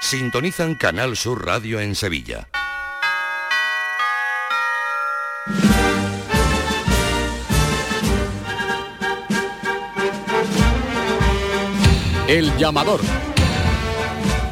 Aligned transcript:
sintonizan 0.00 0.74
Canal 0.74 1.16
Sur 1.16 1.44
Radio 1.44 1.78
en 1.78 1.94
Sevilla. 1.94 2.48
El 12.26 12.56
llamador. 12.56 13.00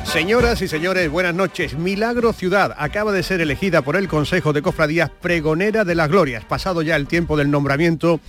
Señoras 0.04 0.62
y 0.62 0.68
señores, 0.68 1.10
buenas 1.10 1.34
noches. 1.34 1.74
Milagro 1.74 2.32
Ciudad 2.32 2.74
acaba 2.78 3.12
de 3.12 3.22
ser 3.22 3.40
elegida 3.40 3.82
por 3.82 3.96
el 3.96 4.08
Consejo 4.08 4.52
de 4.52 4.62
Cofradías 4.62 5.10
pregonera 5.10 5.84
de 5.84 5.94
las 5.94 6.08
glorias. 6.08 6.44
Pasado 6.44 6.82
ya 6.82 6.96
el 6.96 7.06
tiempo 7.06 7.36
del 7.36 7.50
nombramiento 7.50 8.20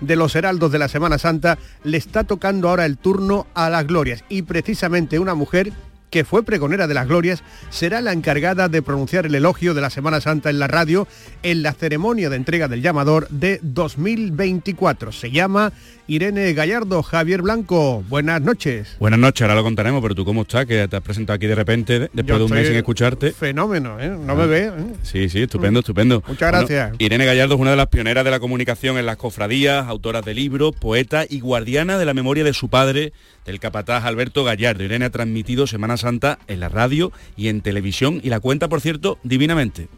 de 0.00 0.16
los 0.16 0.34
heraldos 0.34 0.72
de 0.72 0.78
la 0.78 0.88
Semana 0.88 1.18
Santa, 1.18 1.58
le 1.84 1.96
está 1.96 2.24
tocando 2.24 2.68
ahora 2.68 2.84
el 2.84 2.98
turno 2.98 3.46
a 3.54 3.70
las 3.70 3.86
glorias 3.86 4.24
y 4.28 4.42
precisamente 4.42 5.18
una 5.18 5.34
mujer 5.34 5.72
que 6.10 6.24
fue 6.24 6.44
pregonera 6.44 6.86
de 6.86 6.94
las 6.94 7.08
glorias, 7.08 7.42
será 7.70 8.00
la 8.00 8.12
encargada 8.12 8.68
de 8.68 8.82
pronunciar 8.82 9.26
el 9.26 9.34
elogio 9.34 9.74
de 9.74 9.80
la 9.80 9.90
Semana 9.90 10.20
Santa 10.20 10.50
en 10.50 10.58
la 10.58 10.68
radio 10.68 11.06
en 11.42 11.62
la 11.62 11.72
ceremonia 11.72 12.30
de 12.30 12.36
entrega 12.36 12.68
del 12.68 12.82
llamador 12.82 13.28
de 13.28 13.60
2024. 13.62 15.12
Se 15.12 15.30
llama 15.30 15.72
Irene 16.08 16.52
Gallardo, 16.52 17.02
Javier 17.02 17.42
Blanco. 17.42 18.04
Buenas 18.08 18.40
noches. 18.40 18.96
Buenas 19.00 19.18
noches, 19.18 19.42
ahora 19.42 19.56
lo 19.56 19.62
contaremos, 19.62 20.00
pero 20.02 20.14
tú 20.14 20.24
cómo 20.24 20.42
estás, 20.42 20.66
que 20.66 20.86
te 20.86 20.96
has 20.96 21.02
presentado 21.02 21.34
aquí 21.34 21.46
de 21.46 21.54
repente, 21.54 22.10
después 22.12 22.38
de 22.38 22.44
un 22.44 22.50
mes 22.50 22.68
sin 22.68 22.76
escucharte. 22.76 23.32
Fenómeno, 23.32 24.00
¿eh? 24.00 24.08
No 24.08 24.36
me 24.36 24.44
ah. 24.44 24.46
ve. 24.46 24.66
¿eh? 24.66 24.72
Sí, 25.02 25.28
sí, 25.28 25.42
estupendo, 25.42 25.80
estupendo. 25.80 26.22
Muchas 26.26 26.50
gracias. 26.50 26.92
Irene 26.98 27.26
Gallardo 27.26 27.54
es 27.54 27.60
una 27.60 27.70
de 27.70 27.76
las 27.76 27.88
pioneras 27.88 28.24
de 28.24 28.30
la 28.30 28.40
comunicación 28.40 28.98
en 28.98 29.06
las 29.06 29.16
cofradías, 29.16 29.86
autora 29.86 30.22
de 30.22 30.34
libros, 30.34 30.74
poeta 30.76 31.24
y 31.28 31.40
guardiana 31.40 31.98
de 31.98 32.04
la 32.04 32.14
memoria 32.14 32.44
de 32.44 32.54
su 32.54 32.68
padre, 32.68 33.12
del 33.46 33.60
capataz 33.60 34.04
Alberto 34.04 34.44
Gallardo. 34.44 34.84
Irene 34.84 35.06
ha 35.06 35.10
transmitido 35.10 35.66
Semana 35.66 35.96
Santa 35.96 36.38
en 36.48 36.60
la 36.60 36.68
radio 36.68 37.12
y 37.36 37.48
en 37.48 37.62
televisión 37.62 38.20
y 38.22 38.28
la 38.28 38.40
cuenta, 38.40 38.68
por 38.68 38.80
cierto, 38.80 39.18
divinamente. 39.22 39.88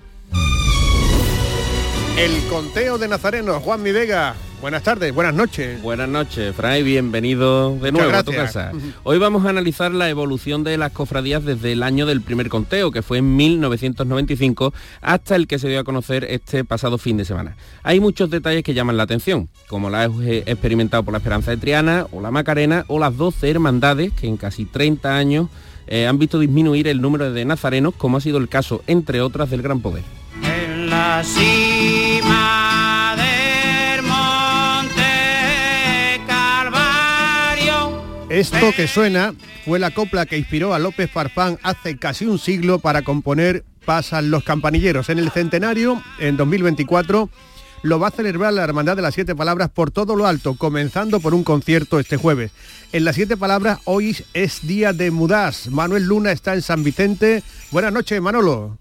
El 2.18 2.42
conteo 2.48 2.98
de 2.98 3.08
Nazareno, 3.08 3.60
Juan 3.60 3.82
Mi 3.82 3.92
Vega. 3.92 4.34
Buenas 4.60 4.82
tardes, 4.82 5.14
buenas 5.14 5.34
noches. 5.34 5.80
Buenas 5.82 6.08
noches, 6.08 6.54
Fray, 6.54 6.82
bienvenido 6.82 7.76
de 7.76 7.92
nuevo 7.92 8.12
a 8.12 8.24
tu 8.24 8.32
casa. 8.32 8.72
Hoy 9.04 9.16
vamos 9.18 9.46
a 9.46 9.50
analizar 9.50 9.92
la 9.92 10.10
evolución 10.10 10.64
de 10.64 10.76
las 10.76 10.90
cofradías 10.90 11.44
desde 11.44 11.72
el 11.72 11.84
año 11.84 12.06
del 12.06 12.22
primer 12.22 12.48
conteo, 12.48 12.90
que 12.90 13.02
fue 13.02 13.18
en 13.18 13.36
1995, 13.36 14.74
hasta 15.00 15.36
el 15.36 15.46
que 15.46 15.60
se 15.60 15.68
dio 15.68 15.78
a 15.78 15.84
conocer 15.84 16.24
este 16.24 16.64
pasado 16.64 16.98
fin 16.98 17.16
de 17.16 17.24
semana. 17.24 17.56
Hay 17.84 18.00
muchos 18.00 18.30
detalles 18.30 18.64
que 18.64 18.74
llaman 18.74 18.96
la 18.96 19.04
atención, 19.04 19.48
como 19.68 19.90
la 19.90 20.06
experimentado 20.06 21.04
por 21.04 21.12
la 21.12 21.18
Esperanza 21.18 21.52
de 21.52 21.58
Triana, 21.58 22.08
o 22.10 22.20
la 22.20 22.32
Macarena, 22.32 22.84
o 22.88 22.98
las 22.98 23.16
12 23.16 23.48
hermandades, 23.48 24.12
que 24.12 24.26
en 24.26 24.36
casi 24.36 24.64
30 24.64 25.16
años 25.16 25.48
eh, 25.86 26.08
han 26.08 26.18
visto 26.18 26.40
disminuir 26.40 26.88
el 26.88 27.00
número 27.00 27.32
de 27.32 27.44
nazarenos, 27.44 27.94
como 27.94 28.16
ha 28.16 28.20
sido 28.20 28.38
el 28.38 28.48
caso, 28.48 28.82
entre 28.88 29.20
otras, 29.20 29.50
del 29.50 29.62
Gran 29.62 29.80
Poder. 29.80 30.02
En 30.42 30.90
la 30.90 31.22
cima 31.22 32.97
Esto 38.38 38.70
que 38.76 38.86
suena 38.86 39.34
fue 39.64 39.80
la 39.80 39.90
copla 39.90 40.24
que 40.24 40.38
inspiró 40.38 40.72
a 40.72 40.78
López 40.78 41.10
Farfán 41.10 41.58
hace 41.64 41.96
casi 41.96 42.24
un 42.24 42.38
siglo 42.38 42.78
para 42.78 43.02
componer 43.02 43.64
Pasan 43.84 44.30
los 44.30 44.44
campanilleros. 44.44 45.08
En 45.08 45.18
el 45.18 45.32
centenario, 45.32 46.00
en 46.20 46.36
2024, 46.36 47.30
lo 47.82 47.98
va 47.98 48.08
a 48.08 48.12
celebrar 48.12 48.52
la 48.52 48.62
Hermandad 48.62 48.94
de 48.94 49.02
las 49.02 49.14
Siete 49.14 49.34
Palabras 49.34 49.70
por 49.70 49.90
todo 49.90 50.14
lo 50.14 50.28
alto, 50.28 50.54
comenzando 50.54 51.18
por 51.18 51.34
un 51.34 51.42
concierto 51.42 51.98
este 51.98 52.16
jueves. 52.16 52.52
En 52.92 53.04
las 53.04 53.16
Siete 53.16 53.36
Palabras 53.36 53.80
hoy 53.86 54.16
es 54.34 54.64
día 54.64 54.92
de 54.92 55.10
mudas. 55.10 55.68
Manuel 55.68 56.04
Luna 56.04 56.30
está 56.30 56.54
en 56.54 56.62
San 56.62 56.84
Vicente. 56.84 57.42
Buenas 57.72 57.92
noches, 57.92 58.22
Manolo. 58.22 58.78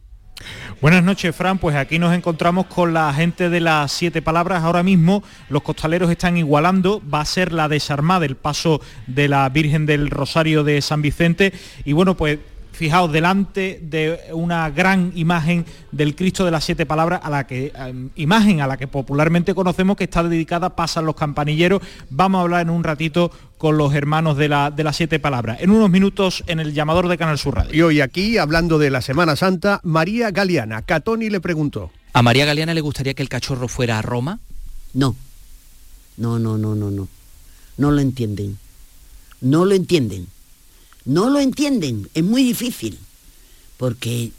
Buenas 0.81 1.03
noches, 1.03 1.35
Fran. 1.35 1.57
Pues 1.57 1.75
aquí 1.75 1.97
nos 1.97 2.13
encontramos 2.13 2.67
con 2.67 2.93
la 2.93 3.11
gente 3.13 3.49
de 3.49 3.59
las 3.59 3.91
siete 3.91 4.21
palabras. 4.21 4.63
Ahora 4.63 4.83
mismo 4.83 5.23
los 5.49 5.63
costaleros 5.63 6.11
están 6.11 6.37
igualando. 6.37 7.01
Va 7.11 7.21
a 7.21 7.25
ser 7.25 7.51
la 7.51 7.67
desarmada, 7.67 8.25
el 8.25 8.35
paso 8.35 8.79
de 9.07 9.27
la 9.27 9.49
Virgen 9.49 9.85
del 9.85 10.09
Rosario 10.09 10.63
de 10.63 10.81
San 10.81 11.01
Vicente. 11.01 11.51
Y 11.83 11.93
bueno, 11.93 12.15
pues 12.15 12.39
fijaos, 12.77 13.11
delante 13.11 13.79
de 13.81 14.19
una 14.33 14.69
gran 14.69 15.11
imagen 15.15 15.65
del 15.91 16.15
Cristo 16.15 16.45
de 16.45 16.51
las 16.51 16.63
Siete 16.63 16.85
Palabras, 16.85 17.21
a 17.23 17.29
la 17.31 17.47
que, 17.47 17.73
em, 17.75 18.11
imagen 18.15 18.61
a 18.61 18.67
la 18.67 18.77
que 18.77 18.87
popularmente 18.87 19.55
conocemos 19.55 19.97
que 19.97 20.03
está 20.03 20.21
dedicada 20.21 20.75
Pasan 20.75 21.05
los 21.05 21.15
Campanilleros. 21.15 21.81
Vamos 22.11 22.37
a 22.37 22.41
hablar 22.43 22.61
en 22.61 22.69
un 22.69 22.83
ratito 22.83 23.31
con 23.57 23.77
los 23.77 23.93
hermanos 23.93 24.37
de, 24.37 24.49
la, 24.49 24.71
de 24.71 24.83
las 24.83 24.95
Siete 24.95 25.19
Palabras. 25.19 25.57
En 25.61 25.71
unos 25.71 25.89
minutos 25.89 26.43
en 26.47 26.59
el 26.59 26.73
llamador 26.73 27.07
de 27.07 27.17
Canal 27.17 27.37
Sur 27.37 27.55
Radio. 27.55 27.73
Y 27.73 27.81
hoy 27.81 28.01
aquí, 28.01 28.37
hablando 28.37 28.77
de 28.77 28.89
la 28.89 29.01
Semana 29.01 29.35
Santa, 29.35 29.79
María 29.83 30.31
Galeana. 30.31 30.81
Catoni 30.81 31.29
le 31.29 31.39
preguntó. 31.39 31.91
¿A 32.13 32.21
María 32.21 32.45
Galeana 32.45 32.73
le 32.73 32.81
gustaría 32.81 33.13
que 33.13 33.23
el 33.23 33.29
cachorro 33.29 33.67
fuera 33.67 33.99
a 33.99 34.01
Roma? 34.01 34.39
No. 34.93 35.15
No, 36.17 36.39
no, 36.39 36.57
no, 36.57 36.75
no, 36.75 36.91
no. 36.91 37.07
No 37.77 37.91
lo 37.91 38.01
entienden. 38.01 38.57
No 39.41 39.65
lo 39.65 39.75
entienden 39.75 40.27
no 41.07 41.29
lo 41.29 41.39
entienden, 41.39 42.09
es 42.13 42.23
muy 42.23 42.43
difícil, 42.43 42.99
porque 43.77 44.31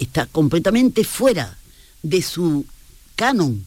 está 0.00 0.26
completamente 0.26 1.04
fuera 1.04 1.56
de 2.02 2.22
su 2.22 2.66
canon. 3.14 3.64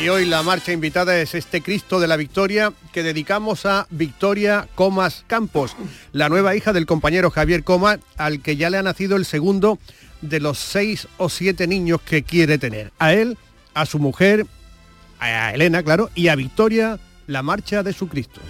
Y 0.00 0.08
hoy 0.10 0.26
la 0.26 0.44
marcha 0.44 0.72
invitada 0.72 1.18
es 1.20 1.34
este 1.34 1.60
Cristo 1.60 1.98
de 1.98 2.06
la 2.06 2.16
Victoria 2.16 2.72
que 2.92 3.02
dedicamos 3.02 3.66
a 3.66 3.88
Victoria 3.90 4.68
Comas 4.76 5.24
Campos, 5.26 5.74
la 6.12 6.28
nueva 6.28 6.54
hija 6.54 6.72
del 6.72 6.86
compañero 6.86 7.32
Javier 7.32 7.64
Comas, 7.64 7.98
al 8.16 8.40
que 8.40 8.56
ya 8.56 8.70
le 8.70 8.78
ha 8.78 8.82
nacido 8.82 9.16
el 9.16 9.24
segundo 9.24 9.80
de 10.20 10.38
los 10.38 10.58
seis 10.58 11.08
o 11.16 11.28
siete 11.28 11.66
niños 11.66 12.00
que 12.00 12.22
quiere 12.22 12.58
tener. 12.58 12.92
A 13.00 13.12
él, 13.12 13.36
a 13.74 13.86
su 13.86 13.98
mujer, 13.98 14.46
a 15.18 15.52
Elena, 15.52 15.82
claro, 15.82 16.10
y 16.14 16.28
a 16.28 16.36
Victoria, 16.36 17.00
la 17.26 17.42
marcha 17.42 17.82
de 17.82 17.92
su 17.92 18.06
Cristo. 18.06 18.40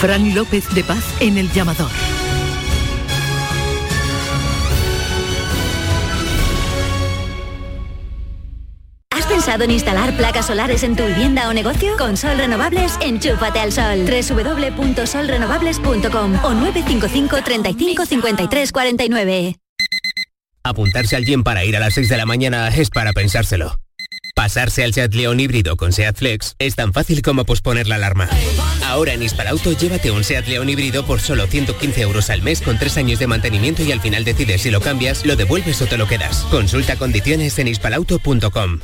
Fran 0.00 0.32
López 0.32 0.72
de 0.74 0.84
Paz 0.84 1.04
en 1.18 1.36
el 1.38 1.50
llamador. 1.52 1.90
¿Has 9.10 9.26
pensado 9.26 9.64
en 9.64 9.72
instalar 9.72 10.16
placas 10.16 10.46
solares 10.46 10.84
en 10.84 10.94
tu 10.94 11.04
vivienda 11.04 11.48
o 11.48 11.52
negocio? 11.52 11.96
Con 11.98 12.16
Sol 12.16 12.38
Renovables, 12.38 12.96
enchúfate 13.00 13.58
al 13.58 13.72
sol. 13.72 14.06
www.solrenovables.com 14.06 16.44
o 16.44 16.54
955 16.54 17.42
35 17.42 18.06
53 18.06 18.70
49. 18.70 19.56
Apuntarse 20.62 21.16
al 21.16 21.24
gym 21.24 21.42
para 21.42 21.64
ir 21.64 21.76
a 21.76 21.80
las 21.80 21.94
6 21.94 22.08
de 22.08 22.16
la 22.16 22.24
mañana 22.24 22.68
es 22.68 22.90
para 22.90 23.12
pensárselo. 23.12 23.80
Pasarse 24.38 24.84
al 24.84 24.94
Seat 24.94 25.14
León 25.14 25.40
híbrido 25.40 25.76
con 25.76 25.92
Seat 25.92 26.16
Flex 26.16 26.54
es 26.60 26.76
tan 26.76 26.92
fácil 26.92 27.22
como 27.22 27.44
posponer 27.44 27.88
la 27.88 27.96
alarma. 27.96 28.28
Ahora 28.86 29.12
en 29.12 29.20
Hispalauto 29.20 29.72
llévate 29.72 30.12
un 30.12 30.22
Seat 30.22 30.46
León 30.46 30.68
híbrido 30.68 31.04
por 31.04 31.18
solo 31.18 31.48
115 31.48 32.02
euros 32.02 32.30
al 32.30 32.42
mes 32.42 32.62
con 32.62 32.78
3 32.78 32.98
años 32.98 33.18
de 33.18 33.26
mantenimiento 33.26 33.82
y 33.82 33.90
al 33.90 34.00
final 34.00 34.24
decides 34.24 34.62
si 34.62 34.70
lo 34.70 34.80
cambias, 34.80 35.26
lo 35.26 35.34
devuelves 35.34 35.82
o 35.82 35.86
te 35.86 35.98
lo 35.98 36.06
quedas. 36.06 36.46
Consulta 36.52 36.94
condiciones 36.94 37.58
en 37.58 37.66
hispalauto.com. 37.66 38.78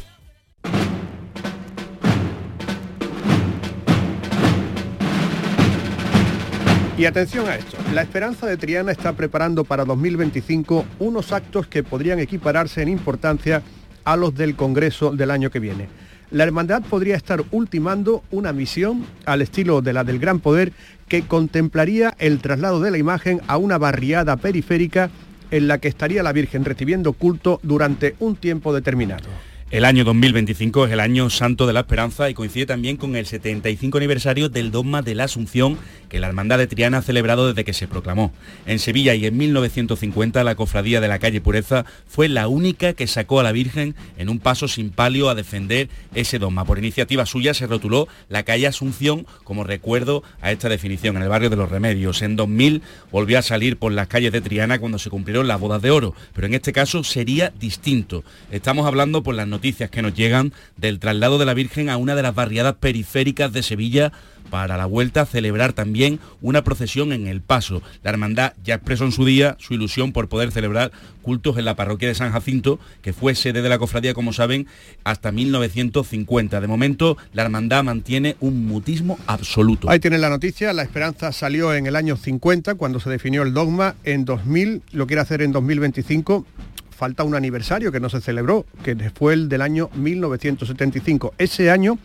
Y 6.99 7.05
atención 7.07 7.49
a 7.49 7.55
esto, 7.55 7.77
la 7.93 8.03
Esperanza 8.03 8.47
de 8.47 8.57
Triana 8.57 8.91
está 8.91 9.13
preparando 9.13 9.63
para 9.63 9.85
2025 9.85 10.85
unos 10.99 11.31
actos 11.31 11.69
que 11.69 11.85
podrían 11.85 12.19
equipararse 12.19 12.83
en 12.83 12.89
importancia 12.89 13.63
a 14.05 14.17
los 14.17 14.35
del 14.35 14.57
Congreso 14.57 15.13
del 15.13 15.31
año 15.31 15.51
que 15.51 15.61
viene. 15.61 15.89
La 16.31 16.45
hermandad 16.45 16.83
podría 16.83 17.17
estar 17.17 17.45
ultimando 17.53 18.25
una 18.31 18.53
misión 18.53 19.05
al 19.25 19.43
estilo 19.43 19.83
de 19.83 19.93
la 19.93 20.05
del 20.05 20.19
Gran 20.19 20.41
Poder 20.41 20.73
que 21.09 21.23
contemplaría 21.23 22.15
el 22.19 22.41
traslado 22.41 22.81
de 22.81 22.91
la 22.91 22.99
imagen 22.99 23.41
a 23.47 23.57
una 23.57 23.79
barriada 23.79 24.37
periférica 24.37 25.11
en 25.51 25.69
la 25.69 25.79
que 25.79 25.89
estaría 25.89 26.23
la 26.23 26.33
Virgen 26.33 26.65
recibiendo 26.65 27.13
culto 27.13 27.61
durante 27.63 28.17
un 28.19 28.37
tiempo 28.37 28.75
determinado. 28.75 29.29
El 29.75 29.85
año 29.85 30.05
2025 30.05 30.87
es 30.87 30.93
el 30.93 31.01
año 31.01 31.29
santo 31.31 31.67
de 31.67 31.73
la 31.73 31.81
esperanza 31.81 32.31
y 32.31 32.35
coincide 32.35 32.65
también 32.65 32.97
con 32.97 33.17
el 33.17 33.27
75 33.27 33.99
aniversario 33.99 34.49
del 34.49 34.71
dogma 34.71 35.03
de 35.03 35.17
la 35.17 35.25
Asunción 35.25 35.79
que 36.09 36.21
la 36.21 36.29
Hermandad 36.29 36.59
de 36.59 36.69
Triana 36.69 36.99
ha 36.99 37.03
celebrado 37.03 37.49
desde 37.49 37.65
que 37.65 37.73
se 37.73 37.89
proclamó. 37.89 38.33
En 38.67 38.79
Sevilla 38.79 39.17
y 39.17 39.27
en 39.27 39.37
1950 39.37 40.45
la 40.45 40.55
cofradía 40.55 41.01
de 41.01 41.09
la 41.09 41.19
calle 41.19 41.41
Pureza 41.41 41.87
fue 42.07 42.29
la 42.29 42.47
única 42.47 42.93
que 42.93 43.09
sacó 43.09 43.41
a 43.41 43.43
la 43.43 43.51
Virgen 43.51 43.97
en 44.17 44.29
un 44.29 44.39
paso 44.39 44.69
sin 44.69 44.91
palio 44.91 45.29
a 45.29 45.35
defender 45.35 45.89
ese 46.15 46.39
dogma. 46.39 46.65
Por 46.65 46.79
iniciativa 46.79 47.27
suya 47.27 47.53
se 47.53 47.67
rotuló 47.67 48.07
la 48.29 48.45
calle 48.45 48.69
Asunción 48.69 49.27
como 49.43 49.65
recuerdo 49.65 50.23
a 50.41 50.53
esta 50.53 50.69
definición 50.69 51.17
en 51.17 51.23
el 51.23 51.29
barrio 51.29 51.51
de 51.51 51.57
los 51.57 51.69
Remedios. 51.69 52.23
En 52.23 52.37
2000 52.37 52.81
volvió 53.11 53.41
a 53.41 53.43
salir 53.43 53.77
por 53.77 53.91
las 53.91 54.07
calles 54.07 54.31
de 54.31 54.41
Triana 54.41 54.79
cuando 54.79 55.01
se 55.01 55.11
cumplieron 55.11 55.49
las 55.49 55.59
bodas 55.59 55.83
de 55.83 55.91
oro, 55.91 56.15
pero 56.33 56.47
en 56.47 56.55
este 56.55 56.73
caso 56.73 57.03
sería 57.03 57.53
distinto. 57.59 58.23
Estamos 58.53 58.87
hablando 58.87 59.25
por 59.25 59.35
las 59.35 59.49
noticias 59.49 59.64
noticias 59.65 59.89
que 59.89 60.03
nos 60.03 60.13
llegan 60.13 60.53
del 60.77 60.99
traslado 60.99 61.39
de 61.39 61.47
la 61.47 61.55
Virgen 61.55 61.89
a 61.89 61.97
una 61.97 62.15
de 62.15 62.21
las 62.23 62.35
barriadas 62.35 62.75
periféricas 62.75 63.51
de 63.51 63.63
Sevilla 63.63 64.13
para 64.51 64.77
la 64.77 64.85
vuelta 64.85 65.23
a 65.23 65.27
celebrar 65.27 65.73
también 65.73 66.21
una 66.43 66.63
procesión 66.63 67.15
en 67.15 67.27
El 67.27 67.41
Paso. 67.41 67.81
La 68.03 68.11
hermandad 68.11 68.53
ya 68.63 68.75
expresó 68.75 69.07
en 69.07 69.13
su 69.13 69.25
día 69.25 69.57
su 69.59 69.73
ilusión 69.73 70.13
por 70.13 70.29
poder 70.29 70.53
celebrar 70.53 70.93
cultos 71.23 71.57
en 71.57 71.65
la 71.65 71.77
parroquia 71.77 72.09
de 72.09 72.15
San 72.15 72.31
Jacinto, 72.31 72.79
que 73.01 73.15
fue 73.15 73.35
sede 73.35 73.63
de 73.63 73.69
la 73.71 73.79
cofradía, 73.79 74.13
como 74.13 74.35
saben, 74.35 74.67
hasta 75.03 75.33
1950. 75.33 76.61
De 76.61 76.67
momento, 76.67 77.17
la 77.33 77.45
hermandad 77.45 77.85
mantiene 77.85 78.37
un 78.41 78.67
mutismo 78.67 79.19
absoluto. 79.27 79.89
Ahí 79.89 79.99
tienen 79.99 80.21
la 80.21 80.29
noticia, 80.29 80.75
la 80.75 80.83
esperanza 80.83 81.33
salió 81.33 81.73
en 81.73 81.87
el 81.87 81.97
año 81.97 82.19
50, 82.19 82.75
cuando 82.75 83.01
se 83.01 83.09
definió 83.09 83.45
el 83.45 83.55
dogma, 83.55 83.95
en 84.05 84.27
2000, 84.27 84.83
lo 84.93 85.07
quiere 85.07 85.23
hacer 85.23 85.41
en 85.41 85.53
2025 85.53 86.45
falta 86.95 87.25
un 87.25 87.35
aniversario 87.35 87.93
que 87.93 88.01
no 88.01 88.09
se 88.09 88.21
celebró, 88.21 88.65
que 88.83 88.97
fue 89.11 89.35
el 89.35 89.49
del 89.49 89.63
año 89.63 89.91
1975. 89.95 91.35
Ese 91.39 91.71
año 91.71 91.99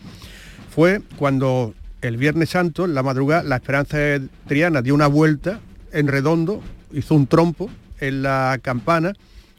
fue 0.74 1.00
cuando 1.16 1.74
el 2.02 2.16
Viernes 2.16 2.50
Santo, 2.50 2.84
en 2.84 2.94
la 2.94 3.02
madrugada, 3.02 3.42
la 3.42 3.56
Esperanza 3.56 3.98
de 3.98 4.28
Triana 4.46 4.82
dio 4.82 4.94
una 4.94 5.06
vuelta 5.06 5.60
en 5.92 6.08
redondo, 6.08 6.62
hizo 6.92 7.14
un 7.14 7.26
trompo 7.26 7.70
en 8.00 8.22
la 8.22 8.58
campana. 8.62 9.14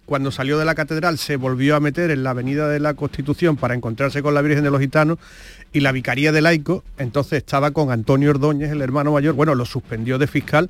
Cuando 0.05 0.31
salió 0.31 0.57
de 0.57 0.65
la 0.65 0.75
catedral 0.75 1.17
se 1.17 1.37
volvió 1.37 1.75
a 1.75 1.79
meter 1.79 2.11
en 2.11 2.23
la 2.23 2.31
avenida 2.31 2.67
de 2.67 2.79
la 2.79 2.95
Constitución 2.95 3.55
para 3.55 3.75
encontrarse 3.75 4.21
con 4.21 4.33
la 4.33 4.41
Virgen 4.41 4.63
de 4.63 4.71
los 4.71 4.81
Gitanos 4.81 5.19
y 5.71 5.79
la 5.79 5.93
Vicaría 5.93 6.33
de 6.33 6.41
Laico, 6.41 6.83
entonces 6.97 7.37
estaba 7.37 7.71
con 7.71 7.91
Antonio 7.91 8.31
Ordóñez, 8.31 8.71
el 8.71 8.81
hermano 8.81 9.13
mayor, 9.13 9.35
bueno, 9.35 9.55
lo 9.55 9.65
suspendió 9.65 10.17
de 10.17 10.27
fiscal 10.27 10.69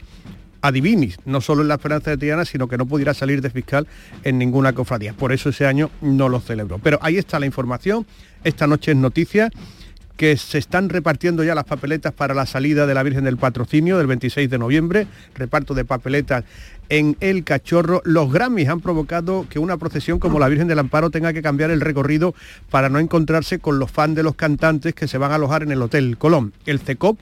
adivinis, 0.61 1.17
no 1.25 1.41
solo 1.41 1.61
en 1.61 1.67
la 1.67 1.75
Esperanza 1.75 2.11
de 2.11 2.17
Triana, 2.17 2.45
sino 2.45 2.67
que 2.67 2.77
no 2.77 2.85
pudiera 2.85 3.13
salir 3.13 3.41
de 3.41 3.49
fiscal 3.49 3.87
en 4.23 4.37
ninguna 4.37 4.73
cofradía. 4.73 5.13
Por 5.13 5.31
eso 5.31 5.49
ese 5.49 5.65
año 5.65 5.89
no 6.01 6.29
lo 6.29 6.39
celebró. 6.39 6.79
Pero 6.79 6.99
ahí 7.01 7.17
está 7.17 7.39
la 7.39 7.45
información, 7.45 8.05
esta 8.43 8.67
noche 8.67 8.91
es 8.91 8.97
noticia 8.97 9.49
que 10.21 10.37
se 10.37 10.59
están 10.59 10.89
repartiendo 10.89 11.43
ya 11.43 11.55
las 11.55 11.63
papeletas 11.63 12.13
para 12.13 12.35
la 12.35 12.45
salida 12.45 12.85
de 12.85 12.93
la 12.93 13.01
Virgen 13.01 13.23
del 13.23 13.37
Patrocinio 13.37 13.97
del 13.97 14.05
26 14.05 14.51
de 14.51 14.59
noviembre, 14.59 15.07
reparto 15.33 15.73
de 15.73 15.83
papeletas 15.83 16.43
en 16.89 17.17
El 17.21 17.43
Cachorro. 17.43 18.03
Los 18.05 18.31
Grammys 18.31 18.69
han 18.69 18.81
provocado 18.81 19.47
que 19.49 19.57
una 19.57 19.77
procesión 19.77 20.19
como 20.19 20.37
la 20.37 20.47
Virgen 20.47 20.67
del 20.67 20.77
Amparo 20.77 21.09
tenga 21.09 21.33
que 21.33 21.41
cambiar 21.41 21.71
el 21.71 21.81
recorrido 21.81 22.35
para 22.69 22.87
no 22.87 22.99
encontrarse 22.99 23.57
con 23.57 23.79
los 23.79 23.89
fans 23.89 24.15
de 24.15 24.21
los 24.21 24.35
cantantes 24.35 24.93
que 24.93 25.07
se 25.07 25.17
van 25.17 25.31
a 25.31 25.35
alojar 25.35 25.63
en 25.63 25.71
el 25.71 25.81
Hotel 25.81 26.15
Colón. 26.19 26.53
El 26.67 26.79
CECOP 26.79 27.17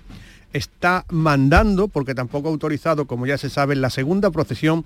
está 0.54 1.06
mandando, 1.10 1.88
porque 1.88 2.16
tampoco 2.16 2.48
ha 2.48 2.52
autorizado, 2.52 3.06
como 3.06 3.28
ya 3.28 3.38
se 3.38 3.50
sabe, 3.50 3.76
la 3.76 3.90
segunda 3.90 4.32
procesión 4.32 4.86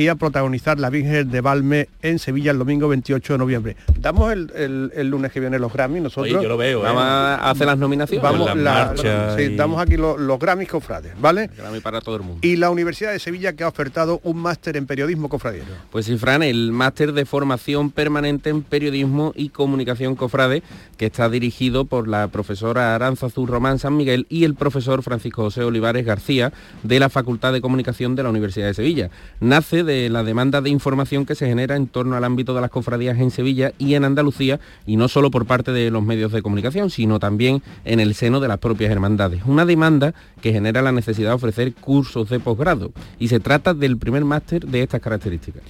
que 0.00 0.04
iba 0.04 0.14
a 0.14 0.16
protagonizar 0.16 0.80
la 0.80 0.88
Virgen 0.88 1.30
de 1.30 1.42
Valme 1.42 1.90
en 2.00 2.18
Sevilla 2.18 2.52
el 2.52 2.58
domingo 2.58 2.88
28 2.88 3.34
de 3.34 3.38
noviembre. 3.38 3.76
Damos 3.98 4.32
el, 4.32 5.10
lunes 5.10 5.30
que 5.30 5.40
viene 5.40 5.58
los 5.58 5.70
Grammys, 5.70 6.04
nosotros. 6.04 6.42
yo 6.42 6.48
lo 6.48 6.56
veo. 6.56 6.80
Vamos 6.80 7.02
¿eh? 7.02 7.06
a 7.06 7.50
hacer 7.50 7.66
las 7.66 7.76
nominaciones. 7.76 8.22
Vamos, 8.22 8.56
la, 8.56 8.94
sí, 9.36 9.56
damos 9.56 9.78
aquí 9.78 9.98
los, 9.98 10.18
los 10.18 10.38
Grammys 10.38 10.70
cofrades, 10.70 11.12
¿vale? 11.20 11.50
Grammy 11.54 11.80
para 11.80 12.00
todo 12.00 12.16
el 12.16 12.22
mundo. 12.22 12.38
Y 12.40 12.56
la 12.56 12.70
Universidad 12.70 13.12
de 13.12 13.18
Sevilla 13.18 13.52
que 13.52 13.62
ha 13.62 13.68
ofertado 13.68 14.22
un 14.24 14.38
máster 14.38 14.78
en 14.78 14.86
periodismo 14.86 15.28
cofradiero. 15.28 15.66
Pues 15.90 16.06
sí, 16.06 16.16
Fran, 16.16 16.42
el 16.42 16.72
máster 16.72 17.12
de 17.12 17.26
formación 17.26 17.90
permanente 17.90 18.48
en 18.48 18.62
periodismo 18.62 19.34
y 19.36 19.50
comunicación 19.50 20.16
cofrade, 20.16 20.62
que 20.96 21.04
está 21.04 21.28
dirigido 21.28 21.84
por 21.84 22.08
la 22.08 22.28
profesora 22.28 22.94
Aranzazú 22.94 23.44
Román 23.44 23.78
San 23.78 23.98
Miguel 23.98 24.26
y 24.30 24.44
el 24.44 24.54
profesor 24.54 25.02
Francisco 25.02 25.42
José 25.42 25.62
Olivares 25.62 26.06
García 26.06 26.54
de 26.84 26.98
la 27.00 27.10
Facultad 27.10 27.52
de 27.52 27.60
Comunicación 27.60 28.16
de 28.16 28.22
la 28.22 28.30
Universidad 28.30 28.68
de 28.68 28.72
Sevilla. 28.72 29.10
Nace 29.40 29.84
de 29.84 29.89
la 30.10 30.22
demanda 30.22 30.60
de 30.60 30.70
información 30.70 31.26
que 31.26 31.34
se 31.34 31.46
genera 31.46 31.76
en 31.76 31.86
torno 31.86 32.16
al 32.16 32.24
ámbito 32.24 32.54
de 32.54 32.60
las 32.60 32.70
cofradías 32.70 33.18
en 33.18 33.30
Sevilla 33.30 33.72
y 33.78 33.94
en 33.94 34.04
Andalucía, 34.04 34.60
y 34.86 34.96
no 34.96 35.08
solo 35.08 35.30
por 35.30 35.46
parte 35.46 35.72
de 35.72 35.90
los 35.90 36.02
medios 36.02 36.32
de 36.32 36.42
comunicación, 36.42 36.90
sino 36.90 37.18
también 37.18 37.62
en 37.84 38.00
el 38.00 38.14
seno 38.14 38.40
de 38.40 38.48
las 38.48 38.58
propias 38.58 38.90
hermandades. 38.90 39.42
Una 39.44 39.66
demanda 39.66 40.14
que 40.40 40.52
genera 40.52 40.82
la 40.82 40.92
necesidad 40.92 41.30
de 41.30 41.34
ofrecer 41.34 41.74
cursos 41.74 42.28
de 42.28 42.40
posgrado, 42.40 42.92
y 43.18 43.28
se 43.28 43.40
trata 43.40 43.74
del 43.74 43.98
primer 43.98 44.24
máster 44.24 44.66
de 44.66 44.82
estas 44.82 45.00
características. 45.00 45.62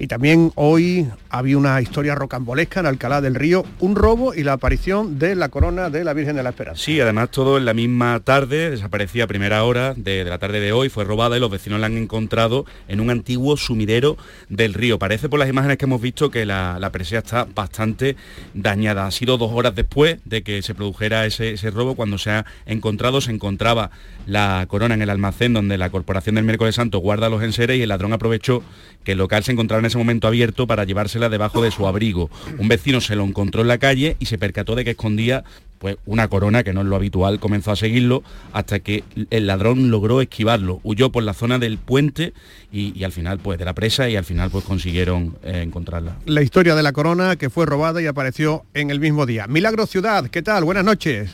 Y 0.00 0.06
también 0.06 0.52
hoy 0.54 1.08
había 1.28 1.58
una 1.58 1.80
historia 1.82 2.14
rocambolesca 2.14 2.80
en 2.80 2.86
Alcalá 2.86 3.20
del 3.20 3.34
Río, 3.34 3.64
un 3.80 3.96
robo 3.96 4.32
y 4.32 4.44
la 4.44 4.52
aparición 4.52 5.18
de 5.18 5.34
la 5.34 5.48
corona 5.48 5.90
de 5.90 6.04
la 6.04 6.12
Virgen 6.12 6.36
de 6.36 6.44
la 6.44 6.50
Esperanza. 6.50 6.80
Sí, 6.80 7.00
además 7.00 7.30
todo 7.32 7.58
en 7.58 7.64
la 7.64 7.74
misma 7.74 8.20
tarde, 8.20 8.70
desaparecía 8.70 9.24
a 9.24 9.26
primera 9.26 9.64
hora 9.64 9.94
de, 9.94 10.24
la 10.24 10.38
tarde 10.38 10.60
de 10.60 10.70
hoy, 10.70 10.88
fue 10.88 11.02
robada 11.02 11.36
y 11.36 11.40
los 11.40 11.50
vecinos 11.50 11.80
la 11.80 11.86
han 11.86 11.96
encontrado 11.96 12.64
en 12.86 13.00
un 13.00 13.10
antiguo 13.10 13.47
sumidero 13.56 14.16
del 14.48 14.74
río. 14.74 14.98
Parece 14.98 15.28
por 15.28 15.38
las 15.38 15.48
imágenes 15.48 15.78
que 15.78 15.84
hemos 15.84 16.00
visto 16.00 16.30
que 16.30 16.44
la, 16.44 16.78
la 16.78 16.92
presea 16.92 17.20
está 17.20 17.46
bastante 17.54 18.16
dañada. 18.54 19.06
Ha 19.06 19.10
sido 19.10 19.38
dos 19.38 19.50
horas 19.52 19.74
después 19.74 20.18
de 20.24 20.42
que 20.42 20.62
se 20.62 20.74
produjera 20.74 21.26
ese, 21.26 21.52
ese 21.52 21.70
robo, 21.70 21.94
cuando 21.94 22.18
se 22.18 22.30
ha 22.30 22.46
encontrado, 22.66 23.20
se 23.20 23.30
encontraba 23.30 23.90
la 24.26 24.64
corona 24.68 24.94
en 24.94 25.02
el 25.02 25.10
almacén 25.10 25.52
donde 25.52 25.78
la 25.78 25.90
Corporación 25.90 26.34
del 26.34 26.44
Miércoles 26.44 26.74
Santo 26.74 26.98
guarda 26.98 27.28
los 27.28 27.42
enseres 27.42 27.78
y 27.78 27.82
el 27.82 27.88
ladrón 27.88 28.12
aprovechó 28.12 28.62
que 29.04 29.12
el 29.12 29.18
local 29.18 29.42
se 29.42 29.52
encontraba 29.52 29.80
en 29.80 29.86
ese 29.86 29.98
momento 29.98 30.26
abierto 30.26 30.66
para 30.66 30.84
llevársela 30.84 31.28
debajo 31.28 31.62
de 31.62 31.70
su 31.70 31.86
abrigo. 31.86 32.30
Un 32.58 32.68
vecino 32.68 33.00
se 33.00 33.16
lo 33.16 33.24
encontró 33.24 33.62
en 33.62 33.68
la 33.68 33.78
calle 33.78 34.16
y 34.18 34.26
se 34.26 34.38
percató 34.38 34.74
de 34.74 34.84
que 34.84 34.90
escondía 34.90 35.44
pues 35.78 35.96
una 36.06 36.28
corona 36.28 36.62
que 36.62 36.72
no 36.72 36.80
es 36.80 36.86
lo 36.86 36.96
habitual, 36.96 37.40
comenzó 37.40 37.72
a 37.72 37.76
seguirlo 37.76 38.22
hasta 38.52 38.80
que 38.80 39.04
el 39.30 39.46
ladrón 39.46 39.90
logró 39.90 40.20
esquivarlo, 40.20 40.80
huyó 40.82 41.10
por 41.10 41.22
la 41.22 41.34
zona 41.34 41.58
del 41.58 41.78
puente 41.78 42.32
y, 42.72 43.04
al 43.04 43.12
final 43.12 43.38
pues 43.38 43.58
de 43.58 43.64
la 43.64 43.74
presa 43.74 44.08
y 44.08 44.16
al 44.16 44.24
final 44.24 44.50
pues 44.50 44.64
consiguieron 44.64 45.36
eh, 45.42 45.62
encontrarla. 45.62 46.16
La 46.26 46.42
historia 46.42 46.74
de 46.74 46.82
la 46.82 46.92
corona 46.92 47.36
que 47.36 47.50
fue 47.50 47.66
robada 47.66 48.02
y 48.02 48.06
apareció 48.06 48.64
en 48.74 48.90
el 48.90 49.00
mismo 49.00 49.26
día. 49.26 49.46
Milagro 49.46 49.86
Ciudad, 49.86 50.28
¿qué 50.28 50.42
tal? 50.42 50.64
Buenas 50.64 50.84
noches. 50.84 51.30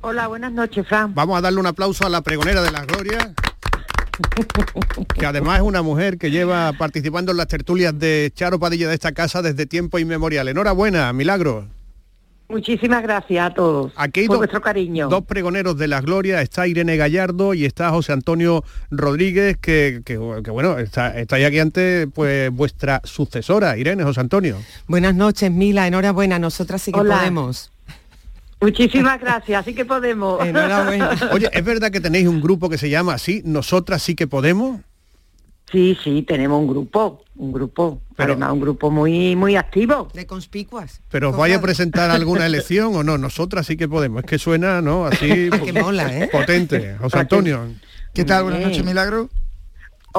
Hola, 0.00 0.28
buenas 0.28 0.52
noches, 0.52 0.86
Fran. 0.86 1.14
Vamos 1.14 1.36
a 1.36 1.40
darle 1.40 1.60
un 1.60 1.66
aplauso 1.66 2.06
a 2.06 2.08
la 2.08 2.22
pregonera 2.22 2.62
de 2.62 2.70
la 2.70 2.84
gloria 2.84 3.34
que 5.14 5.26
además 5.26 5.58
es 5.58 5.62
una 5.62 5.82
mujer 5.82 6.18
que 6.18 6.30
lleva 6.30 6.72
participando 6.72 7.32
en 7.32 7.38
las 7.38 7.46
tertulias 7.46 7.96
de 7.98 8.32
Charo 8.34 8.58
Padilla 8.58 8.88
de 8.88 8.94
esta 8.94 9.12
casa 9.12 9.42
desde 9.42 9.66
tiempo 9.66 9.98
inmemorial. 9.98 10.48
Enhorabuena, 10.48 11.12
Milagro. 11.12 11.77
Muchísimas 12.48 13.02
gracias 13.02 13.44
a 13.44 13.52
todos 13.52 13.92
Aquí 13.96 14.26
por 14.26 14.38
vuestro 14.38 14.62
cariño. 14.62 15.08
Dos 15.08 15.24
pregoneros 15.24 15.76
de 15.76 15.86
la 15.86 16.00
gloria, 16.00 16.40
está 16.40 16.66
Irene 16.66 16.96
Gallardo 16.96 17.52
y 17.52 17.66
está 17.66 17.90
José 17.90 18.12
Antonio 18.12 18.64
Rodríguez, 18.90 19.58
que, 19.58 20.00
bueno, 20.50 20.78
está, 20.78 21.18
está 21.18 21.36
ahí 21.36 21.44
aquí 21.44 21.58
antes 21.58 22.08
pues 22.14 22.50
vuestra 22.50 23.02
sucesora, 23.04 23.76
Irene, 23.76 24.02
José 24.02 24.20
Antonio. 24.20 24.56
Buenas 24.86 25.14
noches, 25.14 25.50
Mila, 25.50 25.86
enhorabuena, 25.86 26.38
nosotras 26.38 26.80
sí 26.80 26.90
que 26.90 26.98
podemos. 26.98 27.70
Muchísimas 28.60 29.20
gracias, 29.20 29.60
así 29.60 29.74
que 29.74 29.84
podemos. 29.84 30.40
Oye, 31.32 31.50
¿es 31.52 31.64
verdad 31.64 31.90
que 31.90 32.00
tenéis 32.00 32.28
un 32.28 32.40
grupo 32.40 32.70
que 32.70 32.78
se 32.78 32.88
llama 32.88 33.14
así, 33.14 33.42
Nosotras 33.44 34.02
sí 34.02 34.14
que 34.14 34.26
podemos? 34.26 34.80
Sí, 35.70 35.98
sí, 36.02 36.22
tenemos 36.22 36.60
un 36.60 36.68
grupo, 36.68 37.22
un 37.38 37.52
grupo, 37.52 38.02
pero, 38.16 38.32
además 38.32 38.52
un 38.52 38.60
grupo 38.60 38.90
muy 38.90 39.34
muy 39.36 39.56
activo. 39.56 40.08
De 40.12 40.26
conspicuas. 40.26 41.00
Pero 41.10 41.30
os 41.30 41.36
vaya 41.36 41.56
a 41.56 41.60
presentar 41.60 42.10
alguna 42.10 42.46
elección 42.46 42.94
o 42.94 43.02
no, 43.02 43.16
nosotras 43.16 43.66
sí 43.66 43.76
que 43.76 43.88
podemos. 43.88 44.24
Es 44.24 44.30
que 44.30 44.38
suena, 44.38 44.82
¿no? 44.82 45.06
Así 45.06 45.48
que 45.64 45.72
mola, 45.72 46.16
¿eh? 46.16 46.28
potente. 46.30 46.96
José 46.98 47.18
Antonio. 47.18 47.68
¿Qué 48.12 48.24
tal? 48.24 48.44
Buenas 48.44 48.62
noches, 48.62 48.84
Milagro. 48.84 49.30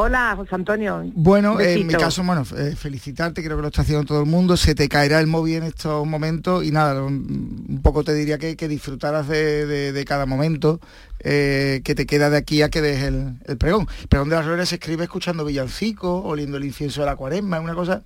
Hola, 0.02 0.34
José 0.38 0.56
Antonio. 0.56 1.04
Bueno, 1.14 1.60
en 1.60 1.86
mi 1.86 1.94
caso, 1.94 2.24
bueno, 2.24 2.44
eh, 2.58 2.74
felicitarte, 2.74 3.44
creo 3.44 3.58
que 3.58 3.62
lo 3.64 3.68
está 3.68 3.82
haciendo 3.82 4.06
todo 4.06 4.22
el 4.22 4.28
mundo, 4.28 4.56
se 4.56 4.74
te 4.74 4.88
caerá 4.88 5.20
el 5.20 5.28
móvil 5.28 5.58
en 5.58 5.64
estos 5.64 6.08
momentos 6.08 6.64
y 6.64 6.72
nada, 6.72 7.04
un, 7.04 7.82
poco 7.84 8.06
te 8.06 8.14
diría 8.14 8.38
que, 8.38 8.56
que 8.56 8.70
disfrutaras 8.70 9.28
de, 9.28 10.06
cada 10.08 10.26
momento 10.26 10.80
eh, 11.20 11.82
que 11.84 11.96
te 11.96 12.06
queda 12.06 12.30
de 12.30 12.38
aquí 12.38 12.62
a 12.62 12.70
que 12.70 12.82
des 12.82 13.04
el, 13.04 13.58
pregón. 13.58 13.90
Pero 14.08 14.22
donde 14.22 14.38
las 14.38 14.46
flores 14.46 14.70
se 14.70 14.76
escribe 14.76 15.04
escuchando 15.04 15.44
villancico, 15.44 16.24
oliendo 16.24 16.56
el 16.56 16.64
incienso 16.64 17.02
de 17.02 17.08
la 17.08 17.18
cuaresma, 17.18 17.58
es 17.58 17.64
una 17.64 17.76
cosa 17.76 18.02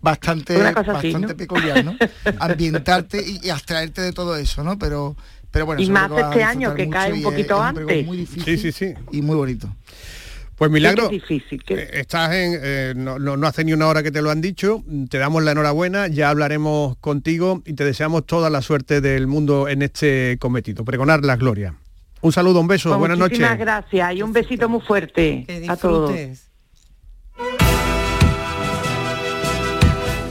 bastante, 0.00 0.58
bastante 0.58 1.36
peculiar, 1.36 1.84
¿no? 1.84 1.94
Ambientarte 2.40 3.22
y, 3.24 3.50
abstraerte 3.50 4.00
de 4.02 4.12
todo 4.12 4.36
eso, 4.36 4.64
¿no? 4.64 4.80
Pero, 4.80 5.14
pero 5.52 5.64
bueno, 5.64 5.80
y 5.80 5.90
más 5.90 6.10
este 6.10 6.42
año 6.42 6.74
que 6.74 6.88
cae 6.90 7.12
un 7.12 7.22
poquito 7.22 7.62
antes. 7.62 8.04
muy 8.04 8.16
difícil 8.16 8.58
sí, 8.58 8.72
sí, 8.72 8.72
sí. 8.72 8.94
y 9.12 9.22
muy 9.22 9.36
bonito. 9.36 9.68
Pues 10.56 10.70
Milagro, 10.70 11.08
difícil, 11.08 11.62
eh, 11.68 11.90
estás 11.92 12.32
en, 12.32 12.58
eh, 12.62 12.94
no, 12.96 13.18
no, 13.18 13.46
hace 13.46 13.62
ni 13.62 13.74
una 13.74 13.88
hora 13.88 14.02
que 14.02 14.10
te 14.10 14.22
lo 14.22 14.30
han 14.30 14.40
dicho, 14.40 14.82
te 15.10 15.18
damos 15.18 15.44
la 15.44 15.52
enhorabuena, 15.52 16.08
ya 16.08 16.30
hablaremos 16.30 16.96
contigo 16.96 17.62
y 17.66 17.74
te 17.74 17.84
deseamos 17.84 18.24
toda 18.24 18.48
la 18.48 18.62
suerte 18.62 19.02
del 19.02 19.26
mundo 19.26 19.68
en 19.68 19.82
este 19.82 20.38
cometido, 20.40 20.82
pregonar 20.82 21.22
la 21.24 21.36
gloria. 21.36 21.74
Un 22.22 22.32
saludo, 22.32 22.60
un 22.60 22.68
beso, 22.68 22.88
pues 22.88 22.98
buenas 22.98 23.18
noches. 23.18 23.38
Muchas 23.38 23.58
gracias 23.58 24.14
y 24.14 24.22
un 24.22 24.32
besito 24.32 24.66
muy 24.70 24.80
fuerte 24.80 25.46
a 25.68 25.76
todos. 25.76 26.12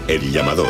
El 0.08 0.32
llamador. 0.32 0.70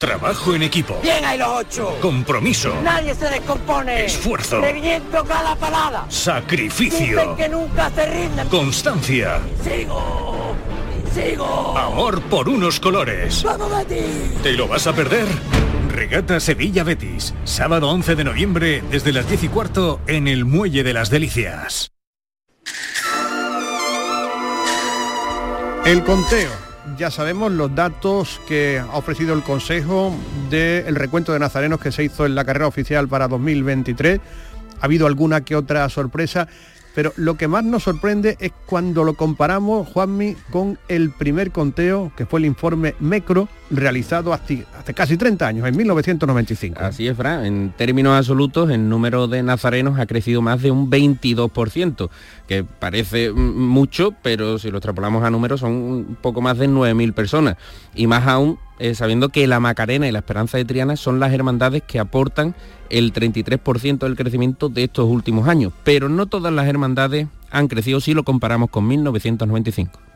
Trabajo 0.00 0.54
en 0.54 0.62
equipo. 0.62 0.96
Bien 1.02 1.24
hay 1.24 1.36
los 1.36 1.48
ocho. 1.48 1.98
Compromiso. 2.00 2.72
Nadie 2.84 3.16
se 3.16 3.28
descompone. 3.28 4.04
Esfuerzo. 4.04 4.60
Reviento 4.60 5.24
cada 5.24 5.56
parada. 5.56 6.06
Sacrificio. 6.08 7.34
que 7.34 7.48
nunca 7.48 7.90
se 7.90 8.06
rinden. 8.06 8.48
Constancia. 8.48 9.40
Sigo. 9.64 10.54
Sigo. 11.12 11.76
Amor 11.76 12.22
por 12.22 12.48
unos 12.48 12.78
colores. 12.78 13.42
¡Vamos, 13.42 13.72
Betis! 13.76 14.40
¿Te 14.40 14.52
lo 14.52 14.68
vas 14.68 14.86
a 14.86 14.92
perder? 14.92 15.26
Regata 15.90 16.38
Sevilla 16.38 16.84
Betis. 16.84 17.34
Sábado 17.42 17.90
11 17.90 18.14
de 18.14 18.22
noviembre 18.22 18.84
desde 18.92 19.12
las 19.12 19.26
10 19.26 19.42
y 19.42 19.48
cuarto 19.48 20.00
en 20.06 20.28
el 20.28 20.44
Muelle 20.44 20.84
de 20.84 20.92
las 20.92 21.10
Delicias. 21.10 21.90
El 25.84 26.04
conteo 26.04 26.67
ya 26.96 27.10
sabemos 27.10 27.52
los 27.52 27.74
datos 27.74 28.40
que 28.48 28.78
ha 28.78 28.96
ofrecido 28.96 29.34
el 29.34 29.42
Consejo 29.42 30.14
del 30.50 30.94
recuento 30.94 31.32
de 31.32 31.38
nazarenos 31.38 31.80
que 31.80 31.92
se 31.92 32.04
hizo 32.04 32.26
en 32.26 32.34
la 32.34 32.44
carrera 32.44 32.66
oficial 32.66 33.08
para 33.08 33.28
2023. 33.28 34.20
Ha 34.80 34.84
habido 34.84 35.06
alguna 35.06 35.42
que 35.42 35.56
otra 35.56 35.88
sorpresa 35.88 36.48
pero 36.98 37.12
lo 37.14 37.36
que 37.36 37.46
más 37.46 37.62
nos 37.62 37.84
sorprende 37.84 38.36
es 38.40 38.50
cuando 38.66 39.04
lo 39.04 39.14
comparamos, 39.14 39.86
Juanmi, 39.86 40.34
con 40.50 40.80
el 40.88 41.12
primer 41.12 41.52
conteo, 41.52 42.10
que 42.16 42.26
fue 42.26 42.40
el 42.40 42.46
informe 42.46 42.96
MECRO, 42.98 43.48
realizado 43.70 44.32
hace, 44.32 44.66
casi 44.94 45.16
30 45.16 45.46
años, 45.46 45.68
en 45.68 45.76
1995. 45.76 46.80
Así 46.80 47.06
es, 47.06 47.16
Fran. 47.16 47.44
En 47.44 47.72
términos 47.76 48.16
absolutos, 48.16 48.70
el 48.70 48.88
número 48.88 49.28
de 49.28 49.42
nazarenos 49.42 49.98
ha 49.98 50.06
crecido 50.06 50.42
más 50.42 50.62
de 50.62 50.70
un 50.70 50.90
22%, 50.90 52.10
que 52.46 52.64
parece 52.64 53.32
mucho, 53.32 54.14
pero 54.22 54.58
si 54.58 54.70
lo 54.70 54.78
extrapolamos 54.78 55.24
a 55.24 55.30
números 55.30 55.60
son 55.60 55.72
un 55.72 56.16
poco 56.20 56.40
más 56.40 56.58
de 56.58 56.68
9.000 56.68 57.12
personas. 57.12 57.56
Y 57.94 58.06
más 58.06 58.26
aún 58.26 58.58
eh, 58.78 58.94
sabiendo 58.94 59.28
que 59.30 59.46
la 59.46 59.60
Macarena 59.60 60.08
y 60.08 60.12
la 60.12 60.20
Esperanza 60.20 60.56
de 60.56 60.64
Triana 60.64 60.96
son 60.96 61.18
las 61.18 61.32
hermandades 61.32 61.82
que 61.82 61.98
aportan 61.98 62.54
el 62.90 63.12
33% 63.12 63.98
del 63.98 64.16
crecimiento 64.16 64.68
de 64.68 64.84
estos 64.84 65.06
últimos 65.06 65.48
años, 65.48 65.72
pero 65.84 66.08
no 66.08 66.26
todas 66.26 66.52
las 66.52 66.66
hermandades 66.68 67.26
han 67.50 67.68
crecido 67.68 68.00
si 68.00 68.14
lo 68.14 68.22
comparamos 68.22 68.70
con 68.70 68.86
1995. 68.86 70.07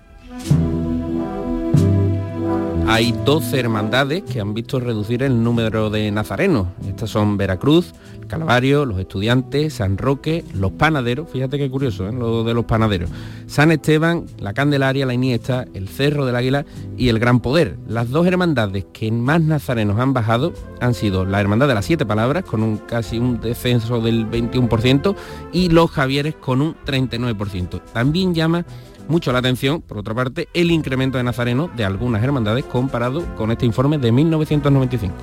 Hay 2.92 3.12
12 3.24 3.58
hermandades 3.58 4.22
que 4.22 4.38
han 4.38 4.52
visto 4.52 4.78
reducir 4.78 5.22
el 5.22 5.42
número 5.42 5.88
de 5.88 6.10
nazarenos. 6.10 6.68
Estas 6.86 7.08
son 7.08 7.38
Veracruz, 7.38 7.94
Calvario, 8.28 8.84
los 8.84 8.98
estudiantes, 8.98 9.72
San 9.72 9.96
Roque, 9.96 10.44
los 10.52 10.72
panaderos, 10.72 11.30
fíjate 11.30 11.56
qué 11.56 11.70
curioso, 11.70 12.06
¿eh? 12.06 12.12
lo 12.12 12.44
de 12.44 12.52
los 12.52 12.66
panaderos, 12.66 13.08
San 13.46 13.72
Esteban, 13.72 14.26
la 14.38 14.52
Candelaria, 14.52 15.06
la 15.06 15.14
Iniesta, 15.14 15.64
el 15.72 15.88
Cerro 15.88 16.26
del 16.26 16.36
Águila 16.36 16.66
y 16.98 17.08
el 17.08 17.18
Gran 17.18 17.40
Poder. 17.40 17.78
Las 17.88 18.10
dos 18.10 18.26
hermandades 18.26 18.84
que 18.92 19.10
más 19.10 19.40
nazarenos 19.40 19.98
han 19.98 20.12
bajado 20.12 20.52
han 20.80 20.92
sido 20.92 21.24
la 21.24 21.40
Hermandad 21.40 21.68
de 21.68 21.74
las 21.74 21.86
Siete 21.86 22.04
Palabras, 22.04 22.44
con 22.44 22.62
un 22.62 22.76
casi 22.76 23.18
un 23.18 23.40
descenso 23.40 24.02
del 24.02 24.30
21%, 24.30 25.16
y 25.50 25.70
los 25.70 25.90
Javieres 25.90 26.34
con 26.34 26.60
un 26.60 26.74
39%. 26.84 27.80
También 27.94 28.34
llama 28.34 28.66
mucho 29.08 29.32
la 29.32 29.38
atención, 29.38 29.80
por 29.80 29.98
otra 29.98 30.14
parte, 30.14 30.48
el 30.54 30.70
incremento 30.70 31.18
de 31.18 31.24
Nazareno 31.24 31.70
de 31.76 31.84
algunas 31.84 32.22
hermandades 32.22 32.64
comparado 32.64 33.24
con 33.36 33.50
este 33.50 33.66
informe 33.66 33.98
de 33.98 34.12
1995. 34.12 35.14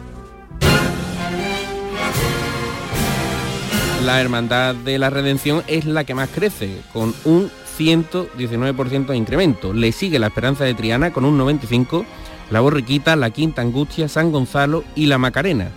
La 4.05 4.21
Hermandad 4.21 4.75
de 4.75 4.97
la 4.97 5.09
Redención 5.09 5.63
es 5.67 5.85
la 5.85 6.03
que 6.03 6.15
más 6.15 6.29
crece, 6.29 6.81
con 6.93 7.13
un 7.25 7.51
119% 7.77 9.07
de 9.07 9.17
incremento. 9.17 9.73
Le 9.73 9.91
sigue 9.91 10.19
la 10.19 10.27
Esperanza 10.27 10.63
de 10.63 10.73
Triana 10.73 11.11
con 11.11 11.25
un 11.25 11.37
95%, 11.37 12.05
la 12.49 12.61
Borriquita, 12.61 13.15
la 13.15 13.29
Quinta 13.29 13.61
Angustia, 13.61 14.07
San 14.07 14.31
Gonzalo 14.31 14.83
y 14.95 15.05
la 15.05 15.17
Macarena. 15.17 15.69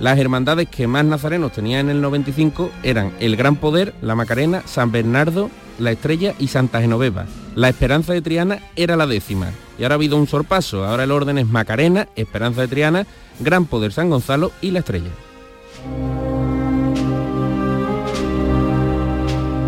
Las 0.00 0.18
hermandades 0.18 0.68
que 0.68 0.86
más 0.86 1.04
nazarenos 1.04 1.52
tenían 1.52 1.88
en 1.88 1.96
el 1.96 2.02
95 2.02 2.70
eran 2.84 3.12
el 3.18 3.36
Gran 3.36 3.56
Poder, 3.56 3.94
la 4.00 4.14
Macarena, 4.14 4.62
San 4.64 4.92
Bernardo, 4.92 5.50
la 5.78 5.90
Estrella 5.90 6.34
y 6.38 6.48
Santa 6.48 6.80
Genoveva. 6.80 7.26
La 7.56 7.68
Esperanza 7.68 8.12
de 8.12 8.22
Triana 8.22 8.60
era 8.76 8.96
la 8.96 9.08
décima. 9.08 9.50
Y 9.76 9.82
ahora 9.82 9.94
ha 9.94 9.96
habido 9.96 10.16
un 10.16 10.28
sorpaso. 10.28 10.84
Ahora 10.84 11.04
el 11.04 11.10
orden 11.10 11.38
es 11.38 11.46
Macarena, 11.46 12.08
Esperanza 12.14 12.60
de 12.60 12.68
Triana, 12.68 13.06
Gran 13.40 13.64
Poder 13.64 13.92
San 13.92 14.10
Gonzalo 14.10 14.52
y 14.60 14.70
la 14.70 14.80
Estrella. 14.80 15.10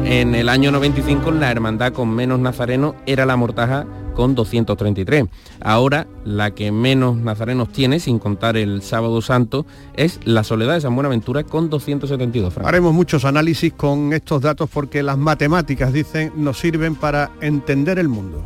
En 0.04 0.34
el 0.34 0.48
año 0.48 0.72
95 0.72 1.30
la 1.32 1.50
hermandad 1.50 1.92
con 1.92 2.08
menos 2.08 2.40
nazarenos 2.40 2.94
era 3.06 3.26
la 3.26 3.36
Mortaja 3.36 3.86
con 4.10 4.34
233. 4.34 5.24
Ahora 5.60 6.06
la 6.24 6.52
que 6.52 6.72
menos 6.72 7.16
nazarenos 7.16 7.70
tiene, 7.70 8.00
sin 8.00 8.18
contar 8.18 8.56
el 8.56 8.82
sábado 8.82 9.22
santo, 9.22 9.66
es 9.94 10.20
la 10.24 10.44
Soledad 10.44 10.74
de 10.74 10.80
San 10.82 10.94
Buenaventura 10.94 11.44
con 11.44 11.70
272. 11.70 12.58
Haremos 12.58 12.92
muchos 12.92 13.24
análisis 13.24 13.72
con 13.72 14.12
estos 14.12 14.42
datos 14.42 14.68
porque 14.72 15.02
las 15.02 15.18
matemáticas, 15.18 15.92
dicen, 15.92 16.32
nos 16.36 16.58
sirven 16.58 16.94
para 16.94 17.30
entender 17.40 17.98
el 17.98 18.08
mundo. 18.08 18.44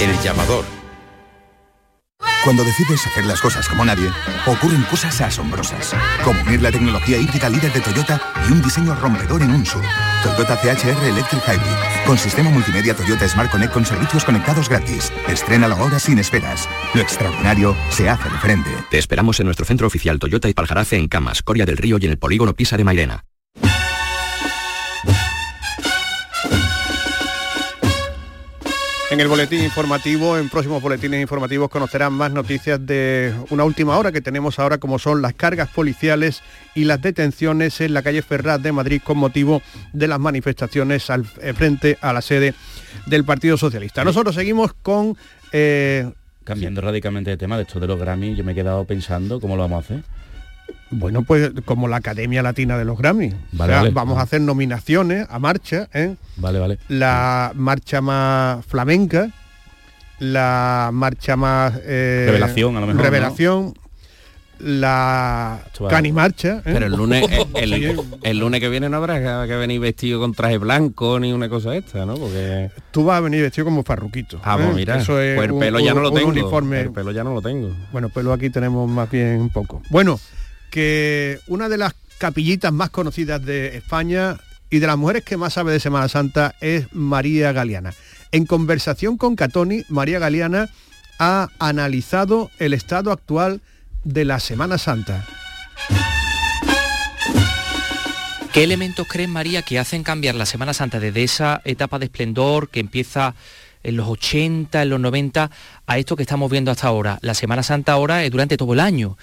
El 0.00 0.18
llamador 0.24 0.79
cuando 2.44 2.64
decides 2.64 3.06
hacer 3.06 3.26
las 3.26 3.40
cosas 3.40 3.68
como 3.68 3.84
nadie, 3.84 4.10
ocurren 4.46 4.82
cosas 4.84 5.20
asombrosas, 5.20 5.94
como 6.24 6.40
unir 6.42 6.62
la 6.62 6.70
tecnología 6.70 7.18
híbrida 7.18 7.48
líder 7.48 7.72
de 7.72 7.80
Toyota 7.80 8.20
y 8.48 8.52
un 8.52 8.62
diseño 8.62 8.94
rompedor 8.94 9.42
en 9.42 9.50
un 9.50 9.66
SUV. 9.66 9.82
Toyota 10.22 10.56
CHR 10.56 11.04
Electric 11.04 11.42
Hybrid, 11.46 12.06
con 12.06 12.18
sistema 12.18 12.50
multimedia 12.50 12.94
Toyota 12.94 13.28
Smart 13.28 13.50
Connect 13.50 13.72
con 13.72 13.84
servicios 13.84 14.24
conectados 14.24 14.68
gratis. 14.68 15.12
Estrena 15.28 15.66
ahora 15.66 15.98
sin 15.98 16.18
esperas. 16.18 16.68
Lo 16.94 17.00
extraordinario 17.00 17.76
se 17.90 18.08
hace 18.08 18.28
de 18.28 18.38
frente. 18.38 18.70
Te 18.90 18.98
esperamos 18.98 19.38
en 19.40 19.46
nuestro 19.46 19.66
centro 19.66 19.86
oficial 19.86 20.18
Toyota 20.18 20.48
y 20.48 20.54
Paljarafe 20.54 20.96
en 20.96 21.08
Camas, 21.08 21.42
Coria 21.42 21.66
del 21.66 21.76
Río 21.76 21.98
y 22.00 22.06
en 22.06 22.12
el 22.12 22.18
polígono 22.18 22.54
Pisa 22.54 22.76
de 22.76 22.84
Mairena. 22.84 23.29
En 29.10 29.18
el 29.18 29.26
boletín 29.26 29.64
informativo, 29.64 30.38
en 30.38 30.48
próximos 30.48 30.80
boletines 30.80 31.20
informativos 31.20 31.68
conocerán 31.68 32.12
más 32.12 32.30
noticias 32.30 32.78
de 32.86 33.34
una 33.50 33.64
última 33.64 33.98
hora 33.98 34.12
que 34.12 34.20
tenemos 34.20 34.60
ahora 34.60 34.78
como 34.78 35.00
son 35.00 35.20
las 35.20 35.34
cargas 35.34 35.68
policiales 35.68 36.44
y 36.76 36.84
las 36.84 37.02
detenciones 37.02 37.80
en 37.80 37.92
la 37.92 38.02
calle 38.02 38.22
Ferraz 38.22 38.62
de 38.62 38.70
Madrid 38.70 39.02
con 39.02 39.18
motivo 39.18 39.62
de 39.92 40.06
las 40.06 40.20
manifestaciones 40.20 41.08
eh, 41.40 41.52
frente 41.54 41.98
a 42.00 42.12
la 42.12 42.22
sede 42.22 42.54
del 43.06 43.24
Partido 43.24 43.56
Socialista. 43.56 44.04
Nosotros 44.04 44.36
seguimos 44.36 44.74
con... 44.74 45.16
Eh, 45.50 46.08
Cambiando 46.44 46.80
radicalmente 46.80 47.30
de 47.30 47.36
tema 47.36 47.56
de 47.56 47.64
esto 47.64 47.80
de 47.80 47.88
los 47.88 47.98
Grammy, 47.98 48.36
yo 48.36 48.44
me 48.44 48.52
he 48.52 48.54
quedado 48.54 48.84
pensando 48.84 49.40
cómo 49.40 49.56
lo 49.56 49.62
vamos 49.62 49.78
a 49.78 49.86
hacer. 49.86 50.04
Bueno, 50.90 51.22
pues 51.22 51.52
como 51.64 51.88
la 51.88 51.96
Academia 51.96 52.42
Latina 52.42 52.76
de 52.76 52.84
los 52.84 52.98
Grammy. 52.98 53.32
Vamos 53.52 54.18
a 54.18 54.22
hacer 54.22 54.40
nominaciones 54.40 55.26
a 55.30 55.38
marcha, 55.38 55.88
¿eh? 55.94 56.16
Vale, 56.36 56.58
vale. 56.58 56.78
La 56.88 57.52
marcha 57.54 58.00
más 58.00 58.64
flamenca, 58.66 59.30
la 60.18 60.90
marcha 60.92 61.36
más... 61.36 61.74
Eh, 61.84 62.24
revelación, 62.26 62.76
a 62.76 62.80
lo 62.80 62.86
mejor. 62.88 63.02
Revelación. 63.02 63.74
La 64.58 65.64
cani 65.88 66.12
marcha. 66.12 66.58
¿eh? 66.58 66.62
Pero 66.64 66.86
el 66.86 66.92
lunes, 66.92 67.24
el, 67.54 68.38
lunes 68.38 68.60
que 68.60 68.68
viene 68.68 68.90
no 68.90 68.98
habrá 68.98 69.46
que 69.46 69.54
venir 69.54 69.80
vestido 69.80 70.20
con 70.20 70.34
traje 70.34 70.58
blanco 70.58 71.18
ni 71.18 71.32
una 71.32 71.48
cosa 71.48 71.74
esta, 71.74 72.04
¿no? 72.04 72.14
Porque 72.16 72.70
tú 72.90 73.04
vas 73.04 73.18
a 73.18 73.20
venir 73.20 73.40
vestido 73.40 73.64
como 73.64 73.84
farruquito. 73.84 74.38
Ah, 74.42 74.58
pues 74.58 74.74
mira, 74.74 74.98
eso 74.98 75.18
es 75.18 75.34
pues 75.34 75.48
el 75.48 75.58
pelo 75.58 75.80
ya 75.80 75.94
no 75.94 76.00
lo 76.00 76.12
tengo. 76.12 76.28
Uniforme. 76.28 76.80
El 76.80 76.92
pelo 76.92 77.10
ya 77.10 77.24
no 77.24 77.32
lo 77.32 77.40
tengo. 77.40 77.74
Bueno, 77.90 78.10
pelo 78.10 78.34
aquí 78.34 78.50
tenemos 78.50 78.86
más 78.90 79.10
bien 79.10 79.40
un 79.40 79.48
poco. 79.48 79.80
Bueno, 79.88 80.20
que 80.70 81.40
una 81.46 81.68
de 81.68 81.78
las 81.78 81.94
capillitas 82.18 82.72
más 82.72 82.90
conocidas 82.90 83.44
de 83.44 83.76
España 83.76 84.38
y 84.70 84.78
de 84.78 84.86
las 84.86 84.96
mujeres 84.96 85.24
que 85.24 85.36
más 85.36 85.54
sabe 85.54 85.72
de 85.72 85.80
Semana 85.80 86.08
Santa 86.08 86.54
es 86.60 86.86
María 86.92 87.52
Galeana. 87.52 87.92
En 88.30 88.46
conversación 88.46 89.16
con 89.16 89.34
Catoni, 89.34 89.82
María 89.88 90.18
Galeana 90.20 90.70
ha 91.18 91.48
analizado 91.58 92.50
el 92.58 92.72
estado 92.72 93.10
actual 93.10 93.60
de 94.04 94.24
la 94.24 94.38
Semana 94.38 94.78
Santa. 94.78 95.26
¿Qué 98.52 98.64
elementos 98.64 99.06
creen, 99.06 99.30
María, 99.30 99.62
que 99.62 99.78
hacen 99.78 100.02
cambiar 100.02 100.34
la 100.34 100.46
Semana 100.46 100.74
Santa 100.74 100.98
desde 100.98 101.22
esa 101.22 101.60
etapa 101.64 101.98
de 101.98 102.06
esplendor 102.06 102.68
que 102.68 102.80
empieza 102.80 103.34
en 103.82 103.96
los 103.96 104.08
80, 104.08 104.82
en 104.82 104.90
los 104.90 105.00
90, 105.00 105.50
a 105.86 105.98
esto 105.98 106.16
que 106.16 106.22
estamos 106.22 106.50
viendo 106.50 106.70
hasta 106.70 106.88
ahora? 106.88 107.18
La 107.22 107.34
Semana 107.34 107.62
Santa 107.62 107.92
ahora 107.92 108.24
es 108.24 108.30
durante 108.30 108.56
todo 108.56 108.72
el 108.72 108.80
año. 108.80 109.16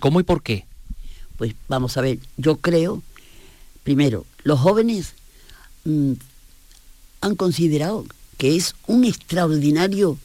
¿Cómo 0.00 0.20
y 0.20 0.24
por 0.24 0.42
qué? 0.42 0.66
Pues 1.36 1.54
vamos 1.68 1.96
a 1.96 2.00
ver, 2.00 2.18
yo 2.36 2.56
creo, 2.56 3.02
primero, 3.82 4.26
los 4.44 4.60
jóvenes 4.60 5.14
mm, 5.84 6.12
han 7.20 7.36
considerado 7.36 8.04
que 8.38 8.56
es 8.56 8.74
un 8.86 9.04
extraordinario, 9.04 10.18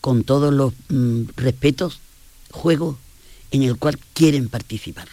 con 0.00 0.24
todos 0.24 0.52
los 0.52 0.72
mm, 0.88 1.22
respetos, 1.36 2.00
juego 2.50 2.98
en 3.50 3.62
el 3.62 3.76
cual 3.76 3.98
quieren 4.14 4.48
participar. 4.48 5.08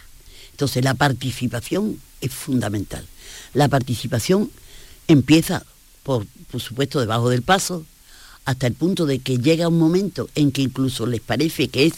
Entonces 0.51 0.83
la 0.83 0.93
participación 0.93 1.99
es 2.21 2.31
fundamental. 2.31 3.05
La 3.53 3.67
participación 3.67 4.51
empieza, 5.07 5.63
por, 6.03 6.25
por 6.51 6.61
supuesto, 6.61 6.99
debajo 6.99 7.29
del 7.29 7.41
paso, 7.41 7.85
hasta 8.45 8.67
el 8.67 8.73
punto 8.73 9.05
de 9.05 9.19
que 9.19 9.37
llega 9.37 9.67
un 9.67 9.77
momento 9.77 10.29
en 10.35 10.51
que 10.51 10.61
incluso 10.61 11.05
les 11.05 11.21
parece 11.21 11.67
que 11.67 11.85
es 11.85 11.93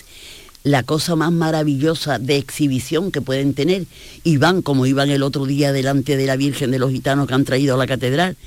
la 0.63 0.83
cosa 0.83 1.15
más 1.15 1.31
maravillosa 1.31 2.19
de 2.19 2.37
exhibición 2.37 3.11
que 3.11 3.21
pueden 3.21 3.53
tener. 3.53 3.85
Y 4.23 4.37
van 4.37 4.61
como 4.61 4.85
iban 4.85 5.09
el 5.09 5.23
otro 5.23 5.45
día 5.45 5.71
delante 5.71 6.17
de 6.17 6.25
la 6.25 6.35
Virgen 6.35 6.71
de 6.71 6.79
los 6.79 6.91
Gitanos 6.91 7.27
que 7.27 7.33
han 7.33 7.45
traído 7.45 7.75
a 7.75 7.77
la 7.77 7.87
catedral, 7.87 8.37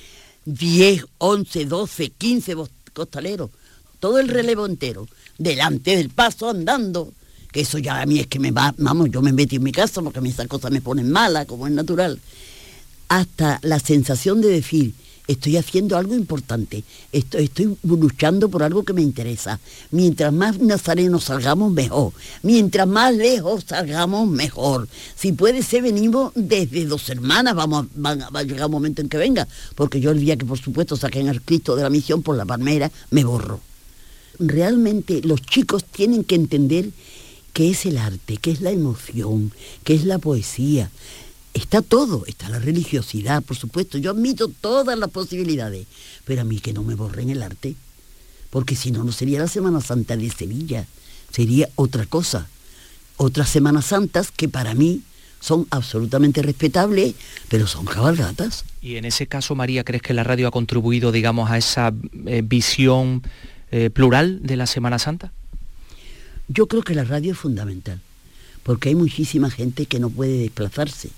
10, 0.45 1.05
11, 1.19 1.65
12, 1.65 2.11
15 2.11 2.57
costaleros, 2.93 3.51
todo 3.99 4.19
el 4.19 4.29
relevo 4.29 4.67
entero, 4.67 5.09
delante 5.39 5.97
del 5.97 6.11
paso 6.11 6.51
andando, 6.51 7.13
que 7.51 7.63
eso 7.63 7.79
ya 7.79 8.01
a 8.01 8.07
mí 8.07 8.21
es 8.21 8.27
que 8.27 8.39
me 8.39 8.51
va, 8.51 8.75
vamos, 8.79 9.11
yo 9.11 9.23
me 9.23 9.33
metí 9.33 9.57
en 9.57 9.63
mi 9.63 9.73
casa 9.73 10.03
porque 10.03 10.19
a 10.19 10.23
mí 10.23 10.31
esas 10.31 10.49
cosas 10.49 10.71
me 10.71 10.81
ponen 10.81 11.11
mala, 11.11 11.47
como 11.47 11.67
es 11.67 11.73
natural, 11.73 12.21
hasta 13.09 13.59
la 13.63 13.79
sensación 13.79 14.41
de 14.41 14.49
decir, 14.49 14.93
estoy 15.27 15.57
haciendo 15.57 15.97
algo 15.97 16.15
importante, 16.15 16.85
estoy, 17.13 17.51
luchando 17.83 18.49
por 18.49 18.63
algo 18.63 18.83
que 18.83 18.93
me 18.93 19.03
interesa. 19.03 19.59
Mientras 19.91 20.33
más 20.33 20.59
nazarenos 20.59 21.25
salgamos, 21.25 21.73
mejor. 21.73 22.13
Mientras 22.43 22.87
más 22.87 23.15
lejos 23.15 23.65
salgamos, 23.67 24.29
mejor. 24.29 24.89
Si 25.17 25.33
puede 25.33 25.63
ser, 25.63 25.83
venimos 25.83 26.33
desde 26.35 26.85
dos 26.87 27.09
hermanas, 27.09 27.55
vamos, 27.55 27.87
va 27.97 28.17
a 28.33 28.43
llegar 28.43 28.67
un 28.67 28.73
momento 28.73 29.03
en 29.03 29.09
que 29.09 29.17
venga, 29.17 29.49
porque 29.75 30.01
yo 30.01 30.11
el 30.11 30.21
día 30.21 30.37
que 30.37 30.45
por 30.45 30.59
supuesto 30.59 30.97
saquen 30.97 31.29
al 31.29 31.43
Cristo 31.43 31.77
de 31.77 31.83
la 31.83 31.91
misión 31.91 32.23
por 32.23 32.37
la 32.37 32.45
palmera, 32.45 32.91
me 33.11 33.25
borro. 33.25 33.61
Realmente 34.39 35.21
los 35.23 35.43
chicos 35.43 35.85
tienen 35.85 36.25
que 36.25 36.35
entender 36.35 36.91
qué 37.53 37.71
es 37.71 37.87
el 37.87 37.99
arte, 37.99 38.37
qué 38.37 38.51
es 38.51 38.61
la 38.61 38.73
emoción, 38.73 39.53
qué 39.85 39.95
es 39.95 40.05
la 40.05 40.19
poesía, 40.19 40.91
Está 41.55 41.83
todo, 41.83 42.25
está 42.27 42.49
la 42.49 42.59
religiosidad, 42.59 43.41
por 43.41 43.57
supuesto. 43.57 43.97
Yo 43.97 44.11
admito 44.11 44.49
todas 44.49 44.99
las 44.99 45.09
posibilidades, 45.11 45.87
pero 46.25 46.41
a 46.41 46.45
mí 46.45 46.59
que 46.59 46.73
no 46.73 46.83
me 46.83 46.97
borren 46.97 47.31
el 47.31 47.45
arte, 47.45 47.77
porque 48.51 48.75
si 48.75 48.91
no, 48.91 49.05
no 49.05 49.13
sería 49.13 49.39
la 49.39 49.47
Semana 49.47 49.81
Santa 49.81 50.17
de 50.17 50.29
Sevilla, 50.31 50.87
sería 51.31 51.69
otra 51.77 52.07
cosa. 52.07 52.49
Otras 53.17 53.49
Semanas 53.49 53.87
Santas 53.87 54.33
que 54.33 54.49
para 54.49 54.75
mí 54.75 55.03
son 55.39 55.69
absolutamente 55.71 56.43
respetables, 56.43 57.15
pero 57.49 57.69
son 57.69 57.85
cabalgatas. 57.85 58.65
Y 58.83 58.97
en 58.97 59.05
ese 59.05 59.29
caso, 59.29 59.55
María, 59.55 59.85
¿crees 59.85 60.03
que 60.03 60.13
la 60.13 60.25
radio 60.25 60.49
ha 60.49 60.51
contribuido, 60.51 61.13
digamos, 61.13 61.51
a 61.51 61.59
esa 61.59 61.93
eh, 62.27 62.43
visión 62.45 63.23
eh, 63.71 63.91
plural 63.91 64.41
de 64.43 64.57
la 64.57 64.67
Semana 64.67 64.99
Santa? 64.99 65.33
Yo 66.49 66.67
creo 66.67 66.83
que 66.83 66.97
la 66.97 67.05
radio 67.05 67.31
es 67.31 67.39
fundamental, 67.39 68.01
porque 68.65 68.89
hay 68.89 68.97
muchísima 68.97 69.51
gente 69.51 69.87
que 69.87 70.01
no 70.01 70.11
puede 70.11 70.39
desplazarse 70.39 71.11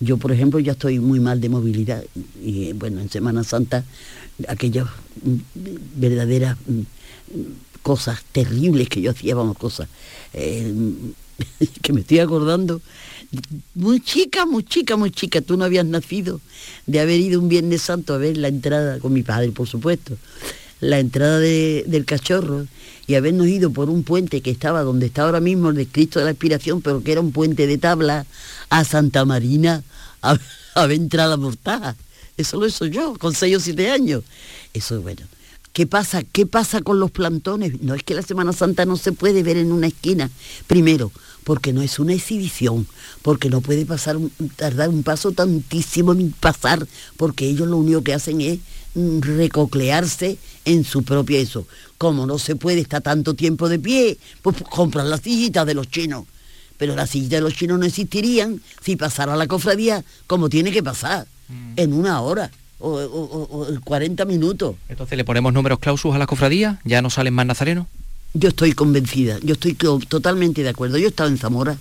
yo, 0.00 0.16
por 0.16 0.32
ejemplo, 0.32 0.58
ya 0.58 0.72
estoy 0.72 0.98
muy 0.98 1.20
mal 1.20 1.40
de 1.40 1.48
movilidad 1.50 2.02
y 2.42 2.72
bueno, 2.72 3.00
en 3.00 3.10
Semana 3.10 3.44
Santa 3.44 3.84
aquellas 4.48 4.88
mm, 5.22 5.36
verdaderas 5.96 6.56
mm, 6.66 6.80
cosas 7.82 8.22
terribles 8.32 8.88
que 8.88 9.02
yo 9.02 9.10
hacía, 9.10 9.34
vamos, 9.34 9.58
cosas 9.58 9.88
eh, 10.32 10.72
que 11.82 11.92
me 11.92 12.00
estoy 12.00 12.18
acordando. 12.18 12.80
Muy 13.74 14.00
chica, 14.00 14.44
muy 14.44 14.64
chica, 14.64 14.96
muy 14.96 15.10
chica, 15.10 15.40
tú 15.40 15.56
no 15.56 15.64
habías 15.64 15.86
nacido 15.86 16.40
de 16.86 16.98
haber 16.98 17.20
ido 17.20 17.40
un 17.40 17.48
Viernes 17.48 17.82
Santo 17.82 18.14
a 18.14 18.18
ver 18.18 18.36
la 18.36 18.48
entrada, 18.48 18.98
con 18.98 19.12
mi 19.12 19.22
padre, 19.22 19.52
por 19.52 19.68
supuesto, 19.68 20.16
la 20.80 20.98
entrada 20.98 21.38
del 21.38 22.04
cachorro 22.04 22.66
y 23.06 23.14
habernos 23.14 23.48
ido 23.48 23.70
por 23.70 23.90
un 23.90 24.04
puente 24.04 24.40
que 24.40 24.50
estaba 24.50 24.82
donde 24.82 25.06
está 25.06 25.22
ahora 25.22 25.40
mismo 25.40 25.70
el 25.70 25.76
de 25.76 25.86
Cristo 25.86 26.18
de 26.18 26.26
la 26.26 26.30
Inspiración, 26.30 26.80
pero 26.80 27.02
que 27.02 27.12
era 27.12 27.20
un 27.20 27.32
puente 27.32 27.66
de 27.66 27.76
tabla, 27.76 28.24
a 28.68 28.84
Santa 28.84 29.24
Marina 29.24 29.82
a, 30.22 30.86
ver 30.86 30.92
entrada 30.92 31.36
mortaja. 31.36 31.96
Eso 32.36 32.58
lo 32.58 32.66
hizo 32.66 32.86
yo, 32.86 33.18
con 33.18 33.34
seis 33.34 33.56
o 33.56 33.60
siete 33.60 33.90
años. 33.90 34.22
Eso 34.72 34.96
es 34.96 35.02
bueno. 35.02 35.22
¿Qué 35.72 35.86
pasa? 35.86 36.22
¿Qué 36.22 36.46
pasa 36.46 36.80
con 36.80 36.98
los 36.98 37.10
plantones? 37.10 37.80
No 37.82 37.94
es 37.94 38.02
que 38.02 38.14
la 38.14 38.22
Semana 38.22 38.52
Santa 38.52 38.86
no 38.86 38.96
se 38.96 39.12
puede 39.12 39.42
ver 39.42 39.56
en 39.56 39.72
una 39.72 39.88
esquina. 39.88 40.30
Primero, 40.66 41.12
porque 41.44 41.72
no 41.72 41.82
es 41.82 41.98
una 41.98 42.14
exhibición, 42.14 42.86
porque 43.22 43.50
no 43.50 43.60
puede 43.60 43.86
pasar, 43.86 44.18
tardar 44.56 44.88
un 44.88 45.02
paso 45.02 45.32
tantísimo 45.32 46.12
en 46.12 46.32
pasar, 46.32 46.86
porque 47.16 47.48
ellos 47.48 47.68
lo 47.68 47.76
único 47.76 48.02
que 48.02 48.14
hacen 48.14 48.40
es 48.40 48.58
mm, 48.94 49.20
recoclearse 49.20 50.38
en 50.72 50.84
su 50.84 51.02
propio 51.02 51.38
eso. 51.38 51.66
Como 51.98 52.26
no 52.26 52.38
se 52.38 52.56
puede 52.56 52.80
estar 52.80 53.02
tanto 53.02 53.34
tiempo 53.34 53.68
de 53.68 53.78
pie, 53.78 54.18
pues 54.42 54.56
compran 54.68 55.10
las 55.10 55.20
sillitas 55.20 55.66
de 55.66 55.74
los 55.74 55.88
chinos 55.88 56.24
pero 56.80 56.96
las 56.96 57.10
sillas 57.10 57.28
de 57.28 57.40
los 57.42 57.52
chinos 57.52 57.78
no 57.78 57.84
existirían 57.84 58.58
si 58.80 58.96
pasara 58.96 59.36
la 59.36 59.46
cofradía 59.46 60.02
como 60.26 60.48
tiene 60.48 60.72
que 60.72 60.82
pasar, 60.82 61.26
mm. 61.50 61.72
en 61.76 61.92
una 61.92 62.22
hora 62.22 62.50
o, 62.78 63.66
40 63.84 64.24
minutos. 64.24 64.76
Entonces 64.88 65.18
le 65.18 65.24
ponemos 65.24 65.52
números 65.52 65.78
clausus 65.78 66.14
a 66.14 66.18
la 66.18 66.26
cofradía, 66.26 66.80
ya 66.84 67.02
no 67.02 67.10
salen 67.10 67.34
más 67.34 67.44
nazarenos. 67.44 67.86
Yo 68.32 68.48
estoy 68.48 68.72
convencida, 68.72 69.38
yo 69.42 69.52
estoy 69.54 69.74
totalmente 69.74 70.62
de 70.62 70.70
acuerdo. 70.70 70.96
Yo 70.96 71.06
he 71.06 71.10
estado 71.10 71.28
en 71.28 71.36
Zamora, 71.36 71.76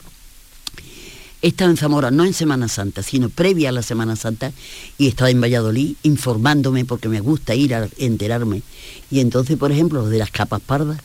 he 1.41 1.47
estado 1.47 1.71
en 1.71 1.77
Zamora 1.77 2.11
no 2.11 2.25
en 2.25 2.33
Semana 2.33 2.67
Santa, 2.67 3.01
sino 3.01 3.29
previa 3.29 3.69
a 3.69 3.71
la 3.71 3.81
Semana 3.81 4.15
Santa, 4.15 4.51
y 4.97 5.05
he 5.05 5.09
estado 5.09 5.29
en 5.29 5.41
Valladolid 5.41 5.95
informándome 6.03 6.85
porque 6.85 7.07
me 7.07 7.21
gusta 7.21 7.55
ir 7.55 7.73
a 7.75 7.87
enterarme. 7.97 8.61
Y 9.09 9.21
entonces, 9.21 9.57
por 9.57 9.71
ejemplo, 9.71 10.01
lo 10.01 10.09
de 10.09 10.17
las 10.17 10.31
capas 10.31 10.61
pardas, 10.61 10.97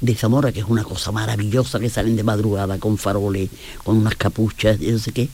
de 0.00 0.14
Zamora, 0.14 0.52
que 0.52 0.60
es 0.60 0.66
una 0.68 0.84
cosa 0.84 1.10
maravillosa, 1.10 1.80
que 1.80 1.88
salen 1.88 2.16
de 2.16 2.22
madrugada 2.22 2.78
con 2.78 2.98
faroles, 2.98 3.48
con 3.82 3.96
unas 3.96 4.16
capuchas, 4.16 4.78
y 4.80 4.88
no 4.88 4.98
sé 4.98 5.12
qué, 5.12 5.28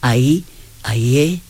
ahí, 0.00 0.44
ahí 0.82 1.18
es 1.18 1.40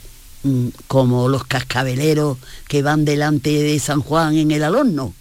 mm, 0.42 0.68
como 0.86 1.28
los 1.28 1.44
cascabeleros 1.44 2.36
que 2.66 2.82
van 2.82 3.04
delante 3.04 3.50
de 3.50 3.78
San 3.78 4.00
Juan 4.00 4.36
en 4.36 4.50
el 4.50 4.64
alorno. 4.64 5.14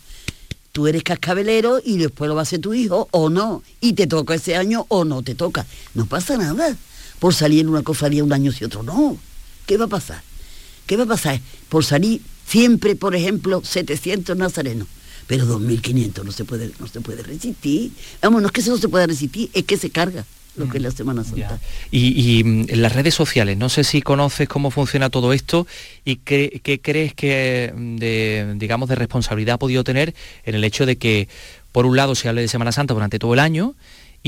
Tú 0.73 0.87
eres 0.87 1.03
cascabelero 1.03 1.79
y 1.83 1.97
después 1.97 2.27
lo 2.27 2.35
va 2.35 2.41
a 2.41 2.43
hacer 2.43 2.59
tu 2.59 2.73
hijo 2.73 3.07
o 3.11 3.29
no, 3.29 3.63
y 3.79 3.93
te 3.93 4.07
toca 4.07 4.35
ese 4.35 4.55
año 4.55 4.85
o 4.89 5.05
no 5.05 5.21
te 5.21 5.33
toca. 5.33 5.65
No 5.93 6.05
pasa 6.05 6.35
nada 6.37 6.75
por 7.19 7.33
salir 7.33 7.61
en 7.61 7.69
una 7.69 7.83
cofradía 7.83 8.23
un 8.23 8.33
año 8.33 8.51
y 8.59 8.63
otro 8.63 8.83
no. 8.83 9.17
¿Qué 9.65 9.77
va 9.77 9.85
a 9.85 9.89
pasar? 9.89 10.21
¿Qué 10.85 10.97
va 10.97 11.03
a 11.03 11.07
pasar? 11.07 11.39
Por 11.69 11.83
salir 11.83 12.21
siempre, 12.47 12.95
por 12.95 13.15
ejemplo, 13.15 13.61
700 13.63 14.37
nazarenos 14.37 14.87
pero 15.27 15.45
2.500 15.45 16.23
no 16.23 16.31
se 16.31 16.45
puede 16.45 16.71
no 16.79 16.87
se 16.87 17.01
puede 17.01 17.21
resistir. 17.21 17.91
Vamos, 18.21 18.41
no 18.41 18.47
es 18.47 18.53
que 18.53 18.61
eso 18.61 18.71
no 18.71 18.77
se 18.77 18.87
pueda 18.87 19.05
resistir, 19.05 19.49
es 19.53 19.65
que 19.65 19.77
se 19.77 19.89
carga 19.89 20.25
lo 20.57 20.69
que 20.69 20.77
es 20.77 20.83
la 20.83 20.91
Semana 20.91 21.23
Santa. 21.23 21.59
Y, 21.91 22.43
mm, 22.43 22.65
en 22.69 22.81
las 22.81 22.93
redes 22.93 23.13
sociales, 23.13 23.57
no 23.57 23.69
sé 23.69 23.83
si 23.83 24.01
conoces 24.01 24.49
cómo 24.49 24.71
funciona 24.71 25.09
todo 25.09 25.33
esto 25.33 25.67
y 26.03 26.17
qué, 26.17 26.79
crees 26.81 27.13
que 27.13 27.71
mm, 27.75 27.95
de, 27.97 28.53
digamos, 28.57 28.89
de 28.89 28.95
responsabilidad 28.95 29.55
ha 29.55 29.59
podido 29.59 29.83
tener 29.83 30.15
en 30.45 30.55
el 30.55 30.63
hecho 30.63 30.85
de 30.85 30.97
que, 30.97 31.27
por 31.71 31.85
un 31.85 31.95
lado, 31.95 32.15
se 32.15 32.27
hable 32.27 32.41
de 32.41 32.47
Semana 32.47 32.71
Santa 32.71 32.93
durante 32.93 33.19
todo 33.19 33.33
el 33.33 33.39
año 33.39 33.75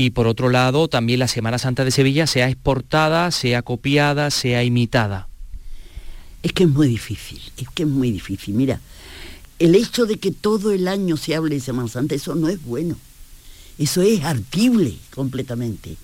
y 0.00 0.08
por 0.08 0.26
otro 0.26 0.48
lado, 0.48 0.88
también 0.88 1.18
la 1.18 1.28
Semana 1.28 1.58
Santa 1.58 1.84
de 1.84 1.90
Sevilla 1.90 2.26
sea 2.26 2.48
exportada, 2.48 3.30
sea 3.30 3.60
copiada, 3.60 4.30
sea 4.30 4.64
imitada. 4.64 5.28
Es 6.42 6.54
que 6.54 6.62
es 6.62 6.70
muy 6.70 6.88
difícil, 6.88 7.38
es 7.58 7.68
que 7.68 7.82
es 7.82 7.88
muy 7.88 8.10
difícil. 8.10 8.54
Mira, 8.54 8.80
el 9.58 9.74
hecho 9.74 10.06
de 10.06 10.16
que 10.16 10.30
todo 10.30 10.72
el 10.72 10.88
año 10.88 11.18
se 11.18 11.34
hable 11.34 11.56
de 11.56 11.60
Semana 11.60 11.88
Santa, 11.88 12.14
eso 12.14 12.34
no 12.34 12.48
es 12.48 12.64
bueno. 12.64 12.96
Eso 13.78 14.00
es 14.00 14.24
artible 14.24 14.94
completamente. 15.14 15.96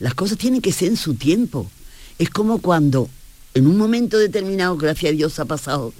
Las 0.00 0.12
cosas 0.12 0.36
tienen 0.36 0.60
que 0.60 0.72
ser 0.72 0.88
en 0.88 0.98
su 0.98 1.14
tiempo. 1.14 1.70
Es 2.18 2.28
como 2.28 2.60
cuando 2.60 3.08
en 3.54 3.66
un 3.66 3.78
momento 3.78 4.18
determinado, 4.18 4.76
gracias 4.76 5.12
a 5.12 5.16
Dios 5.16 5.38
ha 5.38 5.46
pasado, 5.46 5.94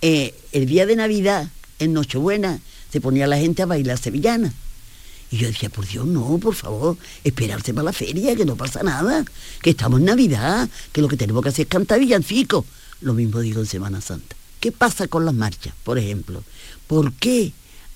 eh, 0.00 0.32
el 0.52 0.66
día 0.66 0.86
de 0.86 0.94
Navidad, 0.94 1.50
en 1.80 1.92
Nochebuena, 1.92 2.60
se 2.92 3.00
ponía 3.00 3.26
la 3.26 3.36
gente 3.36 3.62
a 3.62 3.66
bailar 3.66 3.98
sevillana. 3.98 4.54
Y 5.34 5.38
yo 5.38 5.48
decía, 5.48 5.68
por 5.68 5.84
Dios, 5.84 6.06
no, 6.06 6.38
por 6.38 6.54
favor, 6.54 6.96
esperarse 7.24 7.74
para 7.74 7.86
la 7.86 7.92
feria, 7.92 8.36
que 8.36 8.44
no 8.44 8.54
pasa 8.54 8.84
nada, 8.84 9.24
que 9.60 9.70
estamos 9.70 9.98
en 9.98 10.06
Navidad, 10.06 10.68
que 10.92 11.02
lo 11.02 11.08
que 11.08 11.16
tenemos 11.16 11.42
que 11.42 11.48
hacer 11.48 11.64
es 11.64 11.68
cantar 11.68 11.98
villancico. 11.98 12.64
Lo 13.00 13.14
mismo 13.14 13.40
digo 13.40 13.58
en 13.58 13.66
Semana 13.66 14.00
Santa. 14.00 14.36
¿Qué 14.60 14.70
pasa 14.70 15.08
con 15.08 15.24
las 15.24 15.34
marchas, 15.34 15.74
por 15.82 15.98
ejemplo? 15.98 16.44
¿Por 16.86 17.12
qué 17.14 17.52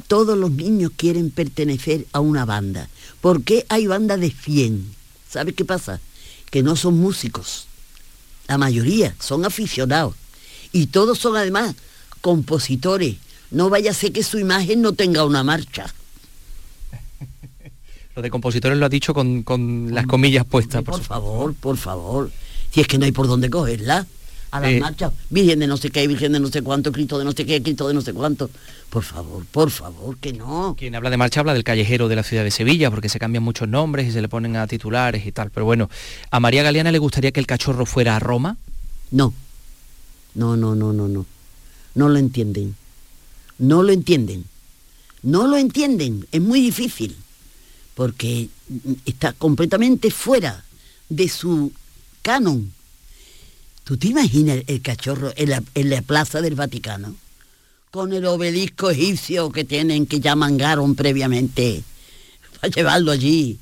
todos 0.09 0.37
los 0.37 0.51
niños 0.51 0.91
quieren 0.97 1.31
pertenecer 1.31 2.09
a 2.11 2.19
una 2.19 2.45
banda? 2.45 2.89
¿Por 3.21 3.45
qué 3.45 3.65
hay 3.69 3.87
bandas 3.87 4.19
de 4.19 4.33
100? 4.33 4.97
¿Sabe 5.31 5.53
qué 5.53 5.65
pasa? 5.65 6.01
Que 6.51 6.65
no 6.65 6.75
son 6.75 6.99
músicos. 6.99 7.69
La 8.49 8.59
mayoría 8.59 9.15
son 9.21 9.45
aficionados. 9.45 10.17
Y 10.73 10.89
todos 10.89 11.21
son 11.21 11.37
además 11.37 11.77
compositores. 12.21 13.19
No 13.53 13.71
vaya 13.71 13.93
a 13.93 13.95
ser 13.95 14.11
que 14.11 14.25
su 14.25 14.41
imagen 14.41 14.83
no 14.83 14.95
tenga 14.95 15.25
una 15.25 15.45
marcha. 15.45 15.95
Lo 18.19 18.23
de 18.23 18.31
compositores 18.31 18.77
lo 18.77 18.85
ha 18.85 18.89
dicho 18.89 19.15
con, 19.15 19.95
las 19.95 20.05
comillas 20.09 20.45
puestas. 20.45 20.83
Por, 20.83 20.97
por 20.97 21.05
favor, 21.05 21.55
por 21.55 21.77
favor. 21.77 22.31
Si 22.73 22.81
es 22.81 22.89
que 22.89 22.99
no 22.99 23.05
hay 23.05 23.13
por 23.13 23.29
dónde 23.29 23.49
cogerla. 23.49 24.09
a 24.51 24.59
las 24.59 24.71
Eh, 24.73 24.81
marchas, 24.81 25.13
Virgen 25.31 25.61
de 25.61 25.69
no 25.69 25.77
sé 25.77 25.91
qué, 25.91 26.05
Virgen 26.09 26.33
de 26.33 26.41
no 26.41 26.49
sé 26.49 26.63
cuánto, 26.63 26.91
Cristo 26.91 27.17
de 27.21 27.25
no 27.25 27.31
sé 27.31 27.47
qué, 27.47 27.63
Cristo 27.63 27.87
de 27.87 27.95
no 27.95 28.01
sé 28.01 28.13
cuánto. 28.13 28.51
Por 28.91 29.05
favor, 29.05 29.45
por 29.53 29.71
favor, 29.71 30.17
que 30.17 30.33
no. 30.33 30.75
Quien 30.77 30.97
habla 30.97 31.11
de 31.11 31.17
marcha 31.17 31.39
habla 31.39 31.55
del 31.55 31.63
callejero 31.63 32.09
de 32.09 32.17
la 32.17 32.25
ciudad 32.25 32.43
de 32.43 32.51
Sevilla, 32.51 32.91
porque 32.91 33.09
se 33.09 33.21
cambian 33.21 33.45
muchos 33.45 33.69
nombres 33.69 34.09
y 34.09 34.11
se 34.11 34.21
le 34.21 34.29
ponen 34.29 34.57
a 34.57 34.67
titulares 34.67 35.25
y 35.25 35.31
tal. 35.31 35.53
Pero 35.53 35.65
bueno, 35.65 35.89
¿a 36.33 36.41
María 36.41 36.65
Galeana 36.65 36.91
le 36.91 36.99
gustaría 36.99 37.31
que 37.31 37.39
el 37.39 37.47
cachorro 37.47 37.87
fuera 37.87 38.17
a 38.17 38.19
Roma? 38.19 38.57
No. 39.13 39.33
No, 40.35 40.57
no, 40.57 40.75
no, 40.75 40.93
no, 40.93 41.07
no. 41.07 41.25
No 41.95 42.09
lo 42.09 42.19
entienden. 42.19 42.75
No 43.59 43.85
lo 43.85 43.93
entienden. 43.93 44.45
No 45.23 45.47
lo 45.47 45.57
entienden. 45.57 46.27
Es 46.33 46.41
muy 46.41 46.61
difícil. 46.61 47.15
Porque 47.99 48.49
está 49.07 49.33
completamente 49.33 50.13
fuera 50.13 50.63
de 51.09 51.29
su 51.29 51.73
canon. 52.23 52.73
¿Tú 53.83 53.97
te 53.97 54.07
imaginas 54.07 54.63
el 54.69 54.81
cachorro 54.83 55.33
en 55.35 55.91
la, 55.91 56.03
plaza 56.03 56.41
del 56.41 56.55
Vaticano? 56.55 57.17
Con 57.91 58.13
el 58.13 58.25
obelisco 58.27 58.91
egipcio 58.91 59.51
que 59.51 59.65
tienen, 59.65 60.07
que 60.07 60.21
ya 60.21 60.37
mangaron 60.37 60.95
previamente, 60.95 61.83
para 62.61 62.73
llevarlo 62.73 63.11
allí. 63.11 63.59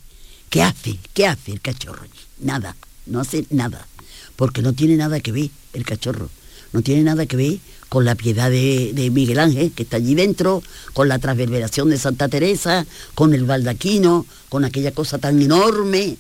¿Qué 0.51 0.61
hace? 0.61 0.99
¿Qué 1.15 1.27
hace 1.27 1.53
el 1.53 1.63
cachorro? 1.63 2.05
Nada, 2.39 2.77
no 3.07 3.21
hace 3.21 3.47
nada. 3.49 3.89
Porque 4.37 4.61
no 4.61 4.75
tiene 4.75 4.97
nada 4.97 5.19
que 5.21 5.33
ver 5.33 5.49
el 5.73 5.87
cachorro. 5.87 6.29
No 6.75 6.83
tiene 6.83 7.05
nada 7.05 7.25
que 7.25 7.39
ver 7.39 7.59
con 7.89 8.05
la 8.05 8.15
piedad 8.15 8.51
de, 8.51 9.11
Miguel 9.13 9.39
Ángel, 9.39 9.73
que 9.73 9.85
está 9.85 9.97
allí 9.97 10.15
dentro, 10.15 10.63
con 10.93 11.09
la 11.09 11.19
transverberación 11.19 11.89
de 11.91 11.99
Santa 11.99 12.29
Teresa, 12.29 12.87
con 13.15 13.35
el 13.35 13.45
baldaquino, 13.45 14.27
con 14.49 14.65
aquella 14.65 14.93
cosa 14.93 15.19
tan 15.19 15.41
enorme 15.41 16.17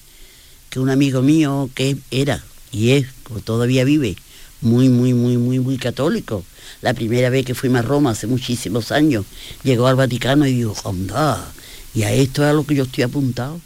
que 0.70 0.80
un 0.80 0.90
amigo 0.90 1.22
mío 1.22 1.70
que 1.74 1.96
era 2.10 2.42
y 2.76 2.90
es, 2.90 3.06
pues 3.22 3.44
todavía 3.44 3.84
vive, 3.84 4.16
muy, 4.60 4.88
muy, 4.88 5.14
muy, 5.14 5.38
muy, 5.38 5.58
muy 5.60 5.78
católico. 5.78 6.44
La 6.82 6.94
primera 6.94 7.30
vez 7.30 7.46
que 7.46 7.54
fuimos 7.54 7.78
a 7.78 7.82
Roma 7.82 8.10
hace 8.10 8.26
muchísimos 8.26 8.92
años, 8.92 9.24
llegó 9.62 9.86
al 9.86 9.96
Vaticano 9.96 10.46
y 10.46 10.54
dijo, 10.54 10.76
anda, 10.88 11.52
y 11.94 12.02
a 12.02 12.12
esto 12.12 12.42
es 12.42 12.50
a 12.50 12.52
lo 12.52 12.66
que 12.66 12.74
yo 12.74 12.84
estoy 12.84 13.04
apuntado. 13.04 13.60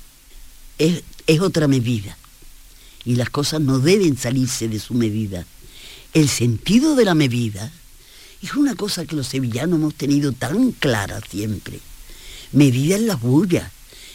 Es, 0.79 1.03
es 1.27 1.41
otra 1.41 1.67
medida. 1.67 2.17
Y 3.05 3.17
las 3.17 3.31
cosas 3.31 3.61
no 3.61 3.81
deben 3.81 4.17
salirse 4.17 4.69
de 4.69 4.79
su 4.79 4.95
medida. 4.95 5.45
El 6.13 6.29
sentido 6.29 6.95
de 6.95 7.05
la 7.05 7.15
medida 7.15 7.73
es 8.43 8.55
una 8.55 8.75
cosa 8.75 9.05
que 9.05 9.17
los 9.17 9.27
sevillanos 9.27 9.79
hemos 9.79 9.95
tenido 9.95 10.33
tan 10.33 10.73
clara 10.73 11.21
siempre. 11.29 11.81
Medida 12.53 12.97
en 12.97 13.07
las 13.07 13.21
bullas, 13.21 13.71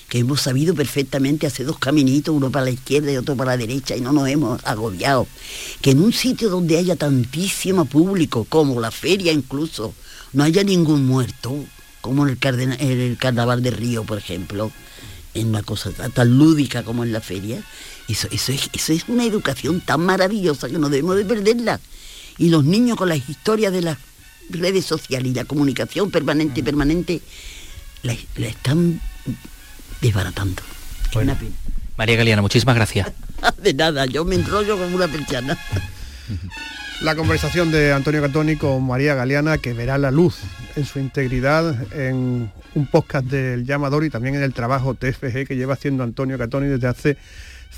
que 0.10 0.20
hemos 0.20 0.42
sabido 0.42 0.76
perfectamente 0.76 1.48
hacer 1.48 1.66
dos 1.66 1.80
caminitos, 1.80 2.36
uno 2.36 2.52
para 2.52 2.66
la 2.66 2.72
izquierda 2.72 3.12
y 3.12 3.18
otro 3.18 3.36
para 3.36 3.52
la 3.52 3.58
derecha, 3.58 3.96
y 3.96 4.02
no 4.02 4.12
nos 4.12 4.28
hemos 4.28 4.64
agobiado. 4.66 5.28
Que 5.82 5.92
en 5.92 6.02
un 6.02 6.14
sitio 6.14 6.50
donde 6.50 6.78
haya 6.78 6.96
tantísimo 6.96 7.86
público, 7.86 8.46
como 8.48 8.80
la 8.80 8.92
feria 8.92 9.32
incluso, 9.32 9.94
no 10.34 10.44
haya 10.44 10.64
ningún 10.64 11.06
muerto, 11.06 11.56
como 12.02 12.28
en 12.28 12.38
el, 12.40 12.62
en 12.62 13.02
el 13.02 13.18
carnaval 13.18 13.64
de 13.64 13.72
Río, 13.72 14.04
por 14.04 14.18
ejemplo, 14.18 14.72
en 15.34 15.48
una 15.48 15.64
cosa 15.64 15.92
tan- 15.92 16.12
tan 16.12 16.38
lúdica 16.38 16.84
como 16.84 17.04
en 17.04 17.12
la 17.12 17.22
feria, 17.22 17.64
eso, 18.08 18.28
eso, 18.32 18.52
es, 18.52 18.70
eso 18.74 18.94
es 18.94 19.06
una 19.08 19.26
educación 19.26 19.82
tan 19.82 20.02
maravillosa 20.02 20.70
que 20.70 20.78
no 20.78 20.90
debemos 20.90 21.16
de 21.16 21.26
perderla. 21.26 21.80
Y 22.38 22.50
los 22.50 22.64
niños 22.64 22.98
con 22.98 23.10
las 23.10 23.28
historias 23.28 23.74
de 23.74 23.82
las 23.82 23.98
redes 24.50 24.86
sociales 24.86 25.32
y 25.32 25.36
la 25.36 25.46
comunicación 25.46 26.12
permanente 26.12 26.60
y 26.60 26.64
permanente, 26.64 27.22
la, 28.04 28.16
la 28.38 28.48
están 28.48 29.00
desbaratando. 30.02 30.62
Es 31.10 31.16
una 31.16 31.38
pena. 31.38 31.52
María 31.98 32.18
Galeana, 32.18 32.42
muchísimas 32.42 32.76
gracias. 32.76 33.12
De 33.62 33.74
nada, 33.74 34.06
yo 34.06 34.26
me 34.26 34.36
enrollo 34.36 34.78
como 34.78 34.96
una 34.96 35.08
persiana. 35.08 35.58
La 37.02 37.16
conversación 37.16 37.72
de 37.72 37.92
Antonio 37.92 38.22
Catoni 38.22 38.56
con 38.56 38.86
María 38.86 39.16
Galeana 39.16 39.58
que 39.58 39.74
verá 39.74 39.98
la 39.98 40.12
luz 40.12 40.38
en 40.76 40.86
su 40.86 41.00
integridad 41.00 41.94
en 41.94 42.52
un 42.74 42.88
podcast 42.88 43.28
del 43.28 43.66
llamador 43.66 44.06
y 44.06 44.10
también 44.10 44.36
en 44.36 44.44
el 44.44 44.54
trabajo 44.54 44.94
TFG 44.94 45.46
que 45.46 45.56
lleva 45.56 45.74
haciendo 45.74 46.04
Antonio 46.04 46.38
Catoni 46.38 46.68
desde 46.68 46.88
hace 46.88 47.18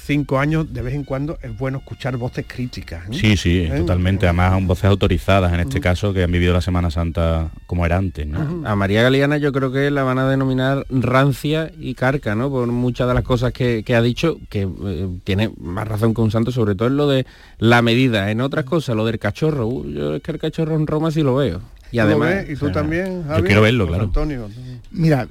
cinco 0.05 0.39
años. 0.39 0.73
De 0.73 0.81
vez 0.81 0.93
en 0.93 1.03
cuando 1.03 1.37
es 1.41 1.57
bueno 1.57 1.79
escuchar 1.79 2.17
voces 2.17 2.45
críticas. 2.47 3.05
¿eh? 3.05 3.13
Sí, 3.13 3.37
sí, 3.37 3.59
¿Eh? 3.59 3.73
totalmente. 3.77 4.25
Además, 4.27 4.63
voces 4.65 4.85
autorizadas 4.85 5.53
en 5.53 5.59
este 5.59 5.79
caso 5.79 6.13
que 6.13 6.23
han 6.23 6.31
vivido 6.31 6.53
la 6.53 6.61
Semana 6.61 6.91
Santa 6.91 7.49
como 7.65 7.85
era 7.85 7.97
antes, 7.97 8.25
¿no? 8.27 8.67
A 8.67 8.75
María 8.75 9.01
Galeana 9.01 9.37
yo 9.37 9.51
creo 9.51 9.71
que 9.71 9.91
la 9.91 10.03
van 10.03 10.19
a 10.19 10.29
denominar 10.29 10.85
rancia 10.89 11.71
y 11.79 11.93
carca, 11.93 12.35
¿no? 12.35 12.49
Por 12.49 12.67
muchas 12.67 13.07
de 13.07 13.13
las 13.13 13.23
cosas 13.23 13.53
que, 13.53 13.83
que 13.83 13.95
ha 13.95 14.01
dicho, 14.01 14.37
que 14.49 14.67
eh, 14.85 15.07
tiene 15.23 15.51
más 15.59 15.87
razón 15.87 16.13
que 16.13 16.21
un 16.21 16.31
santo, 16.31 16.51
sobre 16.51 16.75
todo 16.75 16.87
en 16.87 16.97
lo 16.97 17.07
de 17.07 17.25
la 17.59 17.81
medida. 17.81 18.31
En 18.31 18.41
otras 18.41 18.65
cosas, 18.65 18.95
lo 18.95 19.05
del 19.05 19.19
cachorro, 19.19 19.67
uh, 19.67 19.89
yo 19.89 20.15
es 20.15 20.21
que 20.21 20.31
el 20.31 20.39
cachorro 20.39 20.75
en 20.75 20.87
Roma 20.87 21.11
sí 21.11 21.23
lo 21.23 21.35
veo. 21.35 21.61
Y 21.91 21.97
¿Tú 21.97 21.97
lo 21.97 22.03
además... 22.03 22.29
ves? 22.29 22.49
¿Y 22.49 22.55
tú 22.55 22.65
o 22.65 22.67
sea, 22.67 22.81
también, 22.81 23.23
Javi? 23.27 23.43
quiero 23.43 23.61
verlo, 23.61 23.87
claro. 23.87 24.03
Antonio. 24.03 24.49
Mira, 24.91 25.27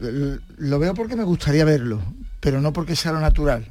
lo 0.59 0.79
veo 0.79 0.95
porque 0.95 1.17
me 1.17 1.25
gustaría 1.25 1.65
verlo, 1.65 2.01
pero 2.41 2.61
no 2.61 2.73
porque 2.73 2.97
sea 2.97 3.13
lo 3.13 3.21
natural. 3.21 3.67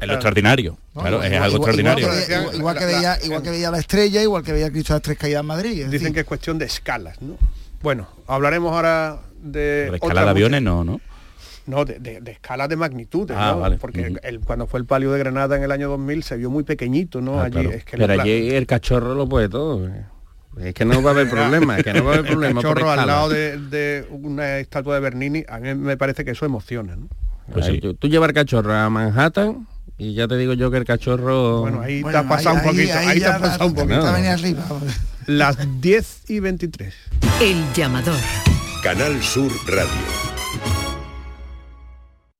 Es 0.00 0.06
lo 0.08 0.14
extraordinario. 0.14 0.78
¿no? 0.94 1.00
Claro, 1.02 1.22
es 1.22 1.32
algo 1.32 1.56
igual- 1.56 1.56
extraordinario. 1.56 2.06
Igual, 2.06 2.26
que, 2.26 2.32
igual- 2.34 2.56
igual 2.56 2.78
que 2.78 2.84
veía, 2.86 3.18
igual 3.24 3.42
que 3.42 3.50
veía 3.50 3.70
la 3.70 3.78
estrella, 3.78 4.22
igual 4.22 4.42
que 4.42 4.52
veía 4.52 4.70
Cristo 4.70 4.92
a 4.92 4.96
las 4.96 5.02
tres 5.02 5.18
caídas 5.18 5.40
en 5.40 5.46
Madrid. 5.46 5.70
es 5.70 5.76
Dicen 5.76 5.90
decir, 5.90 6.12
que 6.14 6.20
es 6.20 6.26
cuestión 6.26 6.58
de 6.58 6.64
escalas, 6.66 7.20
¿no? 7.22 7.36
Bueno, 7.82 8.08
hablaremos 8.26 8.72
ahora 8.72 9.20
de... 9.42 9.82
Pero 9.86 9.96
otra 9.96 10.08
escala 10.08 10.24
de 10.24 10.30
aviones 10.30 10.62
no, 10.62 10.84
¿no? 10.84 11.00
No, 11.66 11.84
de, 11.86 11.98
de, 11.98 12.20
de 12.20 12.30
escala 12.32 12.68
de 12.68 12.76
magnitudes, 12.76 13.36
Ah, 13.38 13.52
¿no? 13.54 13.60
vale. 13.60 13.76
Porque 13.78 14.14
el- 14.22 14.40
cuando 14.40 14.66
fue 14.66 14.80
el 14.80 14.86
palio 14.86 15.12
de 15.12 15.18
Granada 15.18 15.56
en 15.56 15.62
el 15.62 15.72
año 15.72 15.88
2000 15.88 16.22
se 16.22 16.36
vio 16.36 16.50
muy 16.50 16.62
pequeñito, 16.64 17.20
¿no? 17.22 17.40
Ah, 17.40 17.44
allí 17.44 17.52
claro. 17.52 17.70
es 17.70 17.84
que 17.84 17.96
Pero 17.96 18.20
allí 18.22 18.50
el 18.54 18.66
cachorro 18.66 19.14
lo 19.14 19.26
puede 19.28 19.48
todo. 19.48 19.88
Es 20.60 20.72
que 20.74 20.84
no 20.84 21.02
va 21.02 21.10
a 21.10 21.14
haber 21.14 21.28
problema, 21.30 21.78
es 21.78 21.84
que 21.84 21.92
no 21.94 22.04
va 22.04 22.10
a 22.12 22.14
haber 22.18 22.26
problema. 22.30 22.60
cachorro 22.62 22.90
al 22.90 23.06
lado 23.06 23.28
de, 23.30 23.58
de 23.58 24.06
una 24.10 24.58
estatua 24.58 24.94
de 24.96 25.00
Bernini, 25.00 25.42
a 25.48 25.58
mí 25.58 25.74
me 25.74 25.96
parece 25.96 26.24
que 26.24 26.32
eso 26.32 26.44
emociona, 26.46 26.96
¿no? 26.96 27.08
Pues 27.52 27.66
Ay, 27.66 27.74
sí. 27.76 27.80
tú, 27.80 27.94
tú 27.94 28.08
llevar 28.08 28.32
cachorro 28.34 28.72
a 28.72 28.88
Manhattan 28.90 29.66
y 29.98 30.14
ya 30.14 30.26
te 30.28 30.36
digo 30.36 30.52
yo 30.54 30.70
que 30.70 30.78
el 30.78 30.84
cachorro... 30.84 31.60
Bueno, 31.60 31.80
ahí 31.80 32.02
bueno, 32.02 32.20
te 32.20 32.26
ha 32.26 32.28
pasado 32.28 32.56
ahí- 32.56 32.62
un 32.62 32.70
poquito, 32.70 32.92
ahí- 32.94 32.98
ahí, 32.98 33.08
ahí 33.08 33.20
te 33.20 33.26
ha 33.26 33.32
ya 33.32 33.38
pasado 33.38 33.66
un 33.66 33.74
poquito. 33.74 34.06
arriba. 34.06 34.62
Las 35.26 35.56
10 35.80 36.30
y 36.30 36.40
23. 36.40 36.94
El 37.40 37.62
llamador. 37.74 38.18
Canal 38.82 39.22
Sur 39.22 39.50
Radio. 39.66 40.23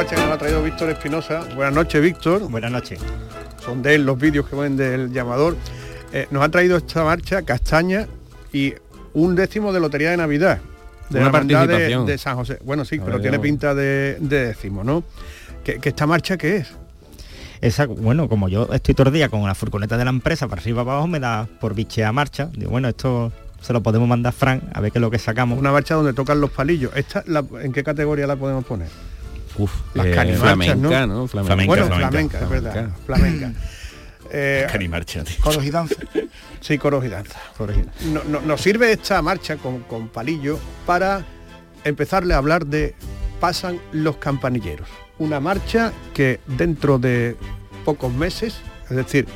Marcha 0.00 0.16
que 0.16 0.22
nos 0.22 0.32
ha 0.32 0.38
traído 0.38 0.62
Víctor 0.62 0.88
Espinosa. 0.90 1.42
Buenas 1.54 1.74
noches, 1.74 2.00
Víctor. 2.02 2.48
Buenas 2.50 2.70
noches. 2.72 2.98
Son 3.62 3.82
de 3.82 3.96
él 3.96 4.06
los 4.06 4.18
vídeos 4.18 4.48
que 4.48 4.56
ven 4.56 4.74
del 4.76 5.12
llamador. 5.12 5.56
Eh, 6.12 6.26
nos 6.30 6.42
ha 6.42 6.48
traído 6.48 6.78
esta 6.78 7.04
marcha 7.04 7.42
castaña 7.42 8.06
y 8.50 8.72
un 9.12 9.34
décimo 9.34 9.72
de 9.74 9.80
lotería 9.80 10.10
de 10.10 10.16
Navidad. 10.16 10.58
De 11.10 11.18
Una 11.20 11.30
la 11.30 11.40
de, 11.40 11.48
participación. 11.54 12.06
de 12.06 12.16
San 12.18 12.36
José. 12.36 12.58
Bueno, 12.64 12.84
sí, 12.86 12.98
pero 13.04 13.20
tiene 13.20 13.38
pinta 13.38 13.74
de, 13.74 14.16
de 14.20 14.46
décimo, 14.46 14.84
¿no? 14.84 15.04
¿Que, 15.64 15.78
que 15.78 15.90
esta 15.90 16.06
marcha 16.06 16.38
qué 16.38 16.56
es? 16.58 16.68
Esa, 17.60 17.84
bueno, 17.84 18.26
como 18.28 18.48
yo 18.48 18.68
estoy 18.72 18.94
todo 18.94 19.08
el 19.08 19.14
día 19.14 19.28
con 19.28 19.42
la 19.46 19.54
furgoneta 19.54 19.98
de 19.98 20.04
la 20.06 20.10
empresa 20.10 20.48
para 20.48 20.62
arriba 20.62 20.82
para 20.82 20.92
abajo, 20.94 21.08
me 21.08 21.20
da 21.20 21.46
por 21.60 21.74
bichea 21.74 22.10
marcha. 22.10 22.48
Digo, 22.54 22.70
bueno, 22.70 22.88
esto 22.88 23.32
se 23.60 23.74
lo 23.74 23.82
podemos 23.82 24.08
mandar 24.08 24.30
a 24.30 24.32
Fran 24.32 24.62
a 24.72 24.80
ver 24.80 24.92
qué 24.92 24.98
es 24.98 25.02
lo 25.02 25.10
que 25.10 25.18
sacamos. 25.18 25.58
Una 25.58 25.72
marcha 25.72 25.94
donde 25.94 26.14
tocan 26.14 26.40
los 26.40 26.50
palillos. 26.50 26.90
¿Esta 26.96 27.22
la- 27.26 27.44
en 27.62 27.72
qué 27.72 27.84
categoría 27.84 28.26
la 28.26 28.36
podemos 28.36 28.64
poner? 28.64 28.88
Uf, 29.62 29.72
Las 29.94 30.06
eh, 30.06 30.36
flamenca, 30.38 30.74
¿no? 30.76 31.06
¿no? 31.06 31.26
Flamenca. 31.28 31.54
Flamenca, 31.54 31.66
bueno, 31.66 31.86
flamenca, 31.86 32.08
flamenca, 32.10 32.38
es 32.40 32.48
verdad. 32.50 32.90
flamenca. 33.06 33.52
Eh, 34.32 34.64
Canimarcha. 34.70 35.24
Coros 35.40 35.64
y 35.64 35.70
danza. 35.70 35.96
Sí, 36.60 36.78
coros 36.78 37.04
y 37.04 37.08
danza. 37.08 37.36
No- 38.12 38.22
no- 38.28 38.40
nos 38.42 38.60
sirve 38.60 38.92
esta 38.92 39.20
marcha 39.22 39.56
con, 39.56 39.80
con 39.80 40.06
palillo 40.08 40.56
para 40.86 41.24
empezarle 41.82 42.34
a 42.34 42.36
hablar 42.36 42.64
de 42.66 42.94
Pasan 43.40 43.80
los 43.92 44.18
campanilleros. 44.18 44.86
Una 45.18 45.40
marcha 45.40 45.92
que 46.14 46.38
dentro 46.46 46.98
de 47.00 47.36
pocos 47.84 48.12
meses, 48.12 48.58
es 48.88 48.96
decir, 48.96 49.26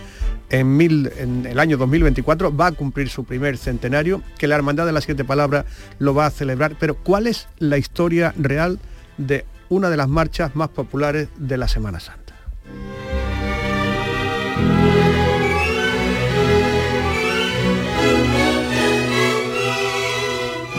en, 0.50 0.76
mil, 0.76 1.10
en 1.16 1.46
el 1.46 1.58
año 1.58 1.76
2024 1.78 2.54
va 2.54 2.66
a 2.68 2.72
cumplir 2.72 3.08
su 3.08 3.24
primer 3.24 3.56
centenario, 3.56 4.22
que 4.38 4.46
la 4.46 4.54
Hermandad 4.54 4.86
de 4.86 4.92
las 4.92 5.04
Siete 5.04 5.24
Palabras 5.24 5.64
lo 5.98 6.14
va 6.14 6.26
a 6.26 6.30
celebrar. 6.30 6.76
Pero 6.78 6.94
¿cuál 6.96 7.26
es 7.26 7.48
la 7.58 7.78
historia 7.78 8.32
real 8.38 8.78
de 9.16 9.44
una 9.74 9.90
de 9.90 9.96
las 9.96 10.08
marchas 10.08 10.54
más 10.54 10.68
populares 10.68 11.28
de 11.36 11.56
la 11.58 11.66
Semana 11.66 11.98
Santa? 11.98 12.34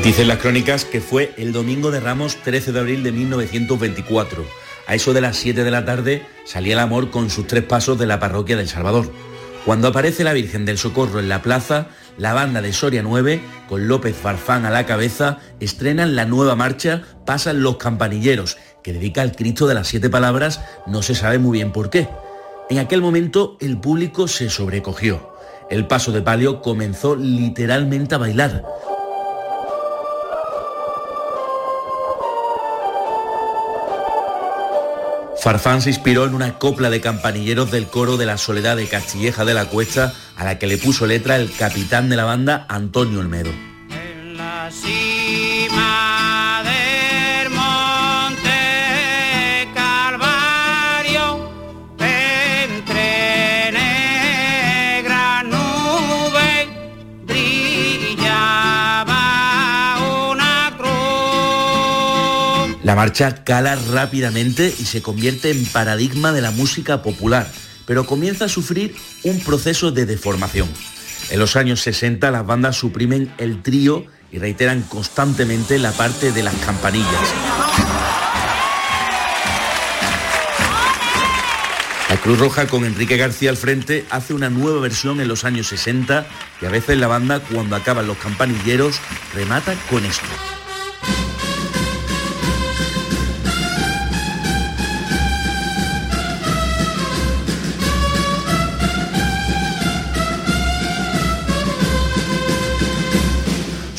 Dicen 0.01 0.27
las 0.27 0.37
crónicas 0.37 0.85
que 0.85 1.01
fue 1.01 1.33
el 1.37 1.51
domingo 1.51 1.91
de 1.91 1.99
Ramos 1.99 2.37
13 2.43 2.71
de 2.71 2.79
abril 2.79 3.03
de 3.03 3.11
1924. 3.11 4.45
A 4.87 4.95
eso 4.95 5.13
de 5.13 5.21
las 5.21 5.35
7 5.37 5.63
de 5.63 5.71
la 5.71 5.83
tarde 5.83 6.25
salía 6.45 6.73
el 6.73 6.79
amor 6.79 7.09
con 7.09 7.29
sus 7.29 7.47
tres 7.47 7.63
pasos 7.63 7.99
de 7.99 8.05
la 8.05 8.19
parroquia 8.19 8.55
del 8.55 8.69
Salvador. 8.69 9.11
Cuando 9.65 9.87
aparece 9.87 10.23
la 10.23 10.33
Virgen 10.33 10.63
del 10.63 10.77
Socorro 10.77 11.19
en 11.19 11.27
la 11.27 11.41
plaza, 11.41 11.87
la 12.17 12.33
banda 12.33 12.61
de 12.61 12.71
Soria 12.71 13.01
9, 13.01 13.41
con 13.67 13.87
López 13.87 14.15
Farfán 14.15 14.65
a 14.65 14.69
la 14.69 14.85
cabeza, 14.85 15.39
estrenan 15.59 16.15
la 16.15 16.25
nueva 16.25 16.55
marcha 16.55 17.01
Pasan 17.25 17.63
los 17.63 17.77
campanilleros, 17.77 18.57
que 18.85 18.93
dedica 18.93 19.23
al 19.23 19.35
Cristo 19.35 19.65
de 19.65 19.73
las 19.73 19.87
siete 19.87 20.11
palabras, 20.11 20.61
no 20.85 21.01
se 21.01 21.15
sabe 21.15 21.39
muy 21.39 21.57
bien 21.57 21.71
por 21.71 21.89
qué. 21.89 22.07
En 22.69 22.77
aquel 22.77 23.01
momento 23.01 23.57
el 23.59 23.79
público 23.79 24.27
se 24.27 24.51
sobrecogió. 24.51 25.33
El 25.71 25.87
paso 25.87 26.11
de 26.11 26.21
palio 26.21 26.61
comenzó 26.61 27.15
literalmente 27.15 28.13
a 28.13 28.19
bailar. 28.19 28.63
Farfán 35.41 35.81
se 35.81 35.89
inspiró 35.89 36.25
en 36.25 36.35
una 36.35 36.59
copla 36.59 36.91
de 36.91 37.01
campanilleros 37.01 37.71
del 37.71 37.87
coro 37.87 38.17
de 38.17 38.27
la 38.27 38.37
Soledad 38.37 38.77
de 38.77 38.87
Castilleja 38.87 39.45
de 39.45 39.55
la 39.55 39.65
Cuesta, 39.65 40.13
a 40.35 40.43
la 40.43 40.59
que 40.59 40.67
le 40.67 40.77
puso 40.77 41.07
letra 41.07 41.37
el 41.37 41.51
capitán 41.51 42.07
de 42.07 42.17
la 42.17 42.25
banda 42.25 42.67
Antonio 42.69 43.19
Olmedo. 43.19 43.49
Marcha 62.93 63.43
cala 63.43 63.75
rápidamente 63.75 64.71
y 64.77 64.85
se 64.85 65.01
convierte 65.01 65.49
en 65.49 65.65
paradigma 65.65 66.31
de 66.31 66.41
la 66.41 66.51
música 66.51 67.01
popular, 67.01 67.51
pero 67.87 68.05
comienza 68.05 68.45
a 68.45 68.49
sufrir 68.49 68.95
un 69.23 69.39
proceso 69.39 69.91
de 69.91 70.05
deformación. 70.05 70.69
En 71.31 71.39
los 71.39 71.55
años 71.55 71.81
60 71.81 72.29
las 72.29 72.45
bandas 72.45 72.75
suprimen 72.75 73.33
el 73.39 73.63
trío 73.63 74.05
y 74.31 74.37
reiteran 74.37 74.83
constantemente 74.83 75.79
la 75.79 75.93
parte 75.93 76.31
de 76.31 76.43
las 76.43 76.53
campanillas. 76.57 77.33
La 82.09 82.17
Cruz 82.17 82.37
Roja 82.37 82.67
con 82.67 82.85
Enrique 82.85 83.17
García 83.17 83.49
al 83.49 83.57
frente 83.57 84.05
hace 84.11 84.35
una 84.35 84.51
nueva 84.51 84.79
versión 84.79 85.19
en 85.21 85.27
los 85.27 85.43
años 85.43 85.67
60 85.69 86.27
y 86.61 86.65
a 86.65 86.69
veces 86.69 86.99
la 86.99 87.07
banda 87.07 87.39
cuando 87.39 87.75
acaban 87.75 88.05
los 88.05 88.17
campanilleros 88.17 88.99
remata 89.33 89.73
con 89.89 90.05
esto. 90.05 90.27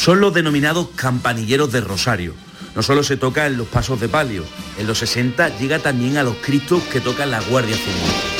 Son 0.06 0.20
los 0.20 0.32
denominados 0.32 0.90
campanilleros 0.94 1.72
de 1.72 1.80
Rosario. 1.80 2.32
No 2.76 2.82
solo 2.84 3.02
se 3.02 3.16
toca 3.16 3.48
en 3.48 3.56
los 3.56 3.66
pasos 3.66 4.00
de 4.00 4.08
palio, 4.08 4.44
en 4.78 4.86
los 4.86 4.98
60 4.98 5.58
llega 5.58 5.80
también 5.80 6.16
a 6.16 6.22
los 6.22 6.36
cristos 6.36 6.80
que 6.84 7.00
tocan 7.00 7.32
la 7.32 7.40
Guardia 7.40 7.74
Civil. 7.74 8.36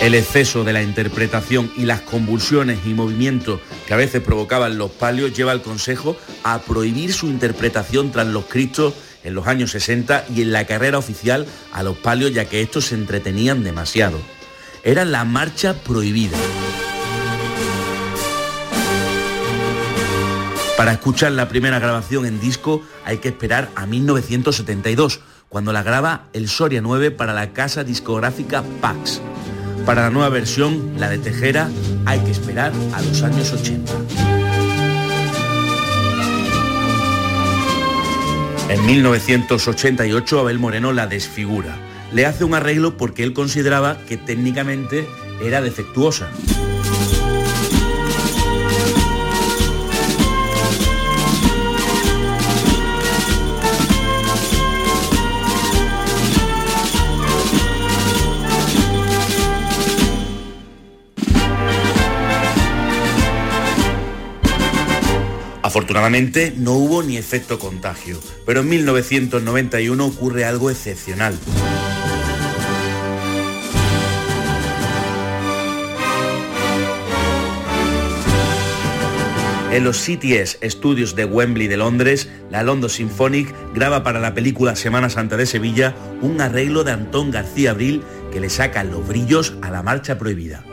El 0.00 0.14
exceso 0.14 0.62
de 0.62 0.72
la 0.72 0.82
interpretación 0.82 1.72
y 1.76 1.86
las 1.86 2.02
convulsiones 2.02 2.86
y 2.86 2.94
movimientos 2.94 3.58
que 3.88 3.94
a 3.94 3.96
veces 3.96 4.22
provocaban 4.22 4.78
los 4.78 4.92
palios 4.92 5.36
lleva 5.36 5.50
al 5.50 5.62
Consejo 5.62 6.16
a 6.44 6.60
prohibir 6.60 7.12
su 7.12 7.26
interpretación 7.26 8.12
tras 8.12 8.28
los 8.28 8.44
cristos 8.44 8.94
en 9.24 9.34
los 9.34 9.46
años 9.46 9.70
60 9.72 10.26
y 10.34 10.42
en 10.42 10.52
la 10.52 10.66
carrera 10.66 10.98
oficial 10.98 11.46
a 11.72 11.82
los 11.82 11.96
palios 11.96 12.32
ya 12.32 12.44
que 12.46 12.60
estos 12.60 12.86
se 12.86 12.94
entretenían 12.94 13.64
demasiado. 13.64 14.18
Era 14.84 15.04
la 15.04 15.24
marcha 15.24 15.74
prohibida. 15.74 16.36
Para 20.76 20.92
escuchar 20.92 21.32
la 21.32 21.48
primera 21.48 21.78
grabación 21.78 22.26
en 22.26 22.40
disco 22.40 22.82
hay 23.04 23.18
que 23.18 23.28
esperar 23.28 23.70
a 23.76 23.86
1972, 23.86 25.20
cuando 25.48 25.72
la 25.72 25.82
graba 25.82 26.24
el 26.32 26.48
Soria 26.48 26.80
9 26.80 27.12
para 27.12 27.34
la 27.34 27.52
casa 27.52 27.84
discográfica 27.84 28.64
Pax. 28.80 29.20
Para 29.86 30.02
la 30.02 30.10
nueva 30.10 30.30
versión, 30.30 30.94
la 30.98 31.08
de 31.08 31.18
Tejera, 31.18 31.68
hay 32.04 32.20
que 32.20 32.30
esperar 32.30 32.72
a 32.94 33.02
los 33.02 33.22
años 33.22 33.52
80. 33.52 34.31
En 38.68 38.86
1988 38.86 40.40
Abel 40.40 40.58
Moreno 40.58 40.92
la 40.92 41.06
desfigura. 41.06 41.76
Le 42.12 42.26
hace 42.26 42.44
un 42.44 42.54
arreglo 42.54 42.96
porque 42.96 43.22
él 43.22 43.32
consideraba 43.32 43.98
que 44.08 44.16
técnicamente 44.16 45.06
era 45.42 45.60
defectuosa. 45.60 46.30
Afortunadamente 65.72 66.52
no 66.54 66.72
hubo 66.72 67.02
ni 67.02 67.16
efecto 67.16 67.58
contagio, 67.58 68.20
pero 68.44 68.60
en 68.60 68.68
1991 68.68 70.04
ocurre 70.04 70.44
algo 70.44 70.68
excepcional. 70.68 71.34
En 79.72 79.82
los 79.82 79.96
CTS 79.96 80.58
Studios 80.62 81.16
de 81.16 81.24
Wembley 81.24 81.68
de 81.68 81.78
Londres, 81.78 82.28
la 82.50 82.62
London 82.62 82.90
Symphonic 82.90 83.54
graba 83.72 84.02
para 84.02 84.20
la 84.20 84.34
película 84.34 84.76
Semana 84.76 85.08
Santa 85.08 85.38
de 85.38 85.46
Sevilla 85.46 85.94
un 86.20 86.42
arreglo 86.42 86.84
de 86.84 86.92
Antón 86.92 87.30
García 87.30 87.70
Abril 87.70 88.02
que 88.30 88.40
le 88.40 88.50
saca 88.50 88.84
los 88.84 89.08
brillos 89.08 89.54
a 89.62 89.70
la 89.70 89.82
marcha 89.82 90.18
prohibida. 90.18 90.66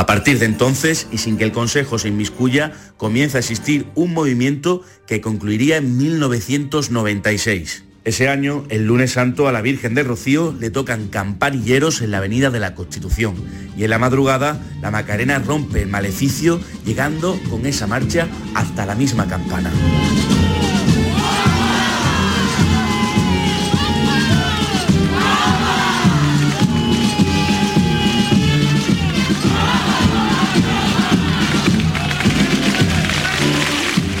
A 0.00 0.06
partir 0.06 0.38
de 0.38 0.46
entonces, 0.46 1.08
y 1.12 1.18
sin 1.18 1.36
que 1.36 1.44
el 1.44 1.52
Consejo 1.52 1.98
se 1.98 2.08
inmiscuya, 2.08 2.72
comienza 2.96 3.36
a 3.36 3.40
existir 3.40 3.84
un 3.94 4.14
movimiento 4.14 4.82
que 5.06 5.20
concluiría 5.20 5.76
en 5.76 5.98
1996. 5.98 7.84
Ese 8.04 8.30
año, 8.30 8.64
el 8.70 8.86
lunes 8.86 9.12
santo, 9.12 9.46
a 9.46 9.52
la 9.52 9.60
Virgen 9.60 9.94
de 9.94 10.02
Rocío 10.02 10.56
le 10.58 10.70
tocan 10.70 11.08
campanilleros 11.08 12.00
en 12.00 12.12
la 12.12 12.16
Avenida 12.16 12.48
de 12.48 12.60
la 12.60 12.74
Constitución 12.74 13.34
y 13.76 13.84
en 13.84 13.90
la 13.90 13.98
madrugada 13.98 14.58
la 14.80 14.90
Macarena 14.90 15.38
rompe 15.38 15.82
el 15.82 15.88
maleficio 15.88 16.62
llegando 16.86 17.38
con 17.50 17.66
esa 17.66 17.86
marcha 17.86 18.26
hasta 18.54 18.86
la 18.86 18.94
misma 18.94 19.28
campana. 19.28 19.70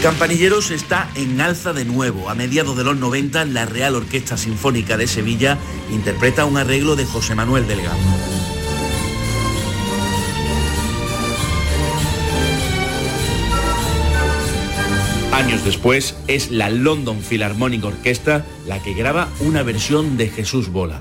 Campanilleros 0.02 0.70
está 0.70 1.10
en 1.14 1.42
alza 1.42 1.74
de 1.74 1.84
nuevo. 1.84 2.30
A 2.30 2.34
mediados 2.34 2.74
de 2.74 2.84
los 2.84 2.96
90, 2.96 3.44
la 3.44 3.66
Real 3.66 3.94
Orquesta 3.94 4.38
Sinfónica 4.38 4.96
de 4.96 5.06
Sevilla 5.06 5.58
interpreta 5.92 6.46
un 6.46 6.56
arreglo 6.56 6.96
de 6.96 7.04
José 7.04 7.34
Manuel 7.34 7.68
Delgado. 7.68 7.98
Años 15.32 15.64
después, 15.66 16.16
es 16.28 16.50
la 16.50 16.70
London 16.70 17.20
Philharmonic 17.20 17.84
Orchestra 17.84 18.46
la 18.66 18.82
que 18.82 18.94
graba 18.94 19.28
una 19.40 19.62
versión 19.62 20.16
de 20.16 20.28
Jesús 20.28 20.70
Bola. 20.70 20.98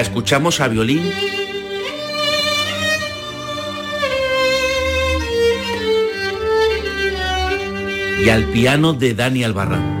la 0.00 0.04
escuchamos 0.04 0.62
a 0.62 0.68
violín 0.68 1.02
y 8.24 8.28
al 8.30 8.44
piano 8.44 8.94
de 8.94 9.12
Dani 9.12 9.44
Albarrán. 9.44 10.00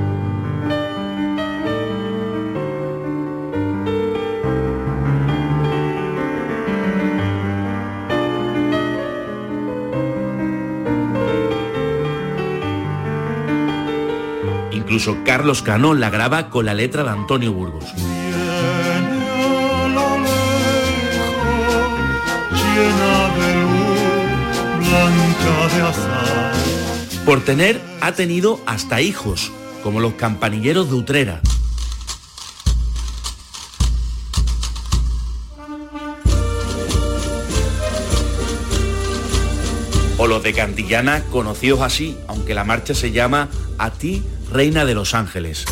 Incluso 14.72 15.18
Carlos 15.26 15.60
Canón 15.60 16.00
la 16.00 16.08
graba 16.08 16.48
con 16.48 16.64
la 16.64 16.72
letra 16.72 17.02
de 17.04 17.10
Antonio 17.10 17.52
Burgos. 17.52 17.84
Por 27.30 27.44
tener, 27.44 27.80
ha 28.00 28.12
tenido 28.12 28.60
hasta 28.66 29.00
hijos, 29.00 29.52
como 29.84 30.00
los 30.00 30.14
campanilleros 30.14 30.90
de 30.90 30.96
Utrera. 30.96 31.40
O 40.18 40.26
los 40.26 40.42
de 40.42 40.52
Cantillana, 40.52 41.22
conocidos 41.30 41.82
así, 41.82 42.18
aunque 42.26 42.52
la 42.54 42.64
marcha 42.64 42.94
se 42.94 43.12
llama 43.12 43.48
A 43.78 43.92
ti, 43.92 44.24
Reina 44.50 44.84
de 44.84 44.94
los 44.94 45.14
Ángeles. 45.14 45.64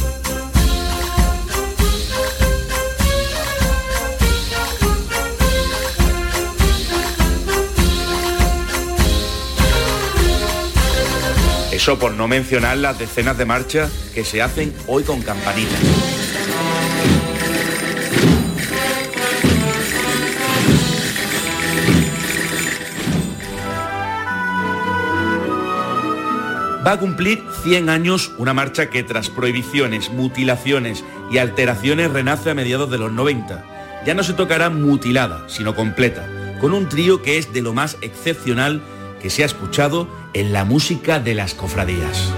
Eso 11.79 11.97
por 11.97 12.11
no 12.15 12.27
mencionar 12.27 12.77
las 12.77 12.99
decenas 12.99 13.39
de 13.39 13.45
marchas 13.45 14.11
que 14.13 14.25
se 14.25 14.43
hacen 14.43 14.75
hoy 14.89 15.05
con 15.05 15.23
campanitas. 15.23 15.79
Va 26.85 26.91
a 26.95 26.99
cumplir 26.99 27.45
100 27.63 27.89
años 27.91 28.33
una 28.39 28.53
marcha 28.53 28.91
que 28.91 29.05
tras 29.05 29.31
prohibiciones, 29.31 30.11
mutilaciones 30.11 31.05
y 31.31 31.39
alteraciones 31.39 32.11
renace 32.11 32.51
a 32.51 32.55
mediados 32.55 32.91
de 32.91 32.99
los 32.99 33.13
90. 33.13 34.03
Ya 34.05 34.15
no 34.15 34.25
se 34.25 34.33
tocará 34.33 34.69
mutilada, 34.69 35.49
sino 35.49 35.77
completa, 35.77 36.29
con 36.61 36.73
un 36.73 36.89
trío 36.89 37.23
que 37.23 37.39
es 37.39 37.53
de 37.53 37.63
lo 37.63 37.73
más 37.73 37.99
excepcional 38.01 38.83
que 39.21 39.31
se 39.31 39.43
ha 39.43 39.47
escuchado 39.47 40.09
en 40.33 40.53
la 40.53 40.65
música 40.65 41.21
de 41.21 41.35
las 41.35 41.55
cofradías. 41.55 42.33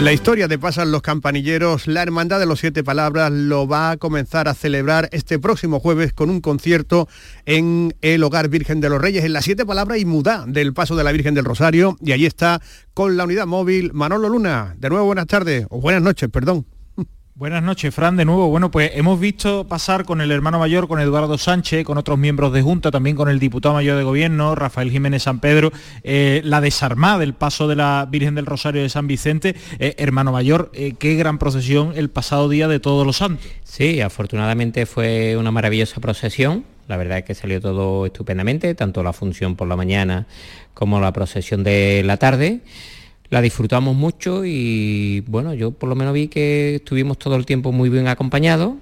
La 0.00 0.12
historia 0.12 0.46
de 0.46 0.60
Pasan 0.60 0.92
los 0.92 1.02
Campanilleros, 1.02 1.88
la 1.88 2.02
Hermandad 2.02 2.38
de 2.38 2.46
los 2.46 2.60
Siete 2.60 2.84
Palabras 2.84 3.32
lo 3.32 3.66
va 3.66 3.90
a 3.90 3.96
comenzar 3.96 4.46
a 4.46 4.54
celebrar 4.54 5.08
este 5.10 5.40
próximo 5.40 5.80
jueves 5.80 6.12
con 6.12 6.30
un 6.30 6.40
concierto 6.40 7.08
en 7.46 7.92
el 8.00 8.22
Hogar 8.22 8.48
Virgen 8.48 8.80
de 8.80 8.90
los 8.90 9.02
Reyes, 9.02 9.24
en 9.24 9.32
las 9.32 9.44
Siete 9.44 9.66
Palabras 9.66 9.98
y 9.98 10.04
Mudá 10.04 10.44
del 10.46 10.72
Paso 10.72 10.94
de 10.94 11.02
la 11.02 11.10
Virgen 11.10 11.34
del 11.34 11.44
Rosario. 11.44 11.96
Y 12.00 12.12
allí 12.12 12.26
está 12.26 12.62
con 12.94 13.16
la 13.16 13.24
unidad 13.24 13.48
móvil 13.48 13.92
Manolo 13.92 14.28
Luna. 14.28 14.76
De 14.78 14.88
nuevo, 14.88 15.04
buenas 15.04 15.26
tardes, 15.26 15.66
o 15.68 15.80
buenas 15.80 16.00
noches, 16.00 16.28
perdón. 16.30 16.64
Buenas 17.38 17.62
noches, 17.62 17.94
Fran, 17.94 18.16
de 18.16 18.24
nuevo. 18.24 18.48
Bueno, 18.48 18.72
pues 18.72 18.90
hemos 18.94 19.20
visto 19.20 19.62
pasar 19.68 20.04
con 20.04 20.20
el 20.20 20.32
hermano 20.32 20.58
mayor, 20.58 20.88
con 20.88 20.98
Eduardo 20.98 21.38
Sánchez, 21.38 21.84
con 21.84 21.96
otros 21.96 22.18
miembros 22.18 22.52
de 22.52 22.62
Junta, 22.62 22.90
también 22.90 23.14
con 23.14 23.28
el 23.28 23.38
diputado 23.38 23.76
mayor 23.76 23.96
de 23.96 24.02
Gobierno, 24.02 24.56
Rafael 24.56 24.90
Jiménez 24.90 25.22
San 25.22 25.38
Pedro, 25.38 25.70
eh, 26.02 26.40
la 26.42 26.60
desarmada 26.60 27.18
del 27.18 27.34
paso 27.34 27.68
de 27.68 27.76
la 27.76 28.08
Virgen 28.10 28.34
del 28.34 28.44
Rosario 28.44 28.82
de 28.82 28.88
San 28.88 29.06
Vicente. 29.06 29.54
Eh, 29.78 29.94
hermano 29.98 30.32
mayor, 30.32 30.72
eh, 30.74 30.94
qué 30.98 31.14
gran 31.14 31.38
procesión 31.38 31.92
el 31.94 32.10
pasado 32.10 32.48
día 32.48 32.66
de 32.66 32.80
Todos 32.80 33.06
los 33.06 33.18
Santos. 33.18 33.46
Sí, 33.62 34.00
afortunadamente 34.00 34.84
fue 34.84 35.36
una 35.36 35.52
maravillosa 35.52 36.00
procesión. 36.00 36.64
La 36.88 36.96
verdad 36.96 37.18
es 37.18 37.24
que 37.24 37.36
salió 37.36 37.60
todo 37.60 38.06
estupendamente, 38.06 38.74
tanto 38.74 39.04
la 39.04 39.12
función 39.12 39.54
por 39.54 39.68
la 39.68 39.76
mañana 39.76 40.26
como 40.74 41.00
la 41.00 41.12
procesión 41.12 41.62
de 41.62 42.02
la 42.04 42.16
tarde 42.16 42.62
la 43.30 43.42
disfrutamos 43.42 43.94
mucho 43.94 44.44
y 44.44 45.22
bueno, 45.26 45.54
yo 45.54 45.70
por 45.70 45.88
lo 45.88 45.94
menos 45.94 46.14
vi 46.14 46.28
que 46.28 46.76
estuvimos 46.76 47.18
todo 47.18 47.36
el 47.36 47.44
tiempo 47.44 47.72
muy 47.72 47.88
bien 47.88 48.08
acompañados, 48.08 48.74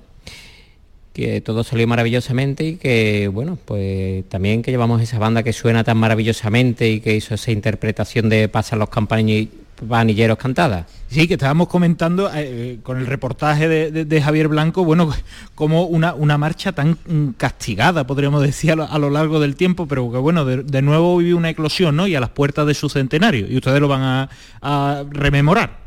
que 1.12 1.40
todo 1.40 1.64
salió 1.64 1.86
maravillosamente 1.88 2.64
y 2.64 2.76
que 2.76 3.28
bueno, 3.32 3.58
pues 3.64 4.28
también 4.28 4.62
que 4.62 4.70
llevamos 4.70 5.00
esa 5.02 5.18
banda 5.18 5.42
que 5.42 5.52
suena 5.52 5.82
tan 5.82 5.96
maravillosamente 5.96 6.90
y 6.90 7.00
que 7.00 7.16
hizo 7.16 7.34
esa 7.34 7.50
interpretación 7.50 8.28
de 8.28 8.48
Pasan 8.48 8.78
los 8.78 8.90
campañas 8.90 9.46
vanilleros 9.80 10.38
cantadas. 10.38 10.86
Sí, 11.08 11.28
que 11.28 11.34
estábamos 11.34 11.68
comentando 11.68 12.30
eh, 12.34 12.78
con 12.82 12.98
el 12.98 13.06
reportaje 13.06 13.68
de, 13.68 14.22
Javier 14.22 14.48
Blanco, 14.48 14.84
bueno, 14.84 15.12
como 15.54 15.84
una, 15.84 16.14
una 16.14 16.38
marcha 16.38 16.72
tan 16.72 16.98
castigada, 17.36 18.06
podríamos 18.06 18.42
decir, 18.42 18.72
a 18.72 18.98
lo, 18.98 19.10
largo 19.10 19.40
del 19.40 19.56
tiempo, 19.56 19.86
pero 19.86 20.10
que 20.10 20.18
bueno, 20.18 20.44
de, 20.44 20.82
nuevo 20.82 21.16
vivió 21.18 21.36
una 21.36 21.50
eclosión, 21.50 21.96
¿no? 21.96 22.06
Y 22.06 22.14
a 22.14 22.20
las 22.20 22.30
puertas 22.30 22.66
de 22.66 22.74
su 22.74 22.88
centenario, 22.88 23.46
y 23.48 23.56
ustedes 23.56 23.80
lo 23.80 23.88
van 23.88 24.02
a, 24.02 24.30
a 24.62 25.04
rememorar. 25.10 25.78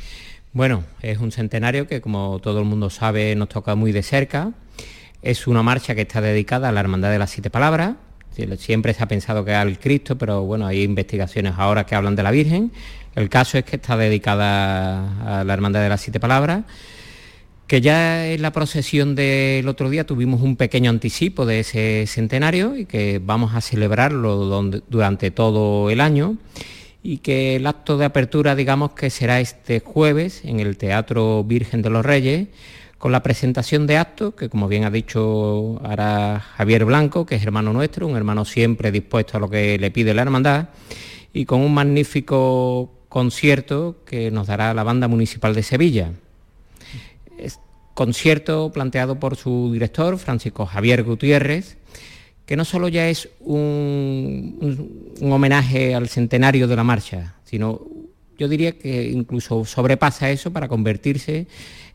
Bueno, 0.54 0.84
es 1.02 1.20
un 1.20 1.32
centenario 1.32 1.88
que 1.88 2.02
como 2.02 2.40
todo 2.40 2.60
el 2.60 2.66
mundo 2.66 2.90
sabe 2.90 3.36
nos 3.36 3.50
toca 3.50 3.76
muy 3.76 3.92
de 3.92 4.02
cerca. 4.02 4.52
Es 5.22 5.48
una 5.48 5.62
marcha 5.62 5.96
que 5.96 6.02
está 6.02 6.22
dedicada 6.22 6.70
a 6.70 6.72
la 6.72 6.80
Hermandad 6.80 7.12
de 7.12 7.20
las 7.20 7.30
Siete 7.30 7.50
Palabras. 7.50 7.96
Siempre 8.58 8.94
se 8.94 9.04
ha 9.04 9.08
pensado 9.08 9.44
que 9.44 9.54
al 9.54 9.80
Cristo, 9.80 10.18
pero 10.18 10.44
bueno, 10.44 10.66
hay 10.66 10.84
investigaciones 10.84 11.54
ahora 11.58 11.86
que 11.86 11.96
hablan 11.96 12.16
de 12.16 12.24
la 12.24 12.32
Virgen. 12.32 12.72
El 13.16 13.30
caso 13.30 13.58
es 13.58 13.66
que 13.66 13.78
está 13.78 13.98
dedicada 13.98 15.40
a 15.40 15.44
la 15.44 15.54
Hermandad 15.54 15.82
de 15.82 15.90
las 15.90 16.02
Siete 16.02 16.20
Palabras, 16.20 16.64
que 17.68 17.82
ya 17.82 18.28
en 18.28 18.42
la 18.42 18.52
procesión 18.52 19.16
del 19.16 19.68
otro 19.68 19.90
día 19.90 20.06
tuvimos 20.06 20.42
un 20.42 20.56
pequeño 20.56 20.90
anticipo 20.90 21.46
de 21.46 21.60
ese 21.60 22.06
centenario 22.08 22.76
y 22.76 22.86
que 22.86 23.22
vamos 23.24 23.54
a 23.54 23.62
celebrarlo 23.62 24.62
durante 24.90 25.32
todo 25.32 25.90
el 25.90 26.02
año 26.02 26.38
y 27.04 27.18
que 27.20 27.56
el 27.56 27.68
acto 27.68 27.98
de 27.98 28.06
apertura, 28.06 28.56
digamos 28.56 28.92
que 28.92 29.10
será 29.10 29.40
este 29.40 29.80
jueves 29.80 30.42
en 30.44 30.60
el 30.60 30.78
Teatro 30.78 31.44
Virgen 31.44 31.82
de 31.82 31.90
los 31.90 32.06
Reyes, 32.06 32.48
con 32.98 33.12
la 33.12 33.24
presentación 33.24 33.88
de 33.88 33.98
actos, 33.98 34.34
que 34.34 34.50
como 34.50 34.68
bien 34.68 34.84
ha 34.84 34.92
dicho 34.92 35.80
hará 35.84 36.40
Javier 36.40 36.86
Blanco, 36.86 37.26
que 37.26 37.36
es 37.36 37.44
hermano 37.44 37.72
nuestro, 37.72 38.08
un 38.08 38.18
hermano 38.18 38.46
siempre 38.46 38.92
dispuesto 38.92 39.38
a 39.38 39.40
lo 39.40 39.50
que 39.50 39.78
le 39.80 39.92
pide 39.92 40.14
la 40.14 40.24
hermandad, 40.24 40.70
y 41.32 41.46
con 41.46 41.62
un 41.62 41.74
magnífico 41.74 42.99
concierto 43.10 43.98
que 44.06 44.32
nos 44.32 44.48
dará 44.48 44.74
la 44.74 44.84
Banda 44.84 45.08
Municipal 45.08 45.54
de 45.54 45.64
Sevilla. 45.64 46.14
Es 47.38 47.60
concierto 47.96 48.72
planteado 48.72 49.20
por 49.20 49.36
su 49.36 49.72
director, 49.74 50.18
Francisco 50.18 50.66
Javier 50.66 51.04
Gutiérrez, 51.04 51.78
que 52.46 52.56
no 52.56 52.66
solo 52.66 52.88
ya 52.88 53.10
es 53.10 53.30
un, 53.42 55.18
homenaje 55.22 55.94
al 55.94 56.08
centenario 56.08 56.68
de 56.68 56.76
la 56.76 56.84
marcha, 56.84 57.36
sino 57.44 57.82
yo 58.38 58.48
diría 58.48 58.78
que 58.78 59.10
incluso 59.10 59.66
sobrepasa 59.66 60.30
eso 60.30 60.52
para 60.54 60.68
convertirse 60.68 61.48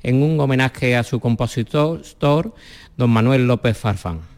en 0.02 0.22
un 0.22 0.38
homenaje 0.38 0.94
a 0.94 1.02
su 1.02 1.18
compositor, 1.18 2.02
don 2.96 3.10
Manuel 3.10 3.46
López 3.46 3.78
Farfán. 3.78 4.33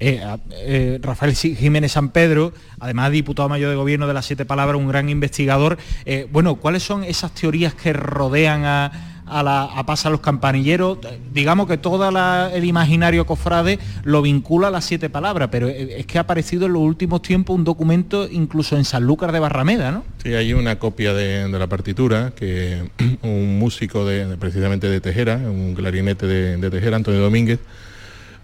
Eh, 0.00 0.22
eh, 0.52 0.98
Rafael 1.02 1.34
Jiménez 1.34 1.92
San 1.92 2.10
Pedro, 2.10 2.52
además 2.80 3.12
diputado 3.12 3.48
mayor 3.48 3.70
de 3.70 3.76
gobierno 3.76 4.06
de 4.06 4.14
las 4.14 4.26
siete 4.26 4.44
palabras, 4.44 4.78
un 4.78 4.88
gran 4.88 5.08
investigador. 5.08 5.78
Eh, 6.06 6.26
bueno, 6.32 6.56
¿cuáles 6.56 6.82
son 6.82 7.04
esas 7.04 7.32
teorías 7.32 7.74
que 7.74 7.92
rodean 7.92 8.64
a, 8.64 9.22
a, 9.26 9.42
la, 9.42 9.82
Pasa 9.86 10.08
los 10.08 10.20
Campanilleros? 10.20 10.98
Digamos 11.32 11.68
que 11.68 11.76
todo 11.76 12.08
el 12.54 12.64
imaginario 12.64 13.26
cofrade 13.26 13.78
lo 14.02 14.22
vincula 14.22 14.68
a 14.68 14.70
las 14.70 14.86
siete 14.86 15.10
palabras, 15.10 15.50
pero 15.52 15.68
es 15.68 16.06
que 16.06 16.18
ha 16.18 16.22
aparecido 16.22 16.66
en 16.66 16.72
los 16.72 16.82
últimos 16.82 17.20
tiempos 17.22 17.54
un 17.54 17.64
documento 17.64 18.26
incluso 18.30 18.76
en 18.76 18.84
Sanlúcar 18.84 19.30
de 19.30 19.40
Barrameda, 19.40 19.92
¿no? 19.92 20.04
Sí, 20.22 20.32
hay 20.34 20.54
una 20.54 20.78
copia 20.78 21.12
de, 21.12 21.48
la 21.48 21.66
partitura 21.66 22.32
que 22.34 22.90
un 23.22 23.58
músico 23.58 24.06
de, 24.06 24.36
precisamente 24.38 24.88
de 24.88 25.00
Tejera, 25.00 25.36
un 25.36 25.74
clarinete 25.74 26.26
de 26.26 26.70
Tejera, 26.70 26.96
Antonio 26.96 27.20
Domínguez, 27.20 27.60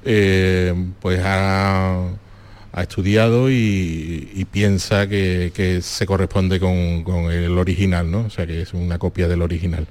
eh, 0.05 0.75
pues 1.01 1.21
ha, 1.25 2.09
estudiado 2.77 3.51
y, 3.51 4.47
piensa 4.51 5.09
que, 5.09 5.81
se 5.83 6.07
corresponde 6.07 6.61
con, 6.61 7.31
el 7.31 7.59
original, 7.59 8.11
¿no? 8.11 8.21
O 8.21 8.31
sea 8.31 8.47
que 8.47 8.63
es 8.63 8.73
una 8.75 8.99
copia 8.99 9.29
del 9.29 9.43
original. 9.43 9.87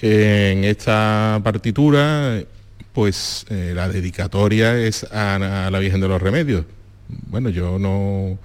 En 0.00 0.64
esta 0.64 1.40
partitura, 1.42 2.40
pues 2.92 3.46
eh, 3.50 3.72
la 3.74 3.88
dedicatoria 3.88 4.78
es 4.78 5.04
a, 5.04 5.68
la 5.70 5.78
Virgen 5.78 6.00
de 6.00 6.08
los 6.08 6.22
Remedios. 6.22 6.64
Bueno, 7.08 7.50
yo 7.50 7.78
no, 7.78 8.38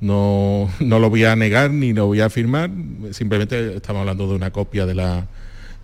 no, 0.00 0.70
no 0.80 0.98
lo 0.98 1.10
voy 1.10 1.24
a 1.24 1.36
negar 1.36 1.70
ni 1.70 1.92
lo 1.92 2.06
voy 2.06 2.20
a 2.20 2.26
afirmar, 2.26 2.70
simplemente 3.12 3.76
estamos 3.76 4.00
hablando 4.00 4.28
de 4.28 4.34
una 4.34 4.50
copia 4.50 4.86
de 4.86 4.94
la, 4.94 5.26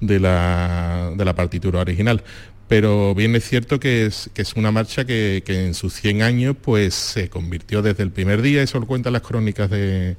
de 0.00 0.18
la, 0.18 1.12
de 1.16 1.24
la 1.24 1.34
partitura 1.34 1.80
original 1.80 2.22
pero 2.70 3.16
bien 3.16 3.34
es 3.34 3.48
cierto 3.48 3.80
que 3.80 4.06
es, 4.06 4.30
que 4.32 4.42
es 4.42 4.52
una 4.54 4.70
marcha 4.70 5.04
que, 5.04 5.42
en 5.44 5.74
sus 5.74 5.92
100 5.94 6.22
años 6.22 6.54
pues 6.62 6.94
se 6.94 7.28
convirtió 7.28 7.82
desde 7.82 8.04
el 8.04 8.12
primer 8.12 8.42
día, 8.42 8.62
eso 8.62 8.78
lo 8.78 8.86
cuentan 8.86 9.12
las 9.12 9.22
crónicas 9.22 9.68
de, 9.68 10.16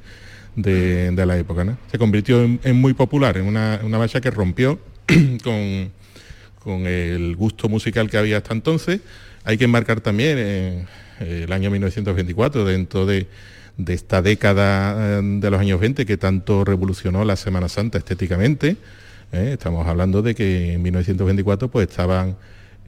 la 0.58 1.38
época, 1.38 1.64
¿no? 1.64 1.78
Se 1.90 1.98
convirtió 1.98 2.44
en, 2.44 2.76
muy 2.76 2.94
popular, 2.94 3.38
en 3.38 3.46
una, 3.46 3.80
marcha 3.86 4.20
que 4.20 4.30
rompió 4.32 4.82
con, 5.46 5.92
con, 6.60 6.88
el 6.88 7.38
gusto 7.38 7.70
musical 7.70 8.10
que 8.10 8.18
había 8.18 8.36
hasta 8.36 8.54
entonces. 8.54 9.00
Hay 9.46 9.58
que 9.58 9.64
enmarcar 9.64 10.02
también 10.02 10.36
eh, 10.38 10.86
el 11.22 11.54
año 11.54 11.72
1924 11.72 12.66
dentro 12.66 13.06
de, 13.06 13.28
de 13.78 13.94
esta 13.94 14.22
década 14.22 15.20
eh, 15.20 15.22
de 15.24 15.50
los 15.50 15.62
años 15.62 15.80
20 15.80 16.06
que 16.06 16.18
tanto 16.18 16.66
revolucionó 16.66 17.24
la 17.24 17.38
Semana 17.38 17.70
Santa 17.70 17.98
estéticamente 17.98 18.76
¿eh? 19.32 19.52
Estamos 19.54 19.88
hablando 19.88 20.22
de 20.22 20.36
que 20.36 20.74
en 20.74 20.82
1924 20.82 21.70
pues 21.70 21.90
estaban 21.90 22.38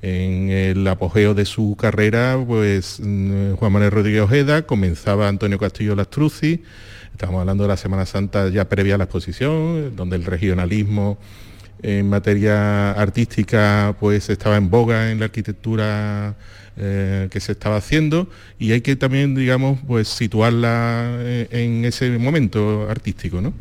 en 0.02 0.50
el 0.50 0.88
apogeo 0.88 1.34
de 1.34 1.46
su 1.46 1.76
carrera 1.78 2.38
pues 2.46 3.00
mm, 3.02 3.54
Juan 3.54 3.72
Manuel 3.72 3.92
Rodríguez 3.92 4.22
Ojeda, 4.22 4.64
comenzaba 4.64 5.28
Antonio 5.28 5.58
Castillo 5.58 5.96
Lastruzzi, 5.96 6.64
estamos 7.12 7.40
hablando 7.40 7.64
de 7.64 7.70
la 7.70 7.78
Semana 7.78 8.06
Santa 8.06 8.50
ya 8.50 8.68
previa 8.68 8.96
a 8.96 8.98
la 8.98 9.06
exposición, 9.06 9.96
donde 9.96 10.18
el 10.18 10.26
regionalismo 10.26 11.18
en 11.82 12.10
materia 12.10 12.92
artística 12.92 13.96
pues 14.00 14.30
estaba 14.30 14.58
en 14.58 14.70
boga 14.70 15.12
en 15.12 15.20
la 15.20 15.26
arquitectura 15.26 16.36
eh, 16.78 17.28
que 17.30 17.40
se 17.40 17.52
estaba 17.54 17.78
haciendo 17.78 18.28
y 18.58 18.72
hay 18.72 18.82
que 18.82 18.96
también 18.96 19.36
digamos 19.36 19.80
pues 19.86 20.08
situarla 20.08 21.18
eh, 21.20 21.48
en 21.52 21.86
ese 21.86 22.18
momento 22.18 22.88
artístico 22.90 23.42
¿no? 23.42 23.54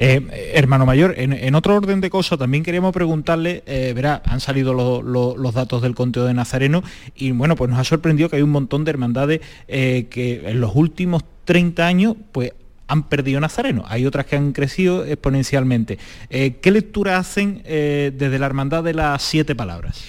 Eh, 0.00 0.52
hermano 0.54 0.86
mayor, 0.86 1.14
en, 1.16 1.54
otro 1.56 1.74
orden 1.74 2.00
de 2.00 2.08
cosas 2.08 2.38
también 2.38 2.62
queríamos 2.62 2.92
preguntarle, 2.92 3.64
eh, 3.66 3.92
verá, 3.94 4.22
han 4.24 4.40
salido 4.40 4.72
los 4.72 5.54
datos 5.54 5.82
del 5.82 5.96
conteo 5.96 6.24
de 6.24 6.34
Nazareno 6.34 6.84
y 7.16 7.32
bueno, 7.32 7.56
pues 7.56 7.68
nos 7.68 7.80
ha 7.80 7.84
sorprendido 7.84 8.28
que 8.28 8.36
hay 8.36 8.42
un 8.42 8.50
montón 8.50 8.84
de 8.84 8.90
hermandades 8.90 9.40
eh, 9.66 10.06
que 10.08 10.48
en 10.48 10.60
los 10.60 10.76
últimos 10.76 11.24
30 11.44 11.84
años, 11.84 12.14
pues 12.30 12.52
han 12.86 13.08
perdido 13.08 13.40
Nazareno, 13.40 13.84
hay 13.88 14.06
otras 14.06 14.26
que 14.26 14.36
han 14.36 14.52
crecido 14.52 15.04
exponencialmente. 15.04 15.98
¿Qué 16.30 16.70
lectura 16.70 17.18
hacen 17.18 17.62
desde 17.64 18.38
la 18.38 18.46
hermandad 18.46 18.82
de 18.82 18.94
las 18.94 19.22
siete 19.22 19.54
palabras? 19.54 20.02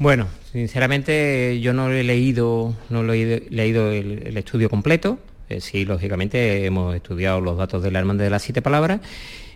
Bueno, 0.00 0.26
sinceramente 0.50 1.60
yo 1.60 1.74
no 1.74 1.92
he 1.92 2.02
leído, 2.02 2.74
no 2.90 3.04
lo 3.04 3.12
he 3.12 3.46
leído 3.50 3.92
el 3.92 4.36
estudio 4.36 4.68
completo, 4.68 5.20
eh, 5.48 5.60
sí, 5.60 5.84
lógicamente 5.84 6.66
hemos 6.66 6.94
estudiado 6.94 7.40
los 7.40 7.56
datos 7.56 7.82
de 7.82 7.90
la 7.90 7.98
Hermandad 7.98 8.24
de 8.24 8.30
las 8.30 8.42
Siete 8.42 8.62
Palabras 8.62 9.00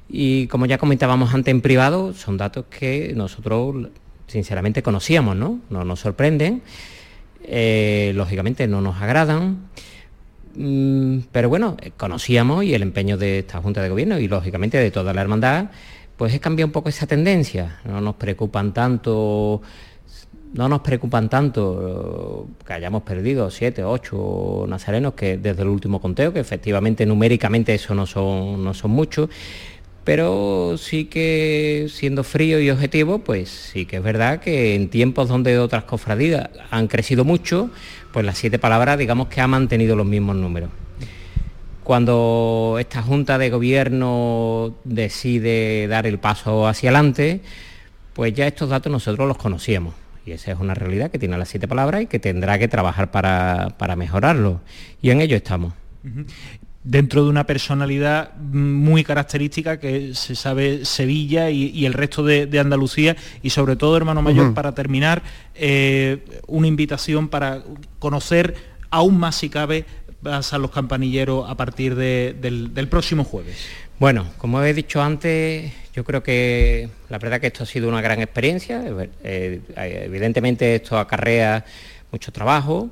y 0.08 0.46
como 0.48 0.66
ya 0.66 0.78
comentábamos 0.78 1.34
antes 1.34 1.52
en 1.52 1.60
privado, 1.60 2.12
son 2.14 2.36
datos 2.36 2.66
que 2.70 3.12
nosotros 3.14 3.88
sinceramente 4.26 4.82
conocíamos, 4.82 5.36
¿no? 5.36 5.60
No 5.70 5.84
nos 5.84 6.00
sorprenden, 6.00 6.62
eh, 7.44 8.12
lógicamente 8.14 8.66
no 8.68 8.80
nos 8.80 9.00
agradan, 9.00 9.68
mm, 10.54 11.18
pero 11.30 11.48
bueno, 11.48 11.76
conocíamos 11.96 12.64
y 12.64 12.74
el 12.74 12.82
empeño 12.82 13.16
de 13.16 13.40
esta 13.40 13.60
Junta 13.60 13.82
de 13.82 13.88
Gobierno 13.88 14.18
y 14.18 14.28
lógicamente 14.28 14.78
de 14.78 14.90
toda 14.90 15.12
la 15.12 15.20
hermandad, 15.22 15.70
pues 16.16 16.34
es 16.34 16.40
cambiado 16.40 16.68
un 16.68 16.72
poco 16.72 16.88
esa 16.88 17.06
tendencia, 17.06 17.80
no 17.84 18.00
nos 18.00 18.14
preocupan 18.16 18.72
tanto 18.72 19.60
no 20.54 20.68
nos 20.68 20.80
preocupan 20.80 21.28
tanto 21.28 22.46
eh, 22.50 22.64
que 22.66 22.72
hayamos 22.74 23.02
perdido 23.02 23.50
siete, 23.50 23.84
ocho 23.84 24.66
nazarenos 24.68 25.14
que 25.14 25.38
desde 25.38 25.62
el 25.62 25.68
último 25.68 26.00
conteo, 26.00 26.32
que 26.32 26.40
efectivamente 26.40 27.06
numéricamente 27.06 27.74
eso 27.74 27.94
no 27.94 28.06
son, 28.06 28.62
no 28.62 28.74
son 28.74 28.90
muchos, 28.90 29.30
pero 30.04 30.76
sí 30.76 31.06
que 31.06 31.86
siendo 31.88 32.24
frío 32.24 32.60
y 32.60 32.70
objetivo, 32.70 33.20
pues 33.20 33.48
sí 33.48 33.86
que 33.86 33.96
es 33.96 34.02
verdad 34.02 34.40
que 34.40 34.74
en 34.74 34.90
tiempos 34.90 35.28
donde 35.28 35.58
otras 35.58 35.84
cofradías 35.84 36.50
han 36.70 36.88
crecido 36.88 37.24
mucho, 37.24 37.70
pues 38.12 38.26
las 38.26 38.36
siete 38.36 38.58
palabras 38.58 38.98
digamos 38.98 39.28
que 39.28 39.40
ha 39.40 39.46
mantenido 39.46 39.96
los 39.96 40.06
mismos 40.06 40.36
números. 40.36 40.70
Cuando 41.84 42.76
esta 42.78 43.02
Junta 43.02 43.38
de 43.38 43.50
Gobierno 43.50 44.76
decide 44.84 45.88
dar 45.88 46.06
el 46.06 46.18
paso 46.18 46.68
hacia 46.68 46.90
adelante, 46.90 47.40
pues 48.12 48.34
ya 48.34 48.46
estos 48.46 48.68
datos 48.68 48.92
nosotros 48.92 49.26
los 49.26 49.36
conocíamos 49.36 50.01
y 50.24 50.32
esa 50.32 50.52
es 50.52 50.60
una 50.60 50.74
realidad 50.74 51.10
que 51.10 51.18
tiene 51.18 51.36
las 51.36 51.48
siete 51.48 51.66
palabras 51.66 52.02
y 52.02 52.06
que 52.06 52.18
tendrá 52.18 52.58
que 52.58 52.68
trabajar 52.68 53.10
para, 53.10 53.96
mejorarlo. 53.96 54.60
Y 55.00 55.10
en 55.10 55.20
ello 55.20 55.36
estamos. 55.36 55.74
dentro 56.84 57.22
de 57.24 57.30
una 57.30 57.46
personalidad 57.46 58.34
muy 58.36 59.04
característica 59.04 59.78
que 59.78 60.14
se 60.14 60.34
sabe 60.34 60.84
Sevilla 60.84 61.50
y, 61.50 61.86
el 61.86 61.92
resto 61.92 62.22
de, 62.22 62.58
Andalucía 62.58 63.16
y 63.42 63.50
sobre 63.50 63.76
todo, 63.76 63.96
hermano 63.96 64.22
mayor, 64.22 64.54
para 64.54 64.72
terminar, 64.72 65.22
eh, 65.54 66.24
una 66.46 66.66
invitación 66.66 67.28
para 67.28 67.62
conocer 67.98 68.72
aún 68.90 69.18
más 69.18 69.36
si 69.36 69.48
cabe 69.48 69.86
a 70.24 70.58
los 70.58 70.70
campanilleros 70.70 71.48
a 71.48 71.54
partir 71.56 71.94
del, 71.94 72.74
del 72.74 72.88
próximo 72.88 73.24
jueves. 73.24 73.56
Bueno, 73.98 74.26
como 74.38 74.62
he 74.62 74.74
dicho 74.74 75.00
antes, 75.02 75.72
yo 75.94 76.04
creo 76.04 76.22
que 76.22 76.88
la 77.08 77.18
verdad 77.18 77.40
que 77.40 77.48
esto 77.48 77.64
ha 77.64 77.66
sido 77.66 77.88
una 77.88 78.00
gran 78.00 78.20
experiencia. 78.20 78.82
Eh, 79.22 79.60
evidentemente 79.74 80.74
esto 80.74 80.98
acarrea 80.98 81.64
mucho 82.10 82.32
trabajo, 82.32 82.90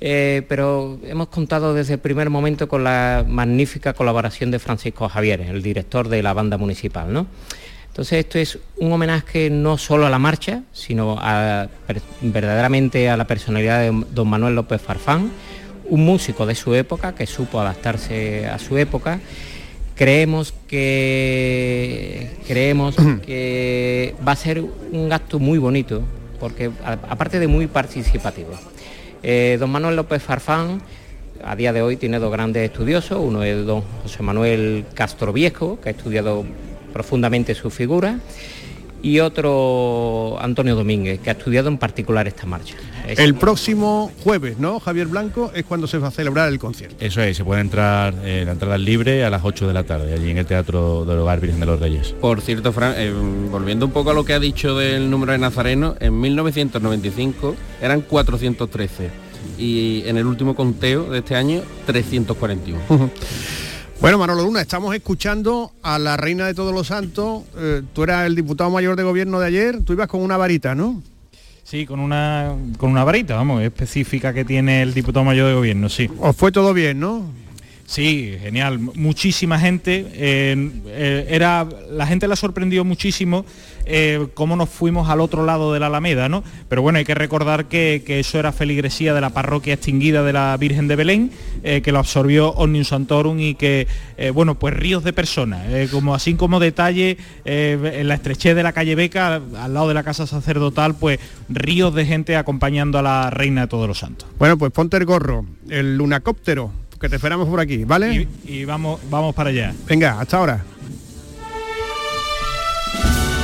eh, 0.00 0.42
pero 0.48 0.98
hemos 1.04 1.28
contado 1.28 1.74
desde 1.74 1.94
el 1.94 2.00
primer 2.00 2.30
momento 2.30 2.68
con 2.68 2.84
la 2.84 3.24
magnífica 3.26 3.92
colaboración 3.92 4.50
de 4.50 4.58
Francisco 4.58 5.08
Javier, 5.08 5.42
el 5.42 5.62
director 5.62 6.08
de 6.08 6.22
la 6.22 6.32
banda 6.32 6.56
municipal. 6.56 7.12
¿no? 7.12 7.26
Entonces 7.88 8.20
esto 8.20 8.38
es 8.38 8.58
un 8.78 8.92
homenaje 8.92 9.50
no 9.50 9.76
solo 9.76 10.06
a 10.06 10.10
la 10.10 10.18
marcha, 10.18 10.62
sino 10.72 11.16
verdaderamente 12.22 13.10
a 13.10 13.16
la 13.16 13.26
personalidad 13.26 13.80
de 13.80 14.04
don 14.12 14.28
Manuel 14.28 14.54
López 14.54 14.80
Farfán, 14.80 15.30
un 15.90 16.04
músico 16.04 16.46
de 16.46 16.54
su 16.54 16.74
época 16.74 17.14
que 17.14 17.26
supo 17.26 17.60
adaptarse 17.60 18.46
a 18.46 18.58
su 18.58 18.78
época. 18.78 19.20
Creemos 19.94 20.54
que 20.66 22.30
creemos 22.46 22.96
que 23.26 24.14
va 24.26 24.32
a 24.32 24.36
ser 24.36 24.62
un 24.62 25.12
acto 25.12 25.38
muy 25.38 25.58
bonito 25.58 26.02
porque 26.38 26.70
aparte 26.82 27.38
de 27.38 27.46
muy 27.46 27.66
participativo. 27.66 28.50
Eh, 29.22 29.58
don 29.60 29.70
Manuel 29.70 29.96
López 29.96 30.22
Farfán 30.22 30.80
a 31.44 31.54
día 31.54 31.72
de 31.72 31.82
hoy 31.82 31.96
tiene 31.96 32.18
dos 32.18 32.32
grandes 32.32 32.64
estudiosos. 32.70 33.18
Uno 33.20 33.42
es 33.44 33.66
don 33.66 33.82
José 34.02 34.22
Manuel 34.22 34.86
Castro 34.94 35.32
Viejo 35.32 35.78
que 35.80 35.90
ha 35.90 35.92
estudiado 35.92 36.44
profundamente 36.92 37.54
su 37.54 37.70
figura 37.70 38.18
y 39.02 39.20
otro 39.20 40.36
Antonio 40.40 40.76
Domínguez, 40.76 41.20
que 41.20 41.30
ha 41.30 41.32
estudiado 41.32 41.68
en 41.68 41.78
particular 41.78 42.26
esta 42.28 42.46
marcha. 42.46 42.76
El 43.18 43.34
próximo 43.34 44.10
jueves, 44.22 44.58
¿no? 44.58 44.80
Javier 44.80 45.06
Blanco, 45.06 45.50
es 45.54 45.64
cuando 45.64 45.86
se 45.86 45.98
va 45.98 46.08
a 46.08 46.10
celebrar 46.10 46.48
el 46.48 46.58
concierto. 46.58 46.96
Eso 47.00 47.22
es, 47.22 47.36
se 47.36 47.44
puede 47.44 47.60
entrar, 47.60 48.14
eh, 48.24 48.42
la 48.44 48.52
entrada 48.52 48.78
libre 48.78 49.24
a 49.24 49.30
las 49.30 49.42
8 49.44 49.66
de 49.66 49.74
la 49.74 49.84
tarde, 49.84 50.14
allí 50.14 50.30
en 50.30 50.38
el 50.38 50.46
Teatro 50.46 51.04
del 51.04 51.18
Hogar 51.18 51.40
Virgen 51.40 51.60
de 51.60 51.66
los 51.66 51.80
Reyes. 51.80 52.14
Por 52.20 52.40
cierto, 52.40 52.72
Fran, 52.72 52.94
eh, 52.96 53.12
volviendo 53.50 53.86
un 53.86 53.92
poco 53.92 54.10
a 54.10 54.14
lo 54.14 54.24
que 54.24 54.34
ha 54.34 54.40
dicho 54.40 54.76
del 54.76 55.10
número 55.10 55.32
de 55.32 55.38
Nazareno, 55.38 55.96
en 56.00 56.20
1995 56.20 57.56
eran 57.80 58.02
413 58.02 59.10
y 59.58 60.02
en 60.06 60.16
el 60.16 60.26
último 60.26 60.54
conteo 60.54 61.10
de 61.10 61.18
este 61.18 61.36
año 61.36 61.62
341. 61.86 63.10
Bueno, 64.00 64.16
Manolo 64.16 64.44
Luna, 64.44 64.62
estamos 64.62 64.94
escuchando 64.94 65.72
a 65.82 65.98
la 65.98 66.16
reina 66.16 66.46
de 66.46 66.54
todos 66.54 66.72
los 66.72 66.86
santos. 66.86 67.42
Eh, 67.58 67.82
tú 67.92 68.02
eras 68.02 68.24
el 68.24 68.34
diputado 68.34 68.70
mayor 68.70 68.96
de 68.96 69.02
gobierno 69.02 69.38
de 69.38 69.46
ayer, 69.46 69.84
tú 69.84 69.92
ibas 69.92 70.08
con 70.08 70.22
una 70.22 70.38
varita, 70.38 70.74
¿no? 70.74 71.02
Sí, 71.70 71.86
con 71.86 72.00
una, 72.00 72.52
con 72.78 72.90
una 72.90 73.04
varita, 73.04 73.36
vamos, 73.36 73.62
específica 73.62 74.34
que 74.34 74.44
tiene 74.44 74.82
el 74.82 74.92
diputado 74.92 75.24
mayor 75.24 75.46
de 75.46 75.54
gobierno, 75.54 75.88
sí. 75.88 76.10
Os 76.18 76.34
fue 76.34 76.50
todo 76.50 76.74
bien, 76.74 76.98
¿no? 76.98 77.30
Sí, 77.90 78.36
genial. 78.40 78.78
Muchísima 78.78 79.58
gente. 79.58 80.06
Eh, 80.14 81.26
era, 81.28 81.66
la 81.90 82.06
gente 82.06 82.28
la 82.28 82.36
sorprendió 82.36 82.84
muchísimo 82.84 83.44
eh, 83.84 84.28
cómo 84.34 84.54
nos 84.54 84.68
fuimos 84.68 85.08
al 85.08 85.20
otro 85.20 85.44
lado 85.44 85.72
de 85.72 85.80
la 85.80 85.86
Alameda, 85.86 86.28
¿no? 86.28 86.44
Pero 86.68 86.82
bueno, 86.82 86.98
hay 86.98 87.04
que 87.04 87.16
recordar 87.16 87.64
que, 87.64 88.00
eso 88.06 88.38
era 88.38 88.52
feligresía 88.52 89.12
de 89.12 89.20
la 89.20 89.30
parroquia 89.30 89.74
extinguida 89.74 90.22
de 90.22 90.32
la 90.32 90.56
Virgen 90.56 90.86
de 90.86 90.94
Belén, 90.94 91.32
eh, 91.64 91.82
que 91.82 91.90
lo 91.90 91.98
absorbió 91.98 92.50
Omnium 92.50 92.84
Santorum 92.84 93.40
y 93.40 93.56
que, 93.56 93.88
bueno, 94.34 94.56
pues 94.56 94.72
ríos 94.74 95.02
de 95.02 95.12
personas, 95.12 95.66
como 95.90 96.14
así 96.14 96.34
como 96.34 96.60
detalle, 96.60 97.18
en 97.44 98.06
la 98.06 98.14
estrechez 98.14 98.54
de 98.54 98.62
la 98.62 98.72
calle 98.72 98.94
Beca, 98.94 99.42
al 99.58 99.74
lado 99.74 99.88
de 99.88 99.94
la 99.94 100.04
casa 100.04 100.28
sacerdotal, 100.28 100.94
pues 100.94 101.18
ríos 101.48 101.92
de 101.92 102.06
gente 102.06 102.36
acompañando 102.36 103.00
a 103.00 103.02
la 103.02 103.30
Reina 103.30 103.62
de 103.62 103.66
Todos 103.66 103.88
los 103.88 103.98
Santos. 103.98 104.28
Bueno, 104.38 104.56
pues 104.58 104.70
ponte 104.70 104.96
el 104.96 105.06
gorro, 105.06 105.44
el 105.68 105.96
lunacóptero 105.96 106.70
que 107.00 107.08
te 107.08 107.16
esperamos 107.16 107.48
por 107.48 107.60
aquí, 107.60 107.84
¿vale? 107.84 108.28
Y, 108.44 108.64
vamos, 108.66 109.00
vamos 109.08 109.34
para 109.34 109.48
allá. 109.48 109.74
Venga, 109.88 110.20
hasta 110.20 110.36
ahora. 110.36 110.64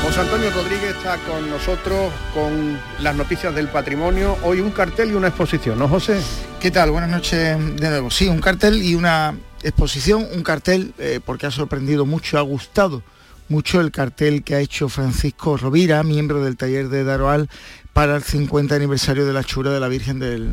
José 0.05 0.21
Antonio 0.21 0.51
Rodríguez 0.51 0.95
está 0.95 1.17
con 1.19 1.49
nosotros 1.49 2.13
con 2.35 2.79
las 3.01 3.17
noticias 3.17 3.55
del 3.55 3.69
patrimonio. 3.69 4.37
Hoy 4.43 4.61
un 4.61 4.71
cartel 4.71 5.11
y 5.11 5.15
una 5.15 5.29
exposición, 5.29 5.79
¿no, 5.79 5.89
José? 5.89 6.21
¿Qué 6.61 6.71
tal? 6.71 6.91
Buenas 6.91 7.11
noches 7.11 7.59
de 7.59 7.89
nuevo. 7.89 8.11
Sí, 8.11 8.29
un 8.29 8.41
cartel 8.41 8.83
y 8.83 8.95
una 8.95 9.35
exposición, 9.63 10.27
un 10.35 10.43
cartel 10.43 10.93
eh, 10.99 11.21
porque 11.25 11.47
ha 11.47 11.51
sorprendido 11.51 12.05
mucho, 12.05 12.39
ha 12.39 12.43
gustado 12.43 13.03
mucho 13.49 13.81
el 13.81 13.91
cartel 13.91 14.45
que 14.45 14.55
ha 14.55 14.61
hecho 14.61 14.89
Francisco 14.91 15.57
Rovira, 15.57 16.03
miembro 16.03 16.45
del 16.45 16.57
taller 16.57 16.89
de 16.89 17.05
Daroal, 17.05 17.49
para 17.95 18.17
el 18.17 18.23
50 18.23 18.75
aniversario 18.75 19.25
de 19.25 19.33
la 19.33 19.45
chura 19.45 19.71
de 19.71 19.81
la 19.81 19.89
Virgen 19.89 20.19
del, 20.19 20.51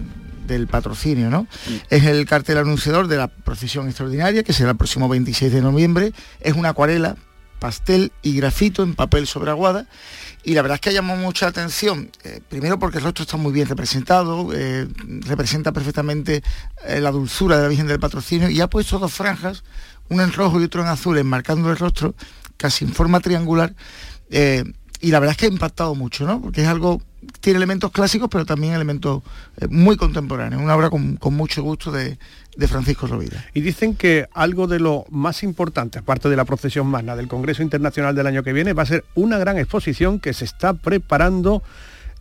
patrocinio, 0.68 1.30
¿no? 1.30 1.48
Es 1.90 2.04
el 2.04 2.26
cartel 2.26 2.58
anunciador 2.58 3.08
de 3.08 3.18
la 3.18 3.28
procesión 3.28 3.88
extraordinaria, 3.88 4.44
que 4.44 4.54
será 4.54 4.72
el 4.72 4.78
próximo 4.78 5.10
26 5.10 5.52
de 5.52 5.62
noviembre. 5.62 6.14
Es 6.40 6.54
una 6.54 6.70
acuarela, 6.70 7.16
pastel 7.60 8.12
y 8.22 8.36
grafito 8.36 8.84
en 8.84 8.94
papel 8.94 9.26
sobre 9.26 9.52
aguada 9.52 9.88
y 10.44 10.54
la 10.54 10.62
verdad 10.62 10.76
es 10.76 10.82
que 10.82 10.94
llamó 10.94 11.16
mucha 11.16 11.48
atención, 11.48 12.12
eh, 12.26 12.42
primero 12.50 12.78
porque 12.78 12.98
el 12.98 13.06
rostro 13.06 13.24
está 13.24 13.38
muy 13.38 13.54
bien 13.54 13.68
representado, 13.68 14.50
eh, 14.54 14.88
representa 15.22 15.72
perfectamente 15.72 16.44
eh, 16.86 17.00
la 17.00 17.12
dulzura 17.12 17.56
de 17.56 17.64
la 17.64 17.70
Virgen 17.70 17.88
del 17.88 18.00
Patrocinio 18.00 18.50
y 18.50 18.60
ha 18.60 18.70
puesto 18.70 19.00
dos 19.00 19.14
franjas, 19.14 19.64
una 20.10 20.26
en 20.26 20.34
rojo 20.34 20.60
y 20.60 20.66
otra 20.66 20.82
en 20.82 20.88
azul, 20.90 21.18
enmarcando 21.18 21.72
el 21.72 21.78
rostro 21.78 22.14
casi 22.58 22.84
en 22.84 22.94
forma 22.94 23.22
triangular. 23.22 23.74
Y 25.04 25.12
la 25.12 25.20
verdad 25.20 25.34
es 25.34 25.38
que 25.38 25.46
ha 25.46 25.50
impactado 25.50 25.94
mucho, 25.94 26.26
¿no? 26.26 26.42
Porque 26.42 26.62
es 26.62 26.68
algo, 26.68 27.02
tiene 27.42 27.58
elementos 27.58 27.92
clásicos, 27.92 28.30
pero 28.32 28.46
también 28.46 28.74
elementos 28.74 29.22
muy 29.70 29.98
contemporáneos, 29.98 30.62
una 30.62 30.76
obra 30.76 30.90
con 30.90 31.34
mucho 31.36 31.62
gusto 31.62 31.92
de, 31.92 32.18
de 32.56 32.68
Francisco 32.68 33.08
Rovira. 33.08 33.46
Y 33.54 33.62
dicen 33.62 33.96
que 33.96 34.28
algo 34.34 34.68
de 34.68 34.80
lo 34.80 35.06
más 35.10 35.44
importante, 35.44 36.00
aparte 36.00 36.30
de 36.30 36.36
la 36.36 36.46
procesión 36.46 36.88
magna 36.88 37.16
del 37.16 37.28
Congreso 37.28 37.64
Internacional 37.64 38.16
del 38.16 38.28
año 38.28 38.44
que 38.44 38.54
viene, 38.54 38.74
va 38.74 38.84
a 38.84 38.88
ser 38.88 39.06
una 39.16 39.38
gran 39.38 39.58
exposición 39.58 40.20
que 40.20 40.34
se 40.34 40.46
está 40.46 40.74
preparando 40.74 41.64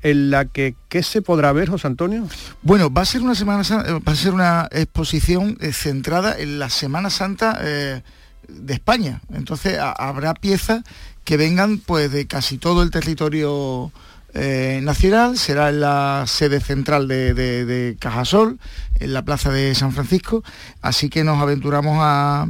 en 0.03 0.31
la 0.31 0.47
que 0.47 0.75
¿qué 0.89 1.03
se 1.03 1.23
podrá 1.23 1.53
ver, 1.53 1.69
José 1.69 1.87
Antonio? 1.87 2.27
Bueno, 2.63 2.93
va 2.93 3.03
a 3.03 3.07
ser 3.07 3.23
una 3.23 3.35
semana 3.35 3.63
eh, 3.63 4.01
va 4.07 4.13
a 4.13 4.17
ser 4.17 4.33
una 4.35 4.69
exposición 4.73 5.57
eh, 5.61 5.73
centrada 5.73 6.37
en 6.39 6.59
la 6.59 6.71
Semana 6.71 7.09
Santa 7.11 7.59
eh, 7.61 8.03
de 8.49 8.75
España. 8.75 9.21
Entonces 9.33 9.79
habrá 9.79 10.35
piezas 10.35 10.83
que 11.25 11.37
vengan 11.37 11.79
pues 11.79 12.11
de 12.11 12.27
casi 12.27 12.59
todo 12.59 12.83
el 12.83 12.91
territorio 12.91 13.93
eh, 14.35 14.81
nacional, 14.83 15.37
será 15.37 15.69
en 15.69 15.81
la 15.81 16.25
sede 16.27 16.61
central 16.61 17.07
de, 17.07 17.97
Cajasol, 18.01 18.59
en 18.99 19.13
la 19.13 19.23
plaza 19.27 19.51
de 19.51 19.75
San 19.75 19.93
Francisco, 19.93 20.43
así 20.81 21.11
que 21.11 21.23
nos 21.23 21.41
aventuramos 21.41 21.99
a, 22.01 22.47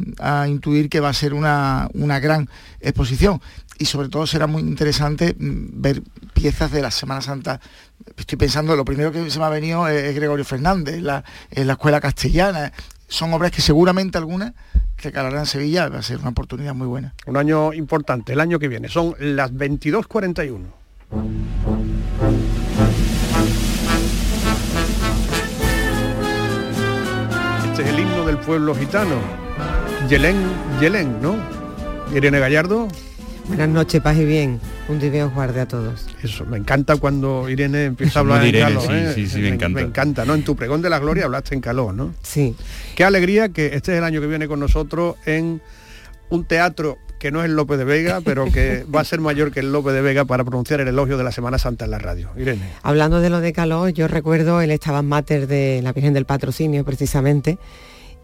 intuir 0.48 0.88
que 0.88 1.00
va 1.00 1.08
a 1.08 1.12
ser 1.12 1.34
una, 1.34 1.88
gran 2.20 2.48
exposición 2.80 3.40
y 3.78 3.86
sobre 3.86 4.08
todo 4.08 4.28
será 4.28 4.46
muy 4.46 4.62
interesante 4.62 5.34
mm, 5.36 5.82
ver 5.82 6.02
piezas 6.34 6.70
de 6.70 6.82
la 6.82 6.92
Semana 6.92 7.20
Santa. 7.20 7.60
Estoy 8.16 8.38
pensando, 8.38 8.76
lo 8.76 8.84
primero 8.84 9.10
que 9.10 9.28
se 9.28 9.40
me 9.40 9.44
ha 9.46 9.48
venido 9.48 9.88
es 9.88 10.14
Gregorio 10.14 10.44
Fernández, 10.44 11.00
la, 11.00 11.24
en 11.50 11.66
la 11.66 11.72
escuela 11.72 12.00
castellana. 12.00 12.72
Son 13.08 13.32
obras 13.34 13.50
que 13.50 13.60
seguramente 13.60 14.18
algunas 14.18 14.52
recalarán 15.02 15.46
Sevilla, 15.46 15.88
va 15.88 15.98
a 15.98 16.02
ser 16.02 16.18
una 16.18 16.30
oportunidad 16.30 16.74
muy 16.74 16.86
buena. 16.86 17.14
Un 17.26 17.36
año 17.36 17.72
importante, 17.72 18.32
el 18.32 18.40
año 18.40 18.58
que 18.58 18.68
viene. 18.68 18.88
Son 18.88 19.14
las 19.18 19.52
22.41. 19.52 20.60
Este 27.70 27.82
es 27.82 27.88
el 27.88 27.98
himno 27.98 28.26
del 28.26 28.38
pueblo 28.38 28.74
gitano. 28.74 29.16
Yelén, 30.08 30.36
Yelén, 30.80 31.20
¿no? 31.22 31.36
Irene 32.14 32.38
Gallardo. 32.38 32.88
Buenas 33.48 33.68
noches, 33.68 34.00
paz 34.00 34.16
y 34.16 34.24
bien. 34.24 34.60
Un 34.88 34.98
día 34.98 35.26
os 35.26 35.34
guarde 35.34 35.60
a 35.60 35.66
todos. 35.66 36.06
Eso, 36.22 36.44
me 36.46 36.58
encanta 36.58 36.96
cuando 36.96 37.48
Irene 37.48 37.86
empieza 37.86 38.20
a 38.20 38.22
hablar 38.22 38.44
en 38.44 38.60
caló. 38.60 38.80
Sí, 38.80 38.88
¿eh? 38.90 39.12
sí, 39.14 39.26
sí, 39.26 39.40
me, 39.40 39.48
encanta. 39.48 39.80
Me 39.80 39.86
encanta, 39.86 40.24
¿no? 40.24 40.34
En 40.34 40.44
tu 40.44 40.56
pregón 40.56 40.80
de 40.80 40.88
la 40.88 40.98
gloria 40.98 41.24
hablaste 41.24 41.54
en 41.54 41.60
caló, 41.60 41.92
¿no? 41.92 42.14
Sí. 42.22 42.54
Qué 42.94 43.04
alegría 43.04 43.48
que 43.48 43.74
este 43.74 43.92
es 43.92 43.98
el 43.98 44.04
año 44.04 44.20
que 44.20 44.26
viene 44.26 44.48
con 44.48 44.60
nosotros 44.60 45.16
en 45.26 45.60
un 46.30 46.44
teatro 46.44 46.98
que 47.18 47.30
no 47.30 47.40
es 47.40 47.46
el 47.46 47.54
López 47.54 47.78
de 47.78 47.84
Vega, 47.84 48.20
pero 48.24 48.46
que 48.46 48.84
va 48.92 49.00
a 49.00 49.04
ser 49.04 49.20
mayor 49.20 49.52
que 49.52 49.60
el 49.60 49.70
López 49.70 49.92
de 49.92 50.00
Vega 50.00 50.24
para 50.24 50.42
pronunciar 50.44 50.80
el 50.80 50.88
elogio 50.88 51.16
de 51.16 51.22
la 51.22 51.30
Semana 51.30 51.58
Santa 51.58 51.84
en 51.84 51.92
la 51.92 51.98
radio. 51.98 52.30
Irene. 52.36 52.68
Hablando 52.82 53.20
de 53.20 53.30
lo 53.30 53.40
de 53.40 53.52
calor, 53.52 53.90
yo 53.90 54.08
recuerdo 54.08 54.60
el 54.60 54.72
estaba 54.72 55.02
mater 55.02 55.46
de 55.46 55.80
la 55.82 55.92
Virgen 55.92 56.14
del 56.14 56.24
Patrocinio, 56.24 56.84
precisamente, 56.84 57.58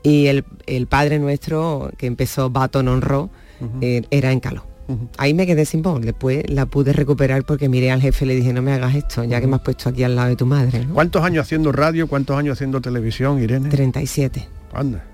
y 0.03 0.27
el, 0.27 0.45
padre 0.89 1.21
nuestro, 1.21 1.93
que 1.97 2.07
empezó 2.07 2.51
Bato 2.51 2.81
Honró, 2.81 3.31
eh, 3.81 4.03
era 4.11 4.33
en 4.33 4.41
calor. 4.41 4.68
Ahí 5.17 5.35
me 5.35 5.47
quedé 5.47 5.65
sin 5.65 5.83
voz, 5.83 6.01
después 6.01 6.49
la 6.49 6.67
pude 6.67 6.93
recuperar 6.93 7.45
porque 7.45 7.69
miré 7.69 7.91
al 7.91 8.01
jefe 8.01 8.25
y 8.25 8.29
le 8.29 8.35
dije, 8.35 8.53
no 8.53 8.63
me 8.63 8.73
hagas 8.73 8.95
esto, 8.95 9.25
ya 9.25 9.41
que 9.41 9.47
me 9.47 9.57
has 9.57 9.63
puesto 9.63 9.89
aquí 9.89 10.03
al 10.03 10.17
lado 10.17 10.29
de 10.29 10.37
tu 10.37 10.47
madre. 10.47 10.87
¿Cuántos 10.93 11.23
años 11.23 11.43
haciendo 11.43 11.73
radio, 11.73 12.07
cuántos 12.09 12.37
años 12.39 12.55
haciendo 12.55 12.81
televisión, 12.81 13.43
Irene? 13.43 13.69
37. 13.69 14.49
Anda. 14.73 15.05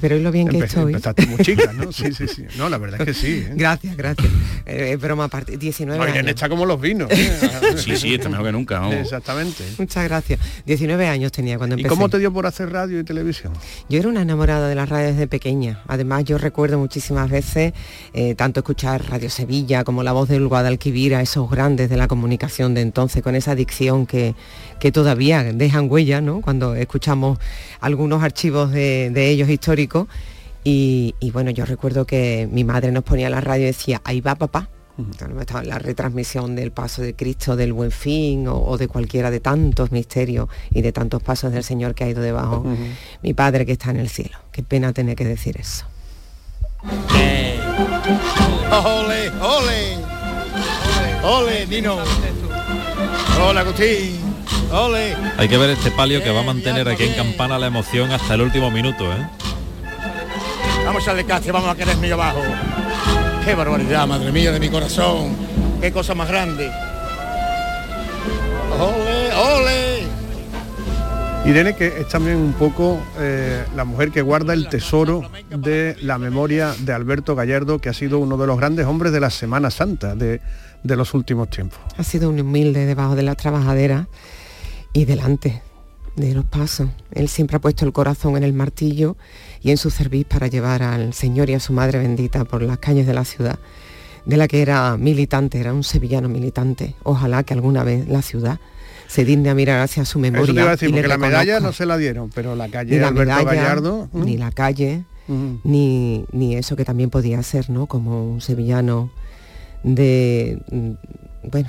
Pero 0.00 0.16
es 0.16 0.22
lo 0.22 0.32
bien 0.32 0.48
que 0.48 0.58
estoy. 0.58 0.92
Empezaste 0.92 1.26
muy 1.26 1.38
chica, 1.38 1.72
¿no? 1.72 1.92
Sí, 2.02 2.12
sí, 2.12 2.26
sí. 2.26 2.44
No, 2.56 2.68
la 2.68 2.78
verdad 2.78 3.00
es 3.02 3.06
que 3.06 3.14
sí. 3.14 3.44
¿eh? 3.46 3.52
Gracias, 3.54 3.96
gracias. 3.96 4.28
Eh, 4.64 4.96
broma 5.00 5.24
aparte, 5.24 5.56
19 5.56 5.98
no, 5.98 6.04
años. 6.04 6.26
está 6.26 6.48
como 6.48 6.64
los 6.64 6.80
vinos. 6.80 7.10
¿eh? 7.10 7.38
sí, 7.76 7.96
sí, 7.96 8.14
está 8.14 8.28
mejor 8.28 8.46
que 8.46 8.52
nunca. 8.52 8.90
Exactamente. 8.98 9.64
Muchas 9.78 10.04
gracias. 10.04 10.40
19 10.66 11.06
años 11.06 11.32
tenía 11.32 11.58
cuando 11.58 11.74
empecé. 11.74 11.86
¿Y 11.86 11.90
cómo 11.90 12.08
te 12.08 12.18
dio 12.18 12.32
por 12.32 12.46
hacer 12.46 12.70
radio 12.72 12.98
y 13.00 13.04
televisión? 13.04 13.52
Yo 13.88 13.98
era 13.98 14.08
una 14.08 14.22
enamorada 14.22 14.68
de 14.68 14.74
las 14.74 14.88
radios 14.88 15.12
desde 15.12 15.26
pequeña. 15.26 15.82
Además, 15.86 16.24
yo 16.24 16.38
recuerdo 16.38 16.78
muchísimas 16.78 17.30
veces 17.30 17.72
eh, 18.14 18.34
tanto 18.34 18.60
escuchar 18.60 19.04
Radio 19.10 19.28
Sevilla 19.28 19.84
como 19.84 20.02
la 20.02 20.12
voz 20.12 20.28
del 20.28 20.48
Guadalquivir 20.48 21.14
a 21.14 21.20
esos 21.20 21.50
grandes 21.50 21.90
de 21.90 21.96
la 21.96 22.08
comunicación 22.08 22.74
de 22.74 22.80
entonces, 22.80 23.22
con 23.22 23.34
esa 23.34 23.52
adicción 23.52 24.06
que, 24.06 24.34
que 24.80 24.90
todavía 24.90 25.42
dejan 25.42 25.90
huella, 25.90 26.20
¿no? 26.20 26.40
Cuando 26.40 26.74
escuchamos 26.74 27.38
algunos 27.80 28.22
archivos 28.22 28.70
de, 28.70 29.10
de 29.10 29.28
ellos 29.28 29.48
históricos 29.48 29.81
y, 30.64 31.30
bueno, 31.32 31.50
yo 31.50 31.64
recuerdo 31.64 32.06
que 32.06 32.48
mi 32.50 32.64
madre 32.64 32.92
nos 32.92 33.04
ponía 33.04 33.28
la 33.30 33.40
radio 33.40 33.64
y 33.64 33.66
decía, 33.66 34.00
ahí 34.04 34.20
va 34.20 34.34
papá. 34.34 34.68
Estaba 35.40 35.64
la 35.64 35.78
retransmisión 35.78 36.54
del 36.54 36.70
paso 36.70 37.02
de 37.02 37.14
Cristo 37.14 37.56
del 37.56 37.72
Buen 37.72 37.90
Fin 37.90 38.46
o, 38.46 38.76
de 38.76 38.88
cualquiera 38.88 39.30
de 39.30 39.40
tantos 39.40 39.90
misterios 39.90 40.48
y 40.70 40.82
de 40.82 40.92
tantos 40.92 41.22
pasos 41.22 41.50
del 41.52 41.64
Señor 41.64 41.94
que 41.94 42.04
ha 42.04 42.08
ido 42.08 42.22
debajo. 42.22 42.64
Mi 43.22 43.34
padre 43.34 43.66
que 43.66 43.72
está 43.72 43.90
en 43.90 43.96
el 43.96 44.08
cielo. 44.08 44.38
Qué 44.52 44.62
pena 44.62 44.92
tener 44.92 45.16
que 45.16 45.24
decir 45.24 45.56
eso. 45.58 45.86
¡Ole, 48.70 49.30
ole! 49.40 49.98
¡Ole, 51.24 51.66
Nino! 51.66 51.98
¡Hola, 53.40 53.60
Agustín! 53.60 54.20
¡Ole! 54.72 55.14
Hay 55.36 55.48
que 55.48 55.56
ver 55.56 55.70
este 55.70 55.90
palio 55.90 56.22
que 56.22 56.30
va 56.30 56.40
a 56.40 56.44
mantener 56.44 56.88
aquí 56.88 57.04
en 57.04 57.14
Campana 57.14 57.58
la 57.58 57.68
emoción 57.68 58.10
hasta 58.12 58.34
el 58.34 58.42
último 58.42 58.70
minuto, 58.70 59.10
¿eh? 59.12 59.41
Vamos 60.92 61.08
a 61.08 61.18
echarle 61.18 61.52
vamos 61.52 61.70
a 61.70 61.74
querer 61.74 61.96
mío 61.96 62.12
abajo. 62.16 62.42
Qué 63.46 63.54
barbaridad, 63.54 64.06
madre 64.06 64.30
mía 64.30 64.52
de 64.52 64.60
mi 64.60 64.68
corazón. 64.68 65.34
Qué 65.80 65.90
cosa 65.90 66.14
más 66.14 66.28
grande. 66.28 66.70
¡Ole, 68.78 69.32
ole! 69.32 70.02
Irene, 71.46 71.74
que 71.74 71.86
es 71.86 72.08
también 72.08 72.36
un 72.36 72.52
poco 72.52 73.00
eh, 73.18 73.64
la 73.74 73.86
mujer 73.86 74.10
que 74.10 74.20
guarda 74.20 74.52
el 74.52 74.68
tesoro 74.68 75.22
de 75.48 75.96
la 76.02 76.18
memoria 76.18 76.74
de 76.78 76.92
Alberto 76.92 77.34
Gallardo, 77.34 77.78
que 77.78 77.88
ha 77.88 77.94
sido 77.94 78.18
uno 78.18 78.36
de 78.36 78.46
los 78.46 78.58
grandes 78.58 78.84
hombres 78.84 79.12
de 79.12 79.20
la 79.20 79.30
Semana 79.30 79.70
Santa 79.70 80.14
de, 80.14 80.42
de 80.82 80.96
los 80.96 81.14
últimos 81.14 81.48
tiempos. 81.48 81.78
Ha 81.96 82.02
sido 82.02 82.28
un 82.28 82.38
humilde 82.38 82.84
debajo 82.84 83.16
de 83.16 83.22
la 83.22 83.34
trabajadera 83.34 84.08
y 84.92 85.06
delante 85.06 85.62
de 86.16 86.34
los 86.34 86.44
pasos. 86.44 86.88
Él 87.12 87.28
siempre 87.28 87.56
ha 87.56 87.60
puesto 87.60 87.84
el 87.84 87.92
corazón 87.92 88.36
en 88.36 88.42
el 88.42 88.52
martillo 88.52 89.16
y 89.62 89.70
en 89.70 89.76
su 89.76 89.90
cerviz 89.90 90.26
para 90.26 90.46
llevar 90.46 90.82
al 90.82 91.14
Señor 91.14 91.50
y 91.50 91.54
a 91.54 91.60
su 91.60 91.72
Madre 91.72 91.98
bendita 91.98 92.44
por 92.44 92.62
las 92.62 92.78
calles 92.78 93.06
de 93.06 93.14
la 93.14 93.24
ciudad, 93.24 93.58
de 94.26 94.36
la 94.36 94.48
que 94.48 94.62
era 94.62 94.96
militante, 94.96 95.58
era 95.58 95.72
un 95.72 95.84
sevillano 95.84 96.28
militante. 96.28 96.94
Ojalá 97.02 97.42
que 97.42 97.54
alguna 97.54 97.84
vez 97.84 98.08
la 98.08 98.22
ciudad 98.22 98.60
se 99.08 99.24
digne 99.24 99.50
a 99.50 99.54
mirar 99.54 99.80
hacia 99.80 100.04
su 100.04 100.18
memoria. 100.18 100.72
Eso 100.72 100.86
porque 100.86 101.08
la 101.08 101.18
medalla 101.18 101.60
no 101.60 101.72
se 101.72 101.86
la 101.86 101.96
dieron, 101.96 102.30
pero 102.34 102.56
la 102.56 102.68
calle 102.68 102.98
ni 102.98 103.04
Alberto 103.04 103.44
Gallardo... 103.44 104.08
Ni 104.12 104.38
la 104.38 104.50
calle, 104.50 105.04
ni, 105.28 106.24
ni 106.32 106.56
eso 106.56 106.76
que 106.76 106.84
también 106.84 107.10
podía 107.10 107.42
ser, 107.42 107.68
¿no? 107.70 107.86
Como 107.86 108.24
un 108.30 108.40
sevillano 108.40 109.10
de... 109.82 110.58
Bueno, 111.44 111.68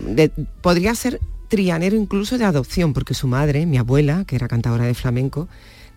de, 0.00 0.30
podría 0.62 0.94
ser 0.94 1.20
trianero 1.48 1.96
incluso 1.96 2.38
de 2.38 2.44
adopción, 2.44 2.92
porque 2.92 3.14
su 3.14 3.26
madre, 3.26 3.66
mi 3.66 3.78
abuela, 3.78 4.24
que 4.26 4.36
era 4.36 4.48
cantadora 4.48 4.84
de 4.84 4.94
flamenco, 4.94 5.48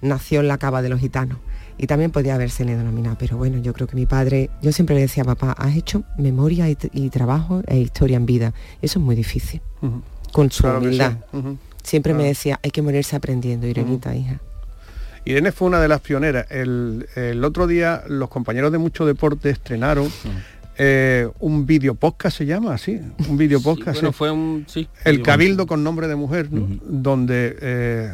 nació 0.02 0.40
en 0.40 0.48
la 0.48 0.58
cava 0.58 0.82
de 0.82 0.90
los 0.90 1.00
gitanos 1.00 1.38
y 1.78 1.88
también 1.88 2.12
podía 2.12 2.36
haberse 2.36 2.64
denominado, 2.64 3.18
pero 3.20 3.38
bueno, 3.38 3.58
yo 3.58 3.74
creo 3.74 3.88
que 3.88 3.96
mi 3.96 4.06
padre, 4.06 4.50
yo 4.62 4.72
siempre 4.72 4.96
le 4.96 5.02
decía, 5.02 5.24
papá, 5.24 5.52
has 5.58 5.76
hecho 5.76 6.04
memoria 6.18 6.70
y, 6.70 7.10
trabajo 7.10 7.64
e 7.66 7.80
historia 7.80 8.18
en 8.18 8.26
vida. 8.26 8.54
Eso 8.82 9.00
es 9.00 9.06
muy 9.06 9.16
difícil, 9.16 9.62
con 10.32 10.52
su 10.52 10.68
humildad. 10.68 11.18
Siempre 11.82 12.14
me 12.14 12.24
decía, 12.24 12.60
hay 12.64 12.70
que 12.70 12.82
morirse 12.84 13.16
aprendiendo, 13.16 13.66
Irenita, 13.66 14.16
hija. 14.16 14.40
Irene 15.26 15.52
fue 15.52 15.68
una 15.68 15.80
de 15.80 15.88
las 15.88 16.02
pioneras. 16.02 16.46
El, 16.50 17.42
otro 17.44 17.68
día 17.68 18.04
los 18.08 18.30
compañeros 18.30 18.72
de 18.72 18.78
Mucho 18.78 19.06
Deporte 19.06 19.50
estrenaron 19.50 20.08
eh, 20.78 21.30
un 21.40 21.66
video 21.66 21.96
podcast 21.96 22.38
se 22.38 22.46
llama 22.46 22.74
así, 22.74 23.00
un 23.28 23.38
video 23.38 23.62
podcast. 23.62 24.04
fue 24.14 24.32
un 24.32 24.66
sí, 24.68 24.88
El 25.04 25.22
Cabildo 25.22 25.68
con 25.68 25.84
nombre 25.84 26.08
de 26.08 26.16
mujer, 26.16 26.48
donde 26.50 27.58
eh, 27.62 28.14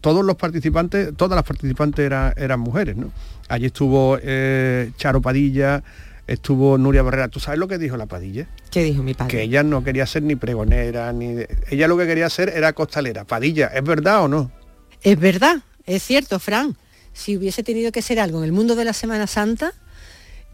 todos 0.00 0.24
los 0.24 0.36
participantes, 0.36 1.14
todas 1.16 1.36
las 1.36 1.44
participantes 1.44 2.10
eran 2.36 2.60
mujeres, 2.60 2.96
¿no? 2.96 3.12
Allí 3.48 3.66
estuvo 3.66 4.18
eh, 4.22 4.90
Charo 4.96 5.20
Padilla, 5.20 5.82
estuvo 6.26 6.78
Nuria 6.78 7.02
Barrera. 7.02 7.28
¿Tú 7.28 7.40
sabes 7.40 7.60
lo 7.60 7.68
que 7.68 7.78
dijo 7.78 7.96
la 7.96 8.06
Padilla? 8.06 8.48
¿Qué 8.70 8.82
dijo 8.82 9.02
mi 9.02 9.14
padre? 9.14 9.30
Que 9.30 9.42
ella 9.42 9.62
no 9.62 9.84
quería 9.84 10.06
ser 10.06 10.22
ni 10.22 10.36
pregonera, 10.36 11.12
ni... 11.12 11.36
Ella 11.70 11.88
lo 11.88 11.96
que 11.96 12.06
quería 12.06 12.30
ser 12.30 12.48
era 12.48 12.72
costalera. 12.72 13.24
Padilla, 13.24 13.66
¿es 13.68 13.84
verdad 13.84 14.24
o 14.24 14.28
no? 14.28 14.50
Es 15.02 15.18
verdad, 15.18 15.58
es 15.84 16.02
cierto, 16.02 16.38
Fran. 16.38 16.76
Si 17.12 17.36
hubiese 17.36 17.62
tenido 17.62 17.92
que 17.92 18.02
ser 18.02 18.18
algo 18.18 18.38
en 18.38 18.44
el 18.44 18.52
mundo 18.52 18.74
de 18.74 18.84
la 18.84 18.92
Semana 18.92 19.26
Santa, 19.26 19.72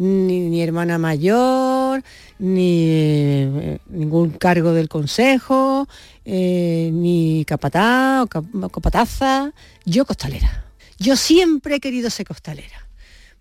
ni, 0.01 0.63
hermana 0.63 0.97
mayor, 0.99 2.03
ni 2.39 2.85
eh, 2.89 3.79
ningún 3.91 4.31
cargo 4.31 4.73
del 4.73 4.89
consejo, 4.89 5.87
eh, 6.25 6.91
ni 6.93 7.45
capataz 7.47 8.23
o 8.23 8.69
capataza, 8.71 9.53
yo 9.85 10.07
costalera. 10.07 10.65
Yo 10.99 11.17
siempre 11.17 11.77
he 11.77 11.81
querido 11.81 12.09
ser 12.09 12.27
costalera. 12.27 12.89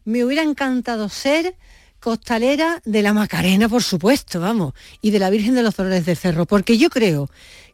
Me 0.04 0.26
hubiera 0.26 0.44
encantado 0.44 1.08
ser 1.08 1.56
costalera 2.02 2.82
de 2.84 3.02
la 3.04 3.14
Macarena, 3.14 3.70
por 3.70 3.84
supuesto, 3.84 4.42
vamos, 4.42 4.74
y 5.02 5.12
de 5.12 5.20
la 5.20 5.30
Virgen 5.30 5.56
de 5.56 5.64
los 5.64 5.76
Dolores 5.76 6.06
del 6.06 6.18
Cerro, 6.18 6.46
porque 6.46 6.78
yo 6.78 6.90
creo 6.90 7.30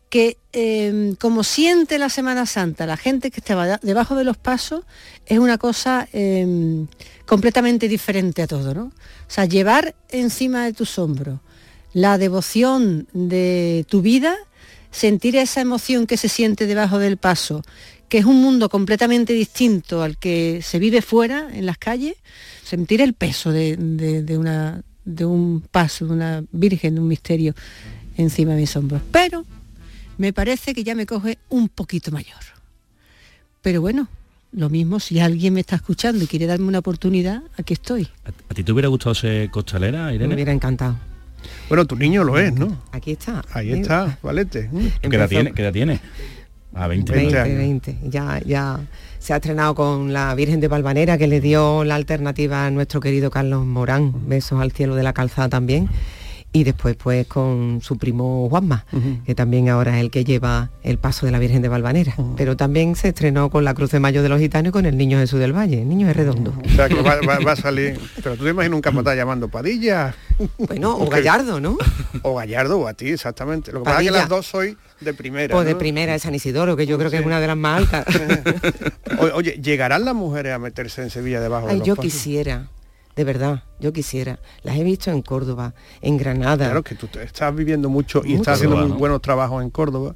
que 0.10 0.38
em, 0.54 1.16
como 1.16 1.44
siente 1.44 1.98
la 1.98 2.10
Semana 2.10 2.46
Santa 2.46 2.86
la 2.86 2.98
gente 2.98 3.32
que 3.32 3.40
estaba 3.40 3.78
debajo 3.82 4.16
de 4.16 4.24
los 4.24 4.38
pasos, 4.38 4.84
es 5.26 5.40
una 5.40 5.58
cosa 5.58 6.08
em, 6.14 6.88
completamente 7.26 7.88
diferente 7.88 8.42
a 8.42 8.48
todo, 8.48 8.74
¿no? 8.74 8.84
O 8.84 9.30
sea, 9.30 9.46
llevar 9.46 9.96
encima 10.10 10.66
de 10.66 10.74
tus 10.74 10.98
hombros 11.00 11.40
la 11.96 12.18
devoción 12.18 13.08
de 13.14 13.86
tu 13.88 14.02
vida, 14.02 14.36
sentir 14.92 15.38
esa 15.38 15.62
emoción 15.62 16.08
que 16.08 16.18
se 16.18 16.28
siente 16.28 16.68
debajo 16.68 17.00
del 17.00 17.16
paso, 17.16 17.64
que 18.10 18.18
es 18.18 18.26
un 18.26 18.42
mundo 18.42 18.68
completamente 18.68 19.32
distinto 19.32 20.04
al 20.04 20.18
que 20.18 20.60
se 20.62 20.78
vive 20.78 21.02
fuera, 21.02 21.48
en 21.54 21.66
las 21.66 21.78
calles, 21.78 22.16
sentir 22.66 23.00
el 23.00 23.14
peso 23.14 23.54
de, 23.54 23.78
de 23.78 25.26
un 25.26 25.64
paso, 25.72 26.06
de 26.06 26.12
una 26.12 26.44
virgen, 26.52 26.96
de 26.96 27.02
un 27.02 27.08
misterio 27.08 27.56
encima 28.18 28.56
de 28.56 28.62
mis 28.62 28.76
hombros. 28.76 29.02
Pero 29.12 29.46
me 30.18 30.34
parece 30.34 30.74
que 30.74 30.84
ya 30.84 30.96
me 30.96 31.06
coge 31.06 31.38
un 31.50 31.70
poquito 31.70 32.12
mayor. 32.12 32.40
Pero 33.62 33.82
bueno, 33.82 34.08
lo 34.52 34.70
mismo, 34.70 35.00
si 35.00 35.20
alguien 35.20 35.54
me 35.54 35.60
está 35.60 35.76
escuchando 35.76 36.24
y 36.24 36.28
quiere 36.28 36.46
darme 36.46 36.68
una 36.68 36.80
oportunidad, 36.80 37.42
aquí 37.58 37.74
estoy. 37.74 38.08
¿A, 38.24 38.54
ti 38.54 38.64
te 38.64 38.72
hubiera 38.72 38.88
gustado 38.88 39.16
ser 39.16 39.50
costalera, 39.50 40.14
Irene? 40.14 40.30
Me 40.30 40.36
hubiera 40.36 40.54
encantado. 40.54 40.96
Bueno, 41.68 41.86
tu 41.86 41.96
niño 41.96 42.24
lo 42.24 42.40
es, 42.40 42.54
¿no? 42.54 42.82
Aquí 42.92 43.12
está. 43.12 43.44
Ahí 43.52 43.72
está, 43.72 44.18
Valete. 44.24 44.70
¿Qué 45.02 45.16
edad 45.16 45.30
tiene? 45.30 45.52
¿Qué 45.52 45.62
edad 45.62 45.74
tiene? 45.74 46.00
A 46.74 46.88
20, 46.88 47.12
20, 47.12 47.44
20. 47.44 47.98
Ya, 48.04 48.42
ya 48.46 48.80
se 49.20 49.34
ha 49.34 49.38
estrenado 49.38 49.76
con 49.76 50.12
la 50.12 50.34
Virgen 50.36 50.60
de 50.60 50.68
Valvanera, 50.68 51.18
que 51.18 51.28
le 51.28 51.42
dio 51.42 51.84
la 51.84 51.96
alternativa 51.96 52.66
a 52.66 52.72
nuestro 52.72 53.00
querido 53.00 53.30
Carlos 53.32 53.66
Morán. 53.66 54.28
Besos 54.28 54.62
al 54.62 54.72
cielo 54.72 54.96
de 54.96 55.04
la 55.04 55.14
calzada 55.14 55.50
también 55.50 55.90
y 56.56 56.64
después 56.64 56.96
pues 56.96 57.28
con 57.28 57.82
su 57.82 57.98
primo 57.98 58.48
Juanma, 58.50 58.86
que 59.26 59.36
también 59.36 59.68
ahora 59.68 59.98
es 59.98 60.02
el 60.06 60.10
que 60.10 60.24
lleva 60.24 60.70
el 60.84 60.98
paso 60.98 61.26
de 61.26 61.34
la 61.34 61.38
Virgen 61.38 61.62
de 61.62 61.68
Valvanera. 61.68 62.16
Pero 62.38 62.56
también 62.56 62.96
se 62.96 63.10
estrenó 63.10 63.50
con 63.50 63.66
la 63.66 63.74
Cruz 63.74 63.92
de 63.92 64.00
Mayo 64.00 64.24
de 64.24 64.30
los 64.30 64.40
Gitanos 64.40 64.70
y 64.70 64.72
con 64.72 64.86
el 64.86 64.96
Niño 64.96 65.20
Jesús 65.20 65.42
del 65.42 65.52
Valle, 65.52 65.82
el 65.82 65.90
niño 65.90 66.10
es 66.10 66.16
redondo. 66.16 66.54
O 66.64 66.70
sea 66.70 66.88
que 66.88 66.96
va, 67.02 67.52
a 67.52 67.56
salir, 67.58 68.00
pero 68.24 68.38
tú 68.38 68.46
te 68.46 68.52
imaginas 68.52 68.78
un 68.78 68.82
capataz 68.82 69.18
llamando 69.18 69.50
Padilla. 69.50 70.16
Bueno, 70.58 70.98
o 70.98 71.10
Gallardo, 71.10 71.60
¿no? 71.60 71.78
O 72.22 72.36
Gallardo 72.36 72.80
o 72.80 72.88
a 72.88 72.94
ti, 72.94 73.10
exactamente. 73.10 73.74
Lo 73.74 73.80
que 73.80 73.86
pasa 73.86 74.00
es 74.00 74.08
que 74.08 74.12
las 74.12 74.30
dos 74.30 74.46
soy 74.46 74.78
de 75.02 75.14
primera. 75.14 75.58
O 75.58 75.66
de 75.66 75.76
primera 75.76 76.14
de 76.14 76.20
San 76.20 76.34
Isidoro, 76.36 76.78
que 76.78 76.88
yo 76.88 76.98
creo 76.98 77.12
que 77.12 77.18
es 77.18 77.26
una 77.26 77.42
de 77.42 77.48
las 77.48 77.58
más 77.58 77.82
altas. 77.82 78.06
Oye, 79.34 79.60
¿llegarán 79.62 80.06
las 80.06 80.16
mujeres 80.16 80.54
a 80.54 80.60
meterse 80.60 81.02
en 81.02 81.10
Sevilla 81.10 81.42
debajo 81.42 81.68
de 81.68 81.76
los 81.76 81.86
yo 81.86 81.98
quisiera 81.98 82.70
de 83.16 83.24
verdad, 83.24 83.64
yo 83.80 83.94
quisiera. 83.94 84.40
Las 84.64 84.78
he 84.78 84.84
visto 84.84 85.12
en 85.12 85.22
Córdoba, 85.22 85.74
en 86.02 86.18
Granada. 86.18 86.66
Claro 86.66 86.84
que 86.84 86.96
tú 86.96 87.08
estás 87.20 87.56
viviendo 87.56 87.90
mucho 87.90 88.22
y 88.26 88.36
estás 88.36 88.56
haciendo 88.56 88.78
muy 88.78 88.98
buenos 88.98 89.22
trabajos 89.22 89.64
en 89.64 89.70
Córdoba 89.70 90.16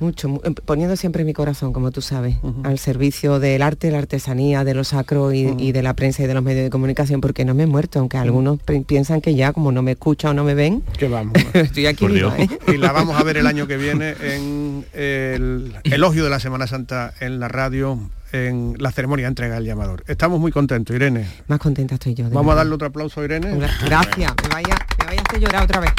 mucho, 0.00 0.40
em, 0.44 0.54
poniendo 0.54 0.96
siempre 0.96 1.24
mi 1.24 1.32
corazón, 1.32 1.72
como 1.72 1.90
tú 1.90 2.00
sabes, 2.00 2.36
al 2.62 2.78
servicio 2.78 3.40
del 3.40 3.62
arte, 3.62 3.90
la 3.90 3.98
artesanía, 3.98 4.64
de 4.64 4.74
lo 4.74 4.84
sacro 4.84 5.32
y, 5.32 5.72
de 5.72 5.82
la 5.82 5.94
prensa 5.94 6.22
y 6.22 6.26
de 6.26 6.34
los 6.34 6.42
medios 6.42 6.64
de 6.64 6.70
comunicación, 6.70 7.20
porque 7.20 7.44
no 7.44 7.54
me 7.54 7.64
he 7.64 7.66
muerto, 7.66 7.98
aunque 7.98 8.16
algunos 8.16 8.60
piensan 8.86 9.20
que 9.20 9.34
ya, 9.34 9.52
como 9.52 9.72
no 9.72 9.82
me 9.82 9.92
escuchan 9.92 10.30
o 10.30 10.34
no 10.34 10.44
me 10.44 10.54
ven, 10.54 10.82
que 10.98 11.08
vamos. 11.08 11.34
estoy 11.54 11.86
aquí 11.86 12.06
¿eh? 12.06 12.48
Y 12.68 12.76
la 12.76 12.92
vamos 12.92 13.18
a 13.18 13.24
ver 13.24 13.36
el 13.38 13.46
año 13.46 13.66
que 13.66 13.76
viene 13.88 14.14
en 14.20 14.84
el 14.92 15.76
elogio 15.84 16.24
de 16.24 16.30
la 16.30 16.40
Semana 16.40 16.66
Santa 16.66 17.12
en 17.20 17.40
la 17.40 17.48
radio 17.48 17.98
en 18.32 18.74
la 18.78 18.90
ceremonia 18.92 19.24
de 19.26 19.28
entrega 19.28 19.54
del 19.56 19.64
llamador. 19.64 20.04
Estamos 20.06 20.40
muy 20.40 20.52
contentos, 20.52 20.94
Irene. 20.94 21.26
Más 21.46 21.58
contenta 21.58 21.94
estoy 21.94 22.14
yo. 22.14 22.28
Vamos 22.30 22.52
a 22.52 22.56
darle 22.56 22.74
otro 22.74 22.88
aplauso 22.88 23.20
a 23.20 23.24
Irene. 23.24 23.56
Gracias, 23.84 24.34
me 24.42 24.48
vaya, 24.48 24.76
me 24.98 25.04
vaya 25.06 25.20
a 25.20 25.24
hacer 25.28 25.40
llorar 25.40 25.64
otra 25.64 25.80
vez. 25.80 25.92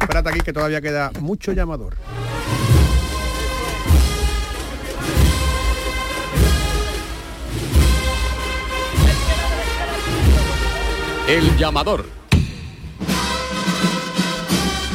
Espérate 0.00 0.28
aquí 0.30 0.40
que 0.40 0.52
todavía 0.52 0.80
queda 0.80 1.10
mucho 1.20 1.52
llamador. 1.52 1.96
El 11.28 11.56
llamador. 11.56 12.06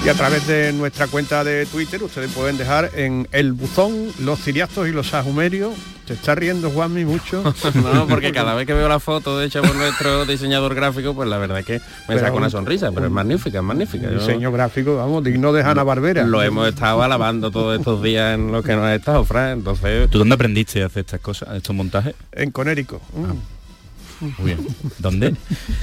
Y 0.04 0.10
a 0.10 0.16
través 0.16 0.47
de 0.47 0.74
nuestra 0.74 1.06
cuenta 1.06 1.43
de 1.43 1.68
Twitter 1.68 2.02
ustedes 2.02 2.32
pueden 2.32 2.58
dejar 2.58 2.89
en 2.95 3.28
el 3.32 3.54
buzón 3.54 4.08
los 4.20 4.39
ciriazos 4.39 4.88
y 4.88 4.91
los 4.91 5.10
sahumerios. 5.10 5.74
¿Te 6.08 6.14
está 6.14 6.34
riendo 6.34 6.72
Juanmi 6.72 7.06
mucho? 7.06 7.43
no, 7.76 8.08
porque 8.08 8.32
cada 8.32 8.56
vez 8.56 8.66
que 8.66 8.74
veo 8.74 8.89
la 8.89 8.99
foto 8.99 9.39
hecha 9.43 9.62
por 9.62 9.76
nuestro 9.76 10.26
diseñador 10.26 10.74
gráfico, 10.74 11.14
pues 11.14 11.30
la 11.30 11.38
verdad 11.38 11.60
es 11.60 11.66
que 11.66 11.82
me 12.10 12.18
saca 12.18 12.34
una 12.34 12.49
sonrisa, 12.49 12.91
pero 12.91 13.06
es 13.06 13.12
magnífica, 13.12 13.60
es 13.60 13.64
magnífica. 13.64 14.10
Diseño 14.10 14.52
gráfico, 14.52 14.97
vamos, 14.97 15.24
digno 15.24 15.54
de 15.54 15.62
Hanna 15.62 15.84
Barbera. 15.84 16.24
Lo 16.24 16.41
hemos 16.41 16.68
estado 16.68 17.04
alabando 17.04 17.52
todos 17.52 17.78
estos 17.78 18.02
días 18.02 18.34
en 18.34 18.52
los 18.52 18.66
que 18.66 18.74
nos 18.74 18.86
ha 18.86 18.95
estado, 18.95 19.24
Fran. 19.24 19.60
Entonces. 19.60 20.10
¿Tú 20.10 20.18
dónde 20.18 20.34
aprendiste 20.34 20.82
a 20.82 20.88
hacer 20.88 21.02
estas 21.02 21.22
cosas, 21.22 21.56
estos 21.56 21.76
montajes? 21.76 22.16
En 22.32 22.49
Conérico. 22.49 22.99
Mm. 23.14 23.61
Muy 24.22 24.34
bien. 24.45 24.67
¿Dónde? 24.99 25.36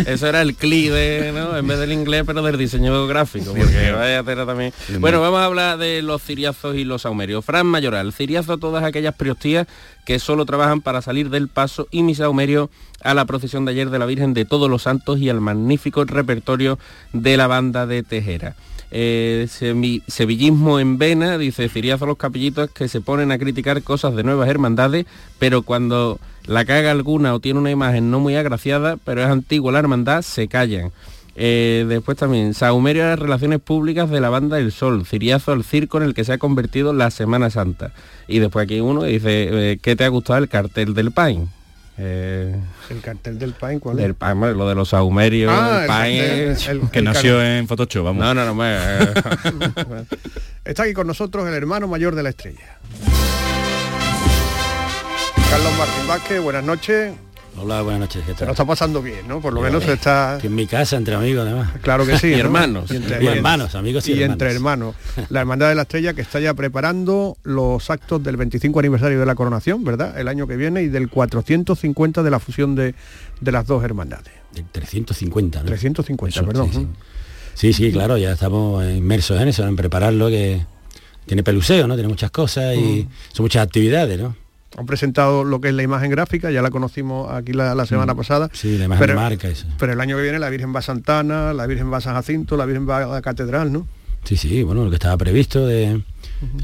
Eso 0.06 0.26
era 0.26 0.42
el 0.42 0.54
clic 0.54 0.90
de, 0.92 1.32
¿no? 1.34 1.56
En 1.56 1.66
vez 1.66 1.78
del 1.78 1.92
inglés, 1.92 2.22
pero 2.24 2.42
del 2.42 2.56
diseño 2.56 3.06
gráfico, 3.06 3.52
porque 3.52 3.90
vaya 3.90 4.18
a 4.18 4.20
hacer 4.20 4.46
también. 4.46 4.72
Bueno, 5.00 5.20
vamos 5.20 5.40
a 5.40 5.44
hablar 5.44 5.78
de 5.78 6.02
los 6.02 6.22
ciriazos 6.22 6.76
y 6.76 6.84
los 6.84 7.02
saumerios. 7.02 7.44
Fran 7.44 7.66
Mayoral, 7.66 8.12
ciriazo 8.12 8.58
todas 8.58 8.84
aquellas 8.84 9.14
priostías 9.14 9.66
que 10.04 10.18
solo 10.18 10.46
trabajan 10.46 10.80
para 10.80 11.02
salir 11.02 11.30
del 11.30 11.48
paso 11.48 11.88
y 11.90 12.02
mi 12.02 12.14
saumerio 12.14 12.70
a 13.02 13.14
la 13.14 13.24
procesión 13.24 13.64
de 13.64 13.72
ayer 13.72 13.90
de 13.90 13.98
la 13.98 14.06
Virgen 14.06 14.34
de 14.34 14.44
Todos 14.44 14.70
los 14.70 14.82
Santos 14.82 15.18
y 15.18 15.28
al 15.28 15.40
magnífico 15.40 16.04
repertorio 16.04 16.78
de 17.12 17.36
la 17.36 17.46
banda 17.46 17.86
de 17.86 18.02
Tejera. 18.02 18.54
Eh, 18.90 19.46
sevillismo 20.06 20.80
en 20.80 20.96
vena, 20.96 21.36
dice 21.36 21.68
Ciriazo 21.68 22.06
los 22.06 22.16
capillitos 22.16 22.70
que 22.70 22.88
se 22.88 23.00
ponen 23.00 23.32
a 23.32 23.38
criticar 23.38 23.82
cosas 23.82 24.16
de 24.16 24.22
nuevas 24.22 24.48
hermandades, 24.48 25.06
pero 25.38 25.62
cuando 25.62 26.18
la 26.46 26.64
caga 26.64 26.90
alguna 26.90 27.34
o 27.34 27.40
tiene 27.40 27.60
una 27.60 27.70
imagen 27.70 28.10
no 28.10 28.20
muy 28.20 28.36
agraciada, 28.36 28.96
pero 29.04 29.22
es 29.22 29.28
antigua 29.28 29.72
la 29.72 29.80
hermandad, 29.80 30.22
se 30.22 30.48
callan. 30.48 30.90
Eh, 31.40 31.84
después 31.88 32.16
también, 32.16 32.52
Saumerio 32.52 33.04
a 33.04 33.10
las 33.10 33.18
relaciones 33.18 33.60
públicas 33.60 34.10
de 34.10 34.20
la 34.20 34.28
banda 34.28 34.58
El 34.58 34.72
Sol, 34.72 35.06
Ciriazo 35.06 35.52
al 35.52 35.62
circo 35.62 35.98
en 35.98 36.04
el 36.04 36.14
que 36.14 36.24
se 36.24 36.32
ha 36.32 36.38
convertido 36.38 36.92
la 36.92 37.10
Semana 37.10 37.50
Santa. 37.50 37.92
Y 38.26 38.40
después 38.40 38.64
aquí 38.64 38.80
uno 38.80 39.04
dice, 39.04 39.48
eh, 39.72 39.78
¿qué 39.80 39.94
te 39.94 40.04
ha 40.04 40.08
gustado 40.08 40.40
el 40.40 40.48
cartel 40.48 40.94
del 40.94 41.12
Pain? 41.12 41.48
Eh, 42.00 42.54
¿El 42.90 43.00
cartel 43.00 43.38
del 43.38 43.54
Pain 43.54 43.80
cuál 43.80 43.98
es? 43.98 44.14
lo 44.56 44.68
de 44.68 44.74
los 44.76 44.90
saumerios, 44.90 45.52
ah, 45.52 45.80
el 45.82 45.86
Pain, 45.88 46.90
que 46.92 47.02
nació 47.02 47.42
en 47.42 47.66
Photoshop, 47.66 48.04
vamos. 48.04 48.24
No, 48.24 48.34
no, 48.34 48.46
no. 48.46 48.54
Me... 48.54 48.78
Está 50.64 50.84
aquí 50.84 50.92
con 50.92 51.08
nosotros 51.08 51.48
el 51.48 51.54
hermano 51.54 51.88
mayor 51.88 52.14
de 52.14 52.22
la 52.22 52.28
estrella. 52.28 52.78
Carlos 55.50 55.72
Martín 55.78 56.06
Vázquez, 56.06 56.40
buenas 56.40 56.62
noches. 56.62 57.14
Hola, 57.60 57.82
buenas 57.82 58.00
noches. 58.00 58.22
¿qué 58.24 58.32
tal? 58.32 58.38
Se 58.38 58.44
lo 58.46 58.52
está 58.52 58.64
pasando 58.64 59.02
bien, 59.02 59.26
¿no? 59.26 59.40
Por 59.40 59.52
lo 59.52 59.60
menos 59.60 59.86
está... 59.86 60.38
en 60.42 60.54
mi 60.54 60.66
casa, 60.66 60.96
entre 60.96 61.14
amigos, 61.14 61.44
además. 61.44 61.70
Claro 61.82 62.06
que 62.06 62.16
sí. 62.16 62.28
y 62.28 62.34
hermanos. 62.34 62.90
Y, 62.90 63.26
hermanos, 63.26 63.74
amigos 63.74 64.06
y, 64.08 64.12
y 64.12 64.22
entre 64.22 64.52
hermanos. 64.52 64.94
La 65.28 65.40
Hermandad 65.40 65.68
de 65.68 65.74
la 65.74 65.82
Estrella 65.82 66.14
que 66.14 66.20
está 66.20 66.38
ya 66.38 66.54
preparando 66.54 67.36
los 67.42 67.90
actos 67.90 68.22
del 68.22 68.36
25 68.36 68.78
aniversario 68.78 69.18
de 69.18 69.26
la 69.26 69.34
coronación, 69.34 69.82
¿verdad? 69.82 70.18
El 70.18 70.28
año 70.28 70.46
que 70.46 70.56
viene 70.56 70.82
y 70.82 70.88
del 70.88 71.08
450 71.08 72.22
de 72.22 72.30
la 72.30 72.38
fusión 72.38 72.74
de, 72.76 72.94
las 73.40 73.66
dos 73.66 73.82
hermandades. 73.82 74.32
Del 74.52 74.64
350, 74.70 75.60
¿no? 75.60 75.66
350, 75.66 76.42
perdón. 76.44 76.94
Sí. 77.54 77.72
sí. 77.72 77.90
claro, 77.90 78.16
ya 78.18 78.32
estamos 78.32 78.84
inmersos 78.84 79.40
en 79.40 79.48
eso, 79.48 79.66
en 79.66 79.74
prepararlo, 79.74 80.28
que 80.28 80.64
tiene 81.26 81.42
peluseo, 81.42 81.88
¿no? 81.88 81.94
Tiene 81.94 82.08
muchas 82.08 82.30
cosas 82.30 82.76
y 82.76 83.08
son 83.32 83.44
muchas 83.44 83.66
actividades, 83.66 84.18
¿no? 84.20 84.47
Han 84.76 84.86
presentado 84.86 85.44
lo 85.44 85.60
que 85.60 85.68
es 85.68 85.74
la 85.74 85.82
imagen 85.82 86.10
gráfica, 86.10 86.50
ya 86.50 86.62
la 86.62 86.70
conocimos 86.70 87.32
aquí 87.32 87.52
la, 87.52 87.86
semana 87.86 88.14
mm. 88.14 88.16
pasada. 88.16 88.50
Sí, 88.52 88.76
la 88.78 88.84
imagen 88.84 89.06
pero, 89.06 89.14
marca 89.18 89.48
eso. 89.48 89.66
Pero 89.78 89.92
el 89.92 90.00
año 90.00 90.16
que 90.16 90.22
viene 90.22 90.38
la 90.38 90.50
Virgen 90.50 90.74
va 90.74 90.80
a 90.80 90.82
Santana, 90.82 91.52
la 91.52 91.66
Virgen 91.66 91.92
va 91.92 91.98
a 91.98 92.00
San 92.00 92.14
Jacinto, 92.14 92.56
la 92.56 92.66
Virgen 92.66 92.88
va 92.88 92.98
a 92.98 93.06
la 93.06 93.22
Catedral, 93.22 93.72
¿no? 93.72 93.86
Sí, 94.24 94.36
sí, 94.36 94.62
bueno, 94.62 94.84
lo 94.84 94.90
que 94.90 94.96
estaba 94.96 95.16
previsto 95.16 95.66
de 95.66 96.02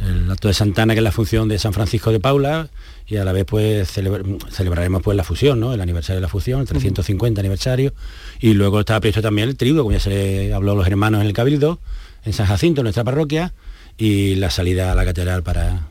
el 0.06 0.30
acto 0.30 0.48
de 0.48 0.54
Santana, 0.54 0.94
que 0.94 1.00
es 1.00 1.04
la 1.04 1.12
función 1.12 1.48
de 1.48 1.58
San 1.58 1.72
Francisco 1.72 2.12
de 2.12 2.20
Paula, 2.20 2.68
y 3.06 3.16
a 3.16 3.24
la 3.24 3.32
vez 3.32 3.44
pues 3.44 3.90
celebraremos 3.90 5.02
pues 5.02 5.16
la 5.16 5.24
fusión, 5.24 5.58
¿no? 5.60 5.72
El 5.72 5.80
aniversario 5.80 6.16
de 6.16 6.22
la 6.22 6.28
fusión, 6.28 6.60
el 6.60 6.66
350 6.66 7.40
aniversario, 7.40 7.92
y 8.40 8.54
luego 8.54 8.80
estaba 8.80 9.00
previsto 9.00 9.22
también 9.22 9.48
el 9.48 9.56
tributo, 9.56 9.82
como 9.82 9.92
ya 9.92 10.00
se 10.00 10.52
habló 10.52 10.72
a 10.72 10.74
los 10.76 10.86
hermanos 10.86 11.20
en 11.20 11.26
el 11.26 11.32
Cabildo, 11.32 11.80
en 12.24 12.32
San 12.32 12.46
Jacinto, 12.46 12.82
en 12.82 12.84
nuestra 12.84 13.02
parroquia, 13.02 13.52
y 13.96 14.36
la 14.36 14.50
salida 14.50 14.92
a 14.92 14.94
la 14.94 15.04
catedral 15.04 15.42
para 15.42 15.88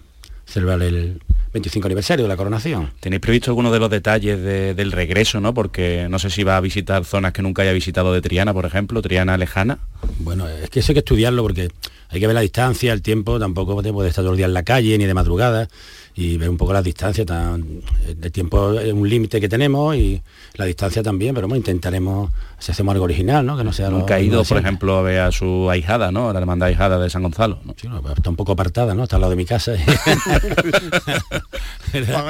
celebrar 0.53 0.81
el 0.83 1.19
25 1.51 1.87
aniversario 1.87 2.25
de 2.25 2.29
la 2.29 2.37
coronación. 2.37 2.91
¿Tenéis 2.99 3.21
previsto 3.21 3.51
algunos 3.51 3.71
de 3.71 3.79
los 3.79 3.89
detalles 3.89 4.41
del 4.41 4.91
regreso, 4.91 5.39
no? 5.39 5.53
Porque 5.53 6.07
no 6.09 6.19
sé 6.19 6.29
si 6.29 6.43
va 6.43 6.57
a 6.57 6.61
visitar 6.61 7.03
zonas 7.05 7.33
que 7.33 7.41
nunca 7.41 7.63
haya 7.63 7.73
visitado 7.73 8.13
de 8.13 8.21
Triana, 8.21 8.53
por 8.53 8.65
ejemplo, 8.65 9.01
Triana 9.01 9.37
lejana. 9.37 9.79
Bueno, 10.19 10.47
es 10.47 10.69
que 10.69 10.79
eso 10.79 10.91
hay 10.91 10.95
que 10.95 10.99
estudiarlo 10.99 11.41
porque 11.43 11.69
hay 12.09 12.19
que 12.19 12.27
ver 12.27 12.35
la 12.35 12.41
distancia, 12.41 12.93
el 12.93 13.01
tiempo, 13.01 13.39
tampoco 13.39 13.81
te 13.81 13.91
puede 13.91 14.09
estar 14.09 14.23
todo 14.23 14.33
el 14.33 14.37
día 14.37 14.45
en 14.45 14.53
la 14.53 14.63
calle 14.63 14.97
ni 14.97 15.05
de 15.05 15.13
madrugada 15.13 15.67
y 16.15 16.37
ver 16.37 16.49
un 16.49 16.57
poco 16.57 16.73
las 16.73 16.83
distancias, 16.83 17.25
el 17.27 18.31
tiempo 18.31 18.79
es 18.79 18.93
un 18.93 19.09
límite 19.09 19.41
que 19.41 19.49
tenemos 19.49 19.95
y 19.95 20.21
la 20.55 20.65
distancia 20.65 21.01
también, 21.01 21.33
pero 21.33 21.47
bueno, 21.47 21.57
intentaremos, 21.57 22.31
si 22.59 22.71
hacemos 22.71 22.93
algo 22.93 23.05
original, 23.05 23.43
¿no? 23.45 23.57
Que 23.57 23.63
no 23.63 23.73
sea 23.73 23.89
Un 23.89 24.05
caído, 24.05 24.43
por 24.43 24.59
ejemplo, 24.59 24.97
a 24.97 25.01
ver 25.01 25.21
a 25.21 25.31
su 25.31 25.69
ahijada, 25.71 26.11
¿no? 26.11 26.31
La 26.31 26.39
hermandad 26.39 26.67
ahijada 26.67 26.99
de 26.99 27.09
San 27.09 27.23
Gonzalo. 27.23 27.59
Sí, 27.77 27.87
pues 27.87 28.15
está 28.15 28.29
un 28.29 28.35
poco 28.35 28.51
apartada, 28.51 28.93
¿no? 28.93 29.03
Está 29.03 29.15
al 29.15 29.21
lado 29.21 29.31
de 29.31 29.37
mi 29.37 29.45
casa. 29.45 29.73
Yo 31.93 32.05
tengo 32.05 32.23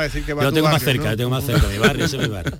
más 0.69 0.81
cerca, 0.81 1.15
tengo 1.17 1.29
más 1.29 1.43
cerca, 1.43 1.67
mi 1.67 1.77
barrio, 1.77 2.05
ese 2.05 2.17
es 2.17 2.23
mi 2.23 2.29
barrio. 2.33 2.57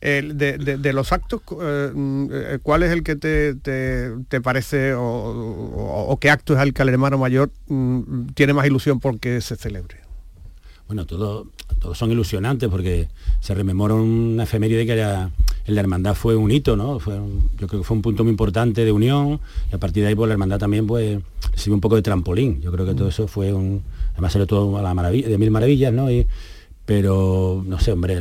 de, 0.00 0.92
los 0.92 1.12
actos, 1.12 1.40
eh, 1.60 1.90
mm, 1.94 2.28
eh, 2.32 2.58
¿cuál 2.62 2.82
es 2.82 2.92
el 2.92 3.02
que 3.02 3.16
te, 3.16 4.40
parece 4.42 4.92
o, 4.94 6.18
qué 6.20 6.30
acto 6.30 6.54
es 6.54 6.60
el 6.60 6.74
que 6.74 6.82
al 6.82 6.90
hermano 6.90 7.18
mayor 7.18 7.50
mm, 7.68 8.26
tiene 8.34 8.52
más 8.52 8.66
ilusión 8.66 9.00
porque 9.00 9.40
se 9.40 9.56
celebre? 9.56 10.07
Bueno, 10.88 11.04
todos 11.04 11.46
son 11.92 12.10
ilusionantes 12.10 12.68
porque 12.70 13.08
se 13.40 13.54
rememora 13.54 13.94
una 13.94 14.44
efeméride 14.44 14.86
que 14.86 14.96
la 14.96 15.30
hermandad 15.80 16.14
fue 16.14 16.34
un 16.34 16.50
hito, 16.50 16.76
¿no? 16.76 16.98
Fue 16.98 17.14
yo 17.58 17.66
creo 17.66 17.82
que 17.82 17.86
fue 17.86 17.94
un 17.94 18.02
punto 18.02 18.24
muy 18.24 18.30
importante 18.30 18.86
de 18.86 18.90
unión 18.90 19.38
y 19.70 19.74
a 19.74 19.78
partir 19.78 20.02
de 20.02 20.08
ahí 20.08 20.14
pues 20.14 20.28
la 20.28 20.32
hermandad 20.32 20.58
también 20.58 20.86
pues 20.86 21.20
recibió 21.52 21.74
un 21.74 21.82
poco 21.82 21.96
de 21.96 22.02
trampolín. 22.02 22.62
Yo 22.62 22.72
creo 22.72 22.86
que 22.86 22.94
todo 22.94 23.08
eso 23.08 23.28
fue 23.28 23.52
un, 23.52 23.82
además 24.14 24.32
salió 24.32 24.46
todo 24.46 24.78
a 24.78 24.82
la 24.82 24.94
maravilla, 24.94 25.28
de 25.28 25.36
mil 25.36 25.50
maravillas, 25.50 25.92
¿no? 25.92 26.08
Pero 26.88 27.62
no 27.66 27.78
sé, 27.78 27.92
hombre, 27.92 28.18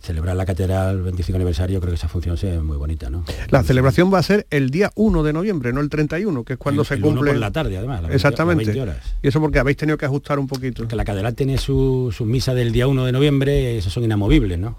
celebrar 0.00 0.36
la 0.36 0.46
catedral 0.46 1.02
25 1.02 1.34
aniversario, 1.34 1.80
creo 1.80 1.90
que 1.90 1.96
esa 1.96 2.06
función 2.06 2.36
es 2.40 2.62
muy 2.62 2.76
bonita, 2.76 3.10
¿no? 3.10 3.24
La 3.50 3.64
celebración 3.64 4.14
va 4.14 4.20
a 4.20 4.22
ser 4.22 4.46
el 4.50 4.70
día 4.70 4.92
1 4.94 5.24
de 5.24 5.32
noviembre, 5.32 5.72
no 5.72 5.80
el 5.80 5.88
31, 5.88 6.44
que 6.44 6.52
es 6.52 6.58
cuando 6.60 6.84
se 6.84 7.00
cumple. 7.00 7.32
por 7.32 7.40
la 7.40 7.50
tarde, 7.50 7.76
además. 7.76 8.02
Exactamente. 8.12 8.80
horas. 8.80 8.98
Y 9.24 9.26
eso 9.26 9.40
porque 9.40 9.58
habéis 9.58 9.76
tenido 9.76 9.98
que 9.98 10.04
ajustar 10.04 10.38
un 10.38 10.46
poquito. 10.46 10.86
Que 10.86 10.94
la 10.94 11.04
catedral 11.04 11.34
tiene 11.34 11.58
su, 11.58 12.14
misa 12.20 12.54
del 12.54 12.70
día 12.70 12.86
1 12.86 13.06
de 13.06 13.10
noviembre, 13.10 13.76
esos 13.78 13.92
son 13.92 14.04
inamovibles, 14.04 14.56
¿no? 14.56 14.76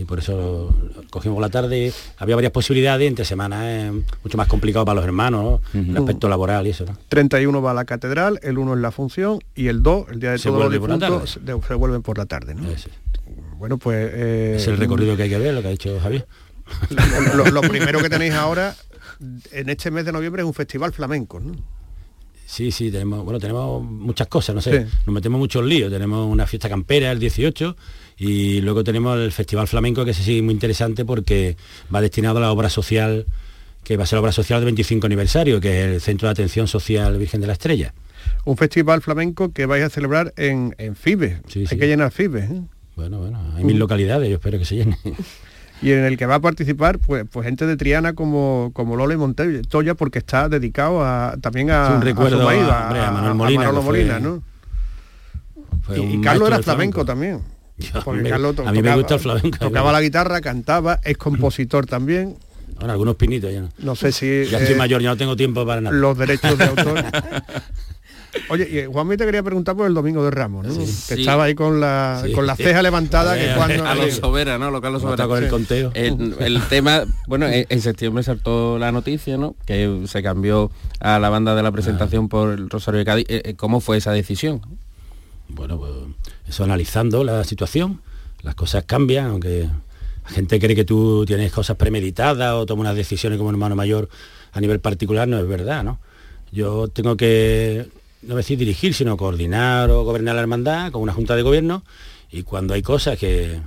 Y 0.00 0.04
por 0.04 0.18
eso 0.18 0.74
cogimos 1.10 1.40
la 1.40 1.50
tarde. 1.50 1.92
Había 2.18 2.34
varias 2.34 2.52
posibilidades, 2.52 3.06
entre 3.06 3.24
semanas 3.24 3.64
es 3.64 3.92
mucho 4.24 4.38
más 4.38 4.48
complicado 4.48 4.84
para 4.84 4.96
los 4.96 5.04
hermanos, 5.04 5.60
el 5.74 5.96
aspecto 5.96 6.28
laboral 6.28 6.66
y 6.66 6.70
eso. 6.70 6.86
¿no? 6.86 6.96
31 7.08 7.60
va 7.60 7.72
a 7.72 7.74
la 7.74 7.84
catedral, 7.84 8.40
el 8.42 8.58
1 8.58 8.74
es 8.74 8.80
la 8.80 8.90
función 8.90 9.40
y 9.54 9.68
el 9.68 9.82
2, 9.82 10.06
el 10.12 10.20
día 10.20 10.30
de 10.32 10.38
todos 10.38 10.58
los 10.58 10.72
difuntos, 10.72 11.38
se, 11.66 11.74
vuelven 11.74 12.02
por 12.02 12.16
la 12.16 12.26
tarde. 12.26 12.54
¿no? 12.54 12.68
Bueno, 13.58 13.76
pues... 13.76 14.10
Eh, 14.14 14.54
es 14.56 14.66
el 14.68 14.78
recorrido 14.78 15.16
que 15.16 15.24
hay 15.24 15.28
que 15.28 15.38
ver, 15.38 15.52
lo 15.52 15.60
que 15.60 15.68
ha 15.68 15.72
dicho 15.72 15.98
Javier. 16.00 16.26
Lo, 17.52 17.60
primero 17.62 18.00
que 18.00 18.08
tenéis 18.08 18.32
ahora, 18.34 18.74
en 19.52 19.68
este 19.68 19.90
mes 19.90 20.06
de 20.06 20.12
noviembre, 20.12 20.42
es 20.42 20.46
un 20.46 20.54
festival 20.54 20.92
flamenco, 20.92 21.40
¿no? 21.40 21.52
Sí, 22.46 22.72
sí, 22.72 22.90
tenemos, 22.90 23.22
bueno, 23.22 23.38
tenemos 23.38 23.80
muchas 23.80 24.26
cosas, 24.26 24.56
no 24.56 24.60
sé, 24.60 24.84
nos 25.06 25.14
metemos 25.14 25.38
muchos 25.38 25.64
líos. 25.64 25.88
Tenemos 25.88 26.26
una 26.26 26.48
fiesta 26.48 26.68
campera 26.68 27.12
el 27.12 27.20
18 27.20 27.76
y 28.20 28.60
luego 28.60 28.84
tenemos 28.84 29.18
el 29.18 29.32
Festival 29.32 29.66
Flamenco 29.66 30.04
que 30.04 30.12
se 30.12 30.22
sigue 30.22 30.42
muy 30.42 30.52
interesante 30.52 31.06
porque 31.06 31.56
va 31.92 32.02
destinado 32.02 32.36
a 32.36 32.42
la 32.42 32.52
obra 32.52 32.68
social, 32.68 33.24
que 33.82 33.96
va 33.96 34.04
a 34.04 34.06
ser 34.06 34.18
la 34.18 34.20
obra 34.20 34.32
social 34.32 34.60
del 34.60 34.66
25 34.66 35.06
aniversario, 35.06 35.58
que 35.58 35.80
es 35.80 35.86
el 35.86 36.00
Centro 36.02 36.28
de 36.28 36.32
Atención 36.32 36.68
Social 36.68 37.16
Virgen 37.16 37.40
de 37.40 37.46
la 37.46 37.54
Estrella. 37.54 37.94
Un 38.44 38.58
festival 38.58 39.00
flamenco 39.00 39.52
que 39.52 39.64
vais 39.64 39.82
a 39.82 39.88
celebrar 39.88 40.34
en, 40.36 40.74
en 40.76 40.96
Fibe. 40.96 41.40
hay 41.54 41.78
que 41.78 41.86
llenar 41.86 42.12
Fibe. 42.12 42.40
¿eh? 42.40 42.62
Bueno, 42.94 43.20
bueno, 43.20 43.40
hay 43.56 43.64
mil 43.64 43.78
localidades, 43.78 44.28
yo 44.28 44.34
espero 44.34 44.58
que 44.58 44.66
se 44.66 44.76
llene. 44.76 44.98
y 45.80 45.92
en 45.92 46.04
el 46.04 46.18
que 46.18 46.26
va 46.26 46.34
a 46.34 46.40
participar 46.40 46.98
pues, 46.98 47.24
pues 47.32 47.46
gente 47.46 47.64
de 47.64 47.78
Triana 47.78 48.12
como, 48.12 48.70
como 48.74 48.96
Lola 48.96 49.14
y 49.14 49.16
Montoya 49.16 49.94
porque 49.94 50.18
está 50.18 50.50
dedicado 50.50 51.02
a, 51.02 51.38
también 51.40 51.70
a, 51.70 51.94
un 51.94 52.02
recuerdo 52.02 52.46
a, 52.46 53.12
Manuel 53.12 53.82
Molina, 53.82 54.20
¿no? 54.20 54.42
y, 55.96 56.20
Carlos 56.20 56.48
era 56.48 56.62
flamenco 56.62 57.06
también 57.06 57.40
a 57.94 58.72
mí 58.72 58.82
me 58.82 58.96
gusta 58.96 59.14
el 59.14 59.20
flamenco. 59.20 59.58
Tocaba 59.58 59.92
la 59.92 60.00
guitarra, 60.00 60.40
cantaba, 60.40 61.00
es 61.04 61.16
compositor 61.16 61.86
también. 61.86 62.36
Bueno, 62.76 62.92
algunos 62.92 63.16
pinitos 63.16 63.52
ya 63.52 63.60
no. 63.60 63.68
No 63.78 63.94
sé 63.94 64.10
si... 64.10 64.44
Ya 64.46 64.58
estoy 64.58 64.74
eh, 64.74 64.78
mayor, 64.78 65.02
ya 65.02 65.10
no 65.10 65.16
tengo 65.16 65.36
tiempo 65.36 65.66
para 65.66 65.80
nada. 65.80 65.94
Los 65.94 66.16
derechos 66.16 66.56
de 66.56 66.64
autor. 66.64 67.04
Oye, 68.48 68.84
y 68.84 68.86
Juan 68.86 69.08
te 69.08 69.24
quería 69.24 69.42
preguntar 69.42 69.76
por 69.76 69.86
el 69.86 69.94
Domingo 69.94 70.24
de 70.24 70.30
Ramos, 70.30 70.66
¿no? 70.66 70.74
que 70.74 71.14
estaba 71.14 71.44
ahí 71.44 71.54
con 71.54 71.80
la, 71.80 72.24
con 72.34 72.46
la 72.46 72.54
ceja 72.54 72.82
levantada. 72.82 73.36
que 73.36 73.52
cuando, 73.56 73.84
a 73.84 73.94
los 73.94 74.14
Sobera, 74.14 74.58
¿no? 74.58 74.70
Lo 74.70 74.80
Carlos 74.80 75.02
Sobera. 75.02 75.26
con 75.26 75.42
el 75.42 75.50
conteo. 75.50 75.90
El, 75.94 76.62
tema, 76.68 77.04
bueno, 77.26 77.46
en 77.48 77.80
septiembre 77.80 78.22
saltó 78.22 78.78
la 78.78 78.92
noticia, 78.92 79.36
¿no? 79.36 79.56
Que 79.66 80.02
se 80.06 80.22
cambió 80.22 80.70
a 81.00 81.18
la 81.18 81.28
banda 81.28 81.54
de 81.54 81.62
la 81.62 81.72
presentación 81.72 82.28
por 82.28 82.52
el 82.52 82.70
Rosario 82.70 82.98
de 82.98 83.04
Cádiz. 83.04 83.26
Eh, 83.28 83.42
eh, 83.44 83.54
¿Cómo 83.56 83.80
fue 83.80 83.96
esa 83.96 84.12
decisión? 84.12 84.60
Bueno, 85.48 85.78
pues 85.78 85.92
analizando 86.58 87.24
la 87.24 87.44
situación, 87.44 88.00
las 88.42 88.54
cosas 88.54 88.84
cambian, 88.84 89.26
aunque 89.26 89.68
la 90.24 90.30
gente 90.30 90.58
cree 90.58 90.76
que 90.76 90.84
tú 90.84 91.24
tienes 91.26 91.52
cosas 91.52 91.76
premeditadas 91.76 92.54
o 92.54 92.66
tomas 92.66 92.82
unas 92.82 92.96
decisiones 92.96 93.38
como 93.38 93.50
hermano 93.50 93.76
mayor 93.76 94.08
a 94.52 94.60
nivel 94.60 94.80
particular, 94.80 95.28
no 95.28 95.38
es 95.38 95.46
verdad, 95.46 95.84
¿no? 95.84 96.00
Yo 96.52 96.88
tengo 96.88 97.16
que, 97.16 97.86
no 98.22 98.36
decir 98.36 98.58
dirigir, 98.58 98.94
sino 98.94 99.16
coordinar 99.16 99.90
o 99.90 100.04
gobernar 100.04 100.34
la 100.34 100.40
hermandad 100.40 100.90
con 100.90 101.02
una 101.02 101.12
junta 101.12 101.36
de 101.36 101.42
gobierno 101.42 101.84
y 102.30 102.42
cuando 102.42 102.74
hay 102.74 102.82
cosas 102.82 103.18
que 103.18 103.60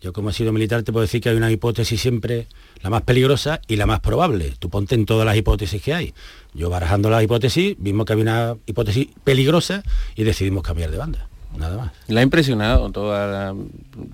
yo 0.00 0.12
como 0.12 0.30
he 0.30 0.32
sido 0.32 0.52
militar 0.52 0.82
te 0.82 0.92
puedo 0.92 1.02
decir 1.02 1.20
que 1.20 1.30
hay 1.30 1.36
una 1.36 1.50
hipótesis 1.50 2.00
siempre 2.00 2.46
la 2.82 2.90
más 2.90 3.02
peligrosa 3.02 3.60
y 3.66 3.76
la 3.76 3.86
más 3.86 4.00
probable. 4.00 4.54
Tú 4.58 4.70
ponte 4.70 4.94
en 4.94 5.06
todas 5.06 5.26
las 5.26 5.36
hipótesis 5.36 5.82
que 5.82 5.94
hay. 5.94 6.14
Yo 6.54 6.70
barajando 6.70 7.10
las 7.10 7.24
hipótesis, 7.24 7.74
vimos 7.78 8.06
que 8.06 8.12
había 8.12 8.22
una 8.22 8.56
hipótesis 8.66 9.08
peligrosa 9.24 9.82
y 10.14 10.22
decidimos 10.22 10.62
cambiar 10.62 10.90
de 10.90 10.98
banda 10.98 11.28
nada 11.58 11.76
más. 11.76 11.92
¿Le 12.06 12.20
ha 12.20 12.22
impresionado 12.22 12.90
todo 12.90 13.56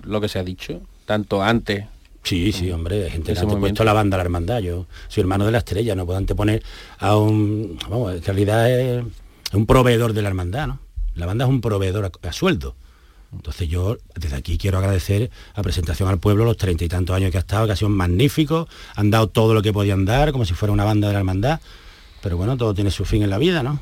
lo 0.03 0.21
que 0.21 0.27
se 0.27 0.39
ha 0.39 0.43
dicho? 0.43 0.81
Tanto 1.05 1.43
antes 1.43 1.85
Sí, 2.25 2.51
sí, 2.51 2.71
hombre, 2.71 3.07
gente 3.11 3.33
que 3.33 3.39
ha 3.39 3.45
puesto 3.45 3.83
la 3.83 3.93
banda 3.93 4.15
a 4.15 4.17
la 4.17 4.23
hermandad. 4.23 4.59
Yo 4.59 4.87
soy 5.09 5.21
hermano 5.21 5.45
de 5.45 5.51
la 5.51 5.59
estrella, 5.59 5.93
no 5.93 6.07
puedo 6.07 6.17
anteponer 6.17 6.63
a 6.97 7.17
un. 7.17 7.77
Vamos, 7.87 8.15
en 8.15 8.23
realidad 8.23 8.67
es 8.67 9.03
un 9.53 9.67
proveedor 9.67 10.13
de 10.13 10.23
la 10.23 10.29
hermandad, 10.29 10.65
¿no? 10.65 10.79
La 11.13 11.27
banda 11.27 11.45
es 11.45 11.49
un 11.49 11.61
proveedor 11.61 12.11
a, 12.23 12.33
sueldo. 12.33 12.75
Entonces 13.31 13.69
yo 13.69 13.97
desde 14.15 14.35
aquí 14.37 14.57
quiero 14.57 14.79
agradecer 14.79 15.29
a 15.53 15.61
Presentación 15.61 16.09
al 16.09 16.17
Pueblo 16.17 16.45
los 16.45 16.57
treinta 16.57 16.83
y 16.83 16.87
tantos 16.87 17.15
años 17.15 17.29
que 17.29 17.37
ha 17.37 17.41
estado, 17.41 17.67
que 17.67 17.73
ha 17.73 17.75
sido 17.75 17.89
magnífico, 17.89 18.67
han 18.95 19.11
dado 19.11 19.27
todo 19.27 19.53
lo 19.53 19.61
que 19.61 19.71
podían 19.71 20.05
dar, 20.05 20.31
como 20.31 20.45
si 20.45 20.55
fuera 20.55 20.73
una 20.73 20.83
banda 20.83 21.07
de 21.07 21.13
la 21.13 21.19
hermandad. 21.19 21.59
Pero 22.23 22.37
bueno, 22.37 22.57
todo 22.57 22.73
tiene 22.73 22.89
su 22.89 23.05
fin 23.05 23.21
en 23.21 23.29
la 23.29 23.37
vida, 23.37 23.61
¿no? 23.61 23.79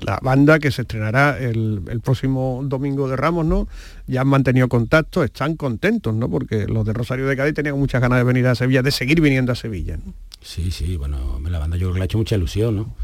La 0.00 0.18
banda 0.22 0.58
que 0.58 0.70
se 0.70 0.82
estrenará 0.82 1.38
el, 1.38 2.00
próximo 2.02 2.60
domingo 2.64 3.08
de 3.08 3.16
Ramos, 3.16 3.46
¿no? 3.46 3.68
Ya 4.06 4.22
han 4.22 4.28
mantenido 4.28 4.68
contacto, 4.68 5.24
están 5.24 5.56
contentos, 5.56 6.14
¿no? 6.14 6.28
Porque 6.28 6.66
los 6.66 6.84
de 6.84 6.92
Rosario 6.92 7.26
de 7.26 7.36
Cádiz 7.36 7.54
tenían 7.54 7.78
muchas 7.78 8.00
ganas 8.00 8.18
de 8.18 8.24
venir 8.24 8.46
a 8.46 8.54
Sevilla, 8.54 8.82
de 8.82 8.90
seguir 8.90 9.20
viniendo 9.20 9.52
a 9.52 9.54
Sevilla. 9.54 9.98
Sí, 10.40 10.70
sí, 10.70 10.96
bueno, 10.96 11.40
la 11.48 11.58
banda 11.58 11.76
yo 11.76 11.86
creo 11.86 11.94
que 11.94 11.98
le 11.98 12.04
ha 12.04 12.06
hecho 12.06 12.18
mucha 12.18 12.36
ilusión, 12.36 12.76
¿no? 12.76 12.94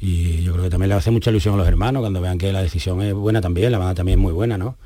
Y 0.00 0.42
yo 0.42 0.52
creo 0.52 0.64
que 0.64 0.70
también 0.70 0.88
le 0.88 0.96
hace 0.96 1.10
mucha 1.10 1.30
ilusión 1.30 1.54
a 1.54 1.58
los 1.58 1.68
hermanos 1.68 2.00
cuando 2.00 2.20
vean 2.20 2.38
que 2.38 2.52
la 2.52 2.62
decisión 2.62 3.00
es 3.02 3.14
buena 3.14 3.40
también, 3.40 3.70
la 3.70 3.78
banda 3.78 3.94
también 3.94 4.18
es 4.18 4.22
muy 4.22 4.32
buena, 4.32 4.58
¿no? 4.58 4.76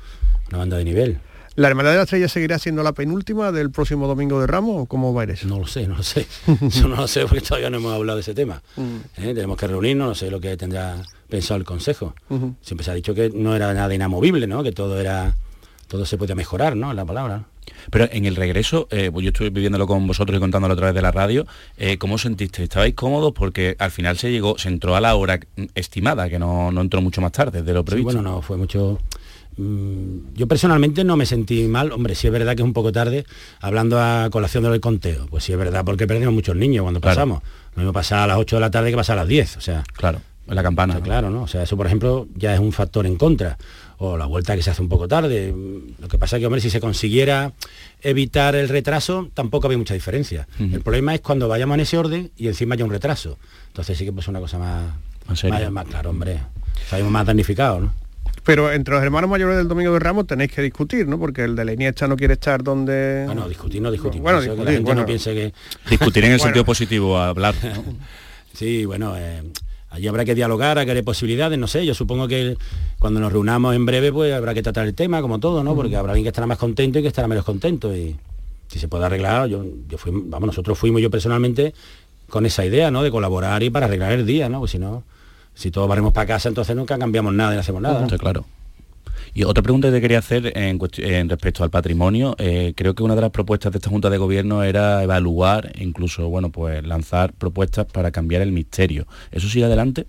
Una 0.49 0.59
banda 0.59 0.77
de 0.77 0.85
nivel. 0.85 1.19
¿La 1.57 1.69
Hermandad 1.69 1.93
de 1.93 1.97
la 1.97 2.03
Estrella 2.03 2.27
seguirá 2.27 2.59
siendo 2.59 2.83
la 2.83 2.91
penúltima 2.91 3.51
del 3.51 3.71
próximo 3.71 4.05
domingo 4.05 4.39
de 4.39 4.45
Ramos 4.45 4.83
o 4.83 4.85
cómo 4.85 5.11
va 5.11 5.21
a 5.21 5.23
ir 5.23 5.31
eso? 5.31 5.47
No 5.47 5.57
lo 5.57 5.65
sé, 5.65 5.87
no 5.87 5.97
lo 5.97 6.03
sé. 6.03 6.27
Yo 6.69 6.87
no 6.87 6.97
lo 6.97 7.07
sé 7.07 7.21
porque 7.25 7.41
todavía 7.41 7.71
no 7.71 7.77
hemos 7.77 7.95
hablado 7.95 8.17
de 8.17 8.21
ese 8.21 8.35
tema. 8.35 8.61
Mm. 8.75 8.97
¿Eh? 9.17 9.33
Tenemos 9.33 9.57
que 9.57 9.65
reunirnos, 9.65 10.07
no 10.07 10.13
sé 10.13 10.29
lo 10.29 10.39
que 10.39 10.55
tendrá 10.55 11.03
pensado 11.27 11.57
el 11.57 11.63
Consejo. 11.63 12.13
Siempre 12.61 12.85
se 12.85 12.91
ha 12.91 12.93
dicho 12.93 13.15
que 13.15 13.31
no 13.33 13.55
era 13.55 13.73
nada 13.73 13.91
inamovible, 13.91 14.45
¿no? 14.45 14.61
Que 14.61 14.71
todo 14.71 14.99
era 14.99 15.35
todo 15.87 16.05
se 16.05 16.15
puede 16.17 16.35
mejorar, 16.35 16.75
¿no? 16.75 16.93
La 16.93 17.05
palabra. 17.05 17.45
Pero 17.89 18.07
en 18.11 18.25
el 18.25 18.35
regreso, 18.35 18.87
eh, 18.91 19.09
pues 19.11 19.23
yo 19.23 19.29
estuve 19.29 19.49
viviéndolo 19.49 19.87
con 19.87 20.05
vosotros 20.05 20.37
y 20.37 20.39
contándolo 20.39 20.75
a 20.75 20.77
través 20.77 20.93
de 20.93 21.01
la 21.01 21.11
radio, 21.11 21.47
eh, 21.77 21.97
¿cómo 21.97 22.19
sentiste? 22.19 22.63
¿Estabais 22.63 22.93
cómodos? 22.93 23.33
Porque 23.33 23.75
al 23.79 23.89
final 23.89 24.17
se 24.17 24.31
llegó, 24.31 24.59
se 24.59 24.69
entró 24.69 24.95
a 24.95 25.01
la 25.01 25.15
hora 25.15 25.39
estimada, 25.73 26.29
que 26.29 26.37
no, 26.37 26.71
no 26.71 26.81
entró 26.81 27.01
mucho 27.01 27.19
más 27.19 27.31
tarde 27.31 27.63
de 27.63 27.73
lo 27.73 27.83
previsto. 27.83 28.13
bueno, 28.13 28.21
no, 28.21 28.41
fue 28.43 28.57
mucho 28.57 28.99
yo 29.57 30.47
personalmente 30.47 31.03
no 31.03 31.17
me 31.17 31.25
sentí 31.25 31.67
mal, 31.67 31.91
hombre, 31.91 32.15
si 32.15 32.27
es 32.27 32.33
verdad 32.33 32.55
que 32.55 32.61
es 32.61 32.65
un 32.65 32.73
poco 32.73 32.91
tarde, 32.91 33.25
hablando 33.59 33.99
a 33.99 34.29
colación 34.31 34.63
del 34.63 34.79
conteo, 34.79 35.25
pues 35.27 35.43
sí 35.43 35.51
es 35.51 35.57
verdad, 35.57 35.83
porque 35.83 36.05
perdimos 36.05 36.33
muchos 36.33 36.55
niños 36.55 36.83
cuando 36.83 37.01
pasamos. 37.01 37.41
Lo 37.75 37.81
mismo 37.81 37.93
pasar 37.93 38.19
a 38.19 38.27
las 38.27 38.37
8 38.37 38.55
de 38.55 38.59
la 38.59 38.71
tarde 38.71 38.91
que 38.91 38.95
pasar 38.95 39.17
a 39.17 39.21
las 39.21 39.29
10, 39.29 39.57
o 39.57 39.61
sea. 39.61 39.83
Claro, 39.93 40.21
en 40.47 40.55
la 40.55 40.63
campana. 40.63 40.99
Claro, 41.01 41.29
¿no? 41.29 41.43
O 41.43 41.47
sea, 41.47 41.63
eso 41.63 41.75
por 41.75 41.85
ejemplo 41.85 42.27
ya 42.35 42.53
es 42.53 42.59
un 42.59 42.71
factor 42.71 43.05
en 43.05 43.17
contra. 43.17 43.57
O 43.99 44.15
la 44.15 44.27
vuelta 44.27 44.55
que 44.55 44.61
se 44.61 44.69
hace 44.69 44.83
un 44.83 44.89
poco 44.89 45.07
tarde. 45.07 45.53
Lo 45.99 46.07
que 46.07 46.19
pasa 46.19 46.35
es 46.35 46.39
que, 46.39 46.45
hombre, 46.45 46.61
si 46.61 46.69
se 46.69 46.79
consiguiera 46.79 47.53
evitar 48.01 48.55
el 48.55 48.69
retraso, 48.69 49.29
tampoco 49.33 49.65
había 49.65 49.79
mucha 49.79 49.95
diferencia. 49.95 50.47
El 50.59 50.81
problema 50.81 51.15
es 51.15 51.21
cuando 51.21 51.47
vayamos 51.47 51.73
en 51.75 51.79
ese 51.81 51.97
orden 51.97 52.31
y 52.37 52.47
encima 52.47 52.75
haya 52.75 52.85
un 52.85 52.91
retraso. 52.91 53.39
Entonces 53.69 53.97
sí 53.97 54.05
que 54.05 54.13
pues 54.13 54.27
una 54.27 54.39
cosa 54.39 54.59
más, 54.59 54.83
más, 55.27 55.71
más 55.71 55.87
claro, 55.87 56.11
hombre. 56.11 56.39
Salimos 56.87 57.11
más 57.11 57.25
damnificados, 57.25 57.81
¿no? 57.81 58.06
Pero 58.47 58.71
entre 58.71 58.93
los 58.93 59.03
hermanos 59.03 59.29
mayores 59.29 59.57
del 59.57 59.67
Domingo 59.67 59.91
de 59.91 59.99
Ramos 59.99 60.25
tenéis 60.25 60.53
que 60.53 60.61
discutir, 60.61 61.05
¿no? 61.05 61.19
Porque 61.19 61.43
el 61.43 61.53
de 61.57 61.65
la 61.65 61.73
Iniesta 61.73 62.07
no 62.07 62.15
quiere 62.15 62.35
estar 62.35 62.63
donde... 62.63 63.23
Bueno, 63.25 63.45
discutir 63.49 63.81
no 63.81 63.91
discutir. 63.91 64.21
Bueno, 64.21 64.39
discutir, 64.39 64.81
no 64.81 65.05
piense 65.05 65.33
que... 65.33 65.53
Discutir 65.89 66.23
en 66.23 66.31
el 66.31 66.39
sentido 66.39 66.63
positivo, 66.63 67.17
hablar. 67.17 67.53
sí, 68.53 68.85
bueno, 68.85 69.17
eh, 69.17 69.43
allí 69.89 70.07
habrá 70.07 70.23
que 70.23 70.33
dialogar, 70.33 70.79
habrá 70.79 71.03
posibilidades, 71.03 71.59
no 71.59 71.67
sé, 71.67 71.85
yo 71.85 71.93
supongo 71.93 72.29
que 72.29 72.55
cuando 72.99 73.19
nos 73.19 73.33
reunamos 73.33 73.75
en 73.75 73.85
breve 73.85 74.13
pues 74.13 74.33
habrá 74.33 74.53
que 74.53 74.63
tratar 74.63 74.87
el 74.87 74.93
tema, 74.93 75.21
como 75.21 75.41
todo, 75.41 75.61
¿no? 75.61 75.75
Porque 75.75 75.97
habrá 75.97 76.13
alguien 76.13 76.23
que 76.23 76.29
estará 76.29 76.47
más 76.47 76.57
contento 76.57 76.99
y 76.99 77.01
que 77.01 77.09
estará 77.09 77.27
menos 77.27 77.43
contento. 77.43 77.93
Y 77.93 78.15
si 78.69 78.79
se 78.79 78.87
puede 78.87 79.03
arreglar, 79.03 79.49
yo, 79.49 79.65
yo 79.89 79.97
fui, 79.97 80.13
vamos, 80.15 80.47
nosotros 80.47 80.79
fuimos 80.79 81.01
yo 81.01 81.11
personalmente 81.11 81.73
con 82.29 82.45
esa 82.45 82.65
idea, 82.65 82.91
¿no? 82.91 83.03
De 83.03 83.11
colaborar 83.11 83.61
y 83.61 83.69
para 83.69 83.87
arreglar 83.87 84.13
el 84.13 84.25
día, 84.25 84.47
¿no? 84.47 84.59
Pues 84.59 84.71
si 84.71 84.79
no 84.79 85.03
si 85.57 85.71
todos 85.71 85.89
barremos 85.89 86.13
para 86.13 86.27
casa, 86.27 86.49
entonces 86.49 86.75
nunca 86.75 86.97
cambiamos 86.99 87.33
nada 87.33 87.53
y 87.53 87.55
no 87.55 87.61
hacemos 87.61 87.81
nada. 87.81 88.05
claro. 88.17 88.45
Y 89.33 89.43
otra 89.43 89.63
pregunta 89.63 89.87
que 89.87 89.95
te 89.95 90.01
quería 90.01 90.19
hacer 90.19 90.53
en, 90.55 90.79
respecto 91.29 91.63
al 91.63 91.69
patrimonio, 91.69 92.35
eh, 92.37 92.73
creo 92.75 92.93
que 92.93 93.03
una 93.03 93.15
de 93.15 93.21
las 93.21 93.31
propuestas 93.31 93.71
de 93.71 93.79
esta 93.79 93.89
Junta 93.89 94.09
de 94.09 94.17
Gobierno 94.17 94.63
era 94.63 95.03
evaluar, 95.03 95.73
incluso, 95.79 96.29
bueno, 96.29 96.51
pues 96.51 96.85
lanzar 96.85 97.33
propuestas 97.33 97.87
para 97.87 98.11
cambiar 98.11 98.41
el 98.43 98.51
misterio. 98.51 99.07
¿Eso 99.31 99.49
sigue 99.49 99.65
adelante? 99.65 100.05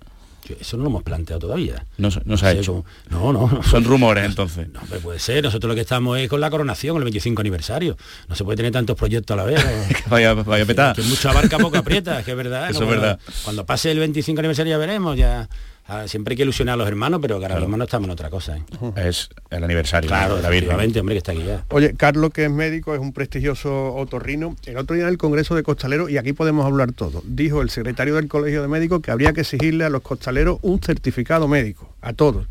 Eso 0.60 0.76
no 0.76 0.84
lo 0.84 0.88
hemos 0.90 1.02
planteado 1.02 1.40
todavía. 1.40 1.84
No, 1.96 2.08
no 2.24 2.36
se 2.36 2.46
ha 2.46 2.52
hecho. 2.52 2.84
no, 3.10 3.32
no. 3.32 3.62
Son 3.62 3.84
rumores 3.84 4.24
entonces. 4.24 4.68
No, 4.72 4.80
puede 5.00 5.18
ser. 5.18 5.44
Nosotros 5.44 5.68
lo 5.68 5.74
que 5.74 5.82
estamos 5.82 6.18
es 6.18 6.28
con 6.28 6.40
la 6.40 6.50
coronación, 6.50 6.96
el 6.96 7.04
25 7.04 7.40
aniversario. 7.40 7.96
No 8.28 8.34
se 8.34 8.44
puede 8.44 8.56
tener 8.56 8.72
tantos 8.72 8.96
proyectos 8.96 9.34
a 9.34 9.38
la 9.38 9.44
vez. 9.44 9.62
vaya, 10.08 10.34
vaya 10.34 10.64
petar. 10.66 10.96
Que, 10.96 11.02
mucha 11.02 11.32
barca 11.32 11.58
poco 11.58 11.78
aprieta, 11.78 12.22
que 12.22 12.32
es 12.32 12.36
verdad. 12.36 12.70
Eso 12.70 12.84
es 12.84 12.90
verdad. 12.90 13.18
Cuando 13.44 13.66
pase 13.66 13.90
el 13.90 13.98
25 13.98 14.38
aniversario 14.40 14.70
ya 14.70 14.78
veremos, 14.78 15.16
ya 15.16 15.48
Ah, 15.90 16.06
siempre 16.06 16.32
hay 16.32 16.36
que 16.36 16.42
ilusionar 16.42 16.74
a 16.74 16.76
los 16.76 16.86
hermanos, 16.86 17.18
pero 17.22 17.36
ahora 17.36 17.58
mismo 17.58 17.78
no 17.78 17.84
estamos 17.84 18.08
en 18.08 18.10
otra 18.10 18.28
cosa. 18.28 18.58
¿eh? 18.58 18.62
Es 18.96 19.30
el 19.48 19.64
aniversario. 19.64 20.06
Claro, 20.06 20.36
de 20.36 20.42
la 20.42 20.76
hombre, 20.76 21.14
que 21.14 21.16
está 21.16 21.32
aquí 21.32 21.42
ya. 21.42 21.64
Oye, 21.70 21.94
Carlos, 21.96 22.30
que 22.30 22.44
es 22.44 22.50
médico, 22.50 22.94
es 22.94 23.00
un 23.00 23.14
prestigioso 23.14 23.94
otorrino. 23.94 24.54
El 24.66 24.76
otro 24.76 24.94
día 24.96 25.04
en 25.04 25.08
el 25.08 25.16
Congreso 25.16 25.54
de 25.54 25.62
Costaleros, 25.62 26.10
y 26.10 26.18
aquí 26.18 26.34
podemos 26.34 26.66
hablar 26.66 26.92
todo, 26.92 27.22
dijo 27.24 27.62
el 27.62 27.70
secretario 27.70 28.16
del 28.16 28.28
Colegio 28.28 28.60
de 28.60 28.68
Médicos 28.68 29.00
que 29.00 29.10
habría 29.10 29.32
que 29.32 29.40
exigirle 29.40 29.84
a 29.86 29.88
los 29.88 30.02
costaleros 30.02 30.58
un 30.60 30.78
certificado 30.82 31.48
médico, 31.48 31.90
a 32.02 32.12
todos. 32.12 32.46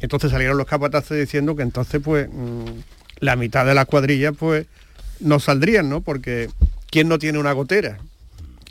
Entonces 0.00 0.30
salieron 0.30 0.58
los 0.58 0.66
capataces 0.66 1.18
diciendo 1.18 1.56
que 1.56 1.62
entonces, 1.62 2.02
pues, 2.04 2.28
mm, 2.30 2.80
la 3.20 3.36
mitad 3.36 3.64
de 3.64 3.72
las 3.72 3.86
cuadrillas, 3.86 4.34
pues, 4.38 4.66
no 5.20 5.40
saldrían, 5.40 5.88
¿no? 5.88 6.02
Porque 6.02 6.50
¿quién 6.90 7.08
no 7.08 7.18
tiene 7.18 7.38
una 7.38 7.52
gotera? 7.52 7.96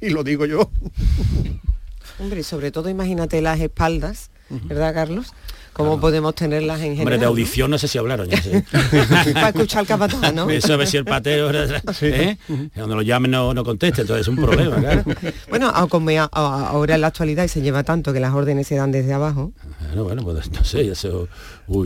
Y 0.01 0.11
lo 0.11 0.23
digo 0.23 0.45
yo. 0.45 0.69
Hombre, 2.19 2.43
sobre 2.43 2.71
todo 2.71 2.89
imagínate 2.89 3.41
las 3.41 3.59
espaldas, 3.59 4.31
¿verdad, 4.49 4.93
Carlos? 4.93 5.33
¿Cómo 5.73 5.99
podemos 5.99 6.33
tenerlas 6.33 6.77
en 6.77 6.97
general? 6.97 7.01
Hombre, 7.01 7.17
de 7.19 7.25
audición 7.25 7.69
no 7.69 7.77
sé 7.77 7.87
si 7.87 7.97
hablaron 7.97 8.27
ya. 8.27 8.41
Para 9.33 9.49
escuchar 9.49 9.81
el 9.81 9.87
capataz, 9.87 10.33
¿no? 10.33 10.49
Eso 10.49 10.73
a 10.73 10.77
ver 10.77 10.87
si 10.87 10.97
el 10.97 11.05
pateo, 11.05 11.51
¿eh? 12.01 12.37
Cuando 12.73 12.95
lo 12.95 13.01
llamen 13.03 13.31
no, 13.31 13.53
no 13.53 13.63
conteste, 13.63 14.01
entonces 14.01 14.21
es 14.21 14.27
un 14.27 14.37
problema, 14.37 14.77
claro. 14.77 15.03
Bueno, 15.49 15.71
como 15.89 16.09
ahora 16.31 16.95
en 16.95 17.01
la 17.01 17.07
actualidad 17.07 17.43
y 17.43 17.47
se 17.47 17.61
lleva 17.61 17.83
tanto 17.83 18.11
que 18.11 18.19
las 18.19 18.33
órdenes 18.33 18.67
se 18.67 18.75
dan 18.75 18.91
desde 18.91 19.13
abajo. 19.13 19.51
Bueno, 19.87 20.03
bueno, 20.03 20.23
pues 20.23 20.51
no 20.51 20.63
sé, 20.63 20.89
eso... 20.89 21.27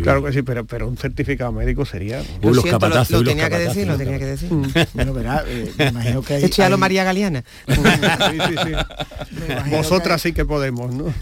claro 0.04 0.24
que 0.24 0.32
sí, 0.32 0.42
pero, 0.42 0.66
pero 0.66 0.88
un 0.88 0.98
certificado 0.98 1.52
médico 1.52 1.86
sería... 1.86 2.22
Uy, 2.42 2.54
los 2.54 2.64
capatazos, 2.64 3.22
lo, 3.22 3.24
tenía 3.24 3.50
que 3.50 3.60
decir, 3.60 3.88
lo 3.88 3.98
tenía 3.98 4.20
que 4.20 4.26
decir. 4.26 4.50
bueno, 4.94 5.14
verá, 5.14 5.44
eh, 5.48 5.72
me 5.78 5.88
imagino 5.88 6.22
que 6.22 6.36
hay... 6.36 6.44
Esto 6.44 6.58
ya 6.58 6.70
lo 6.70 6.78
María 6.78 7.04
Galeana. 7.04 7.44
sí, 7.68 7.76
sí, 7.76 8.56
sí. 8.64 9.70
Vosotras 9.70 10.22
sí 10.22 10.34
que 10.34 10.46
podemos, 10.46 10.94
¿no? 10.94 11.14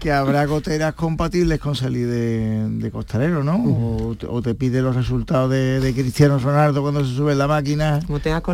que 0.00 0.12
habrá 0.12 0.46
goteras 0.46 0.94
compatibles 0.94 1.58
con 1.58 1.74
salir 1.74 1.97
de, 2.00 2.90
costalero, 2.90 3.44
¿no? 3.44 4.16
O, 4.28 4.42
te 4.42 4.54
pide 4.54 4.82
los 4.82 4.94
resultados 4.94 5.50
de, 5.50 5.92
Cristiano 5.94 6.38
Ronaldo 6.38 6.82
cuando 6.82 7.04
se 7.04 7.14
sube 7.14 7.32
en 7.32 7.38
la 7.38 7.46
máquina 7.46 8.00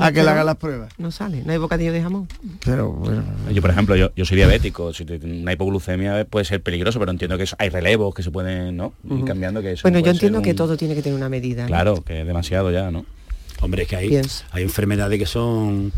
a 0.01 0.13
que 0.13 0.23
le 0.23 0.31
haga 0.31 0.45
las 0.45 0.57
pruebas. 0.57 0.93
No 0.99 1.11
sale, 1.11 1.43
no 1.45 1.53
hay 1.53 1.59
bocadillo 1.59 1.93
de 1.93 2.03
jamón. 2.03 2.29
Pero 2.65 2.93
bueno. 2.93 3.23
Yo, 3.53 3.61
por 3.61 3.71
ejemplo, 3.71 3.97
yo, 3.97 4.25
soy 4.25 4.37
diabético, 4.37 4.93
si 4.93 5.05
una 5.05 5.53
hipoglucemia 5.53 6.25
puede 6.25 6.45
ser 6.45 6.63
peligroso, 6.63 6.99
pero 6.99 7.11
entiendo 7.11 7.39
que 7.39 7.45
hay 7.59 7.69
relevos 7.69 8.15
que 8.15 8.23
se 8.23 8.31
pueden, 8.31 8.77
¿no? 8.77 8.93
Ir 9.09 9.25
cambiando 9.25 9.63
que 9.63 9.73
eso 9.73 9.83
Bueno, 9.83 9.99
yo 10.01 10.11
entiendo 10.11 10.43
que 10.43 10.55
todo 10.55 10.77
tiene 10.77 10.95
que 10.95 11.03
tener 11.03 11.17
una 11.17 11.29
medida. 11.29 11.67
Claro, 11.67 12.03
que 12.03 12.21
es 12.21 12.27
demasiado 12.27 12.71
ya, 12.71 12.91
¿no? 12.91 13.05
Hombre, 13.61 13.83
es 13.83 13.89
que 13.89 13.97
hay, 13.97 14.21
hay 14.53 14.63
enfermedades 14.63 15.19
que 15.19 15.27
son 15.27 15.93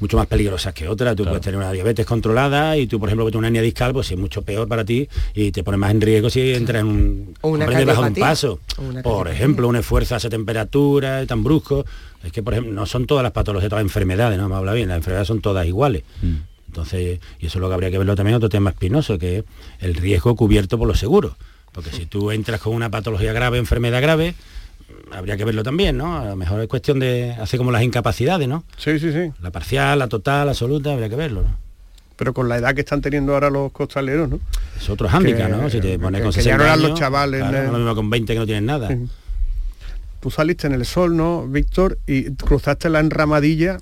mucho 0.00 0.16
más 0.16 0.26
peligrosas 0.26 0.74
que 0.74 0.88
otras. 0.88 1.16
Tú 1.16 1.24
puedes 1.24 1.40
tener 1.40 1.58
una 1.58 1.72
diabetes 1.72 2.06
controlada 2.06 2.76
y 2.76 2.86
tú, 2.86 2.98
por 2.98 3.08
ejemplo, 3.08 3.30
que 3.30 3.36
una 3.36 3.48
hernia 3.48 3.62
discal, 3.62 3.92
pues 3.92 4.10
es 4.10 4.18
mucho 4.18 4.42
peor 4.42 4.68
para 4.68 4.84
ti 4.84 5.08
y 5.34 5.52
te 5.52 5.62
pone 5.62 5.76
más 5.76 5.90
en 5.90 6.00
riesgo 6.00 6.30
si 6.30 6.52
entras 6.52 6.80
en 6.82 6.86
un, 6.86 7.34
una 7.42 7.84
bajo 7.84 8.02
un 8.02 8.14
paso. 8.14 8.60
Por 9.02 9.28
ejemplo, 9.28 9.68
un 9.68 9.76
esfuerzo 9.76 10.14
a 10.14 10.18
esa 10.18 10.28
temperatura 10.28 11.24
tan 11.26 11.42
brusco. 11.42 11.84
Es 12.22 12.32
que, 12.32 12.42
por 12.42 12.54
ejemplo, 12.54 12.72
no 12.72 12.86
son 12.86 13.06
todas 13.06 13.22
las 13.22 13.32
patologías, 13.32 13.68
todas 13.68 13.82
las 13.82 13.90
enfermedades, 13.90 14.38
no 14.38 14.48
me 14.48 14.54
habla 14.54 14.72
bien, 14.72 14.88
las 14.88 14.96
enfermedades 14.96 15.28
son 15.28 15.40
todas 15.40 15.66
iguales. 15.66 16.04
Mm. 16.22 16.36
Entonces, 16.68 17.20
y 17.38 17.46
eso 17.46 17.58
es 17.58 17.60
lo 17.60 17.68
que 17.68 17.74
habría 17.74 17.90
que 17.90 17.98
verlo 17.98 18.16
también 18.16 18.34
otro 18.34 18.48
tema 18.48 18.70
espinoso, 18.70 19.18
que 19.18 19.38
es 19.38 19.44
el 19.80 19.94
riesgo 19.94 20.34
cubierto 20.34 20.78
por 20.78 20.88
los 20.88 20.98
seguros. 20.98 21.34
Porque 21.70 21.90
si 21.90 22.06
tú 22.06 22.30
entras 22.30 22.60
con 22.60 22.72
una 22.72 22.90
patología 22.90 23.32
grave, 23.32 23.58
enfermedad 23.58 24.00
grave, 24.00 24.34
habría 25.12 25.36
que 25.36 25.44
verlo 25.44 25.62
también, 25.62 25.96
¿no? 25.96 26.18
A 26.18 26.24
lo 26.24 26.36
mejor 26.36 26.60
es 26.60 26.68
cuestión 26.68 26.98
de 26.98 27.32
hacer 27.32 27.58
como 27.58 27.70
las 27.70 27.82
incapacidades, 27.82 28.48
¿no? 28.48 28.64
Sí, 28.76 28.98
sí, 28.98 29.12
sí. 29.12 29.32
La 29.40 29.50
parcial, 29.50 29.98
la 29.98 30.08
total, 30.08 30.46
la 30.46 30.52
absoluta, 30.52 30.92
habría 30.92 31.08
que 31.08 31.16
verlo, 31.16 31.42
¿no? 31.42 31.56
Pero 32.16 32.32
con 32.32 32.48
la 32.48 32.58
edad 32.58 32.74
que 32.74 32.80
están 32.80 33.00
teniendo 33.00 33.34
ahora 33.34 33.50
los 33.50 33.72
costaleros, 33.72 34.28
¿no? 34.28 34.40
Es 34.76 34.88
otro 34.88 35.08
hándicap, 35.08 35.50
¿no? 35.50 35.68
Si 35.68 35.80
te 35.80 35.98
pones 35.98 36.22
con 36.22 36.32
que 36.32 36.42
ya 36.42 36.56
no 36.56 36.64
eran 36.64 36.82
los 36.82 36.98
chavales. 36.98 37.40
Claro, 37.40 37.72
lo 37.72 37.78
mismo 37.78 37.94
con 37.94 38.10
20 38.10 38.32
que 38.32 38.38
no 38.38 38.46
tienen 38.46 38.66
nada. 38.66 38.88
Tú 40.20 40.30
saliste 40.30 40.68
en 40.68 40.74
el 40.74 40.86
sol, 40.86 41.16
¿no, 41.16 41.46
Víctor? 41.46 41.98
Y 42.06 42.30
cruzaste 42.34 42.88
la 42.88 43.00
enramadilla 43.00 43.78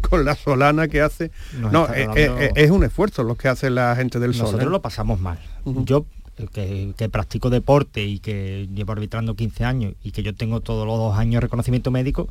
con 0.08 0.24
la 0.24 0.34
solana 0.34 0.88
que 0.88 1.00
hace. 1.00 1.30
no, 1.58 1.86
eh, 1.92 2.08
eh, 2.14 2.50
es, 2.54 2.70
un 2.70 2.84
esfuerzo 2.84 3.24
lo 3.24 3.34
que 3.34 3.48
hace 3.48 3.70
la 3.70 3.96
gente 3.96 4.18
del 4.18 4.34
sol. 4.34 4.46
Nosotros 4.46 4.68
¿eh? 4.68 4.70
lo 4.70 4.82
pasamos 4.82 5.20
mal. 5.20 5.38
Yo 5.64 6.06
que, 6.52 7.08
practico 7.10 7.50
deporte 7.50 8.04
y 8.04 8.18
que 8.18 8.68
llevo 8.74 8.92
arbitrando 8.92 9.34
15 9.34 9.64
años 9.64 9.94
y 10.02 10.10
que 10.10 10.22
yo 10.22 10.34
tengo 10.34 10.60
todos 10.60 10.86
los 10.86 10.98
dos 10.98 11.16
años 11.16 11.42
reconocimiento 11.42 11.90
médico, 11.90 12.28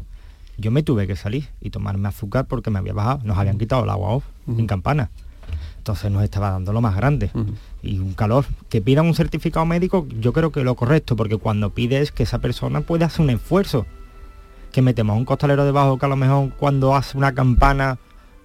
yo 0.57 0.71
me 0.71 0.83
tuve 0.83 1.07
que 1.07 1.15
salir 1.15 1.49
y 1.61 1.69
tomarme 1.69 2.07
azúcar 2.09 2.45
porque 2.45 2.69
me 2.69 2.79
había 2.79 2.93
bajado, 2.93 3.21
nos 3.23 3.37
habían 3.37 3.57
quitado 3.57 3.83
el 3.83 3.89
agua 3.89 4.09
off 4.09 4.25
en 4.47 4.67
campana. 4.67 5.09
Entonces 5.77 6.09
nos 6.11 6.23
estaba 6.23 6.51
dando 6.51 6.71
lo 6.71 6.79
más 6.79 6.95
grande. 6.95 7.29
Y 7.81 7.99
un 7.99 8.13
calor. 8.13 8.45
Que 8.69 8.81
pidan 8.81 9.05
un 9.05 9.15
certificado 9.15 9.65
médico, 9.65 10.07
yo 10.19 10.31
creo 10.31 10.51
que 10.51 10.63
lo 10.63 10.75
correcto, 10.75 11.17
porque 11.17 11.35
cuando 11.35 11.71
pides 11.71 12.13
que 12.13 12.23
esa 12.23 12.39
persona 12.39 12.81
puede 12.81 13.03
hacer 13.03 13.21
un 13.21 13.29
esfuerzo. 13.29 13.85
Que 14.71 14.81
metemos 14.81 15.17
un 15.17 15.25
costalero 15.25 15.65
debajo 15.65 15.97
que 15.97 16.05
a 16.05 16.09
lo 16.09 16.15
mejor 16.15 16.53
cuando 16.57 16.95
hace 16.95 17.17
una 17.17 17.33
campana 17.33 17.97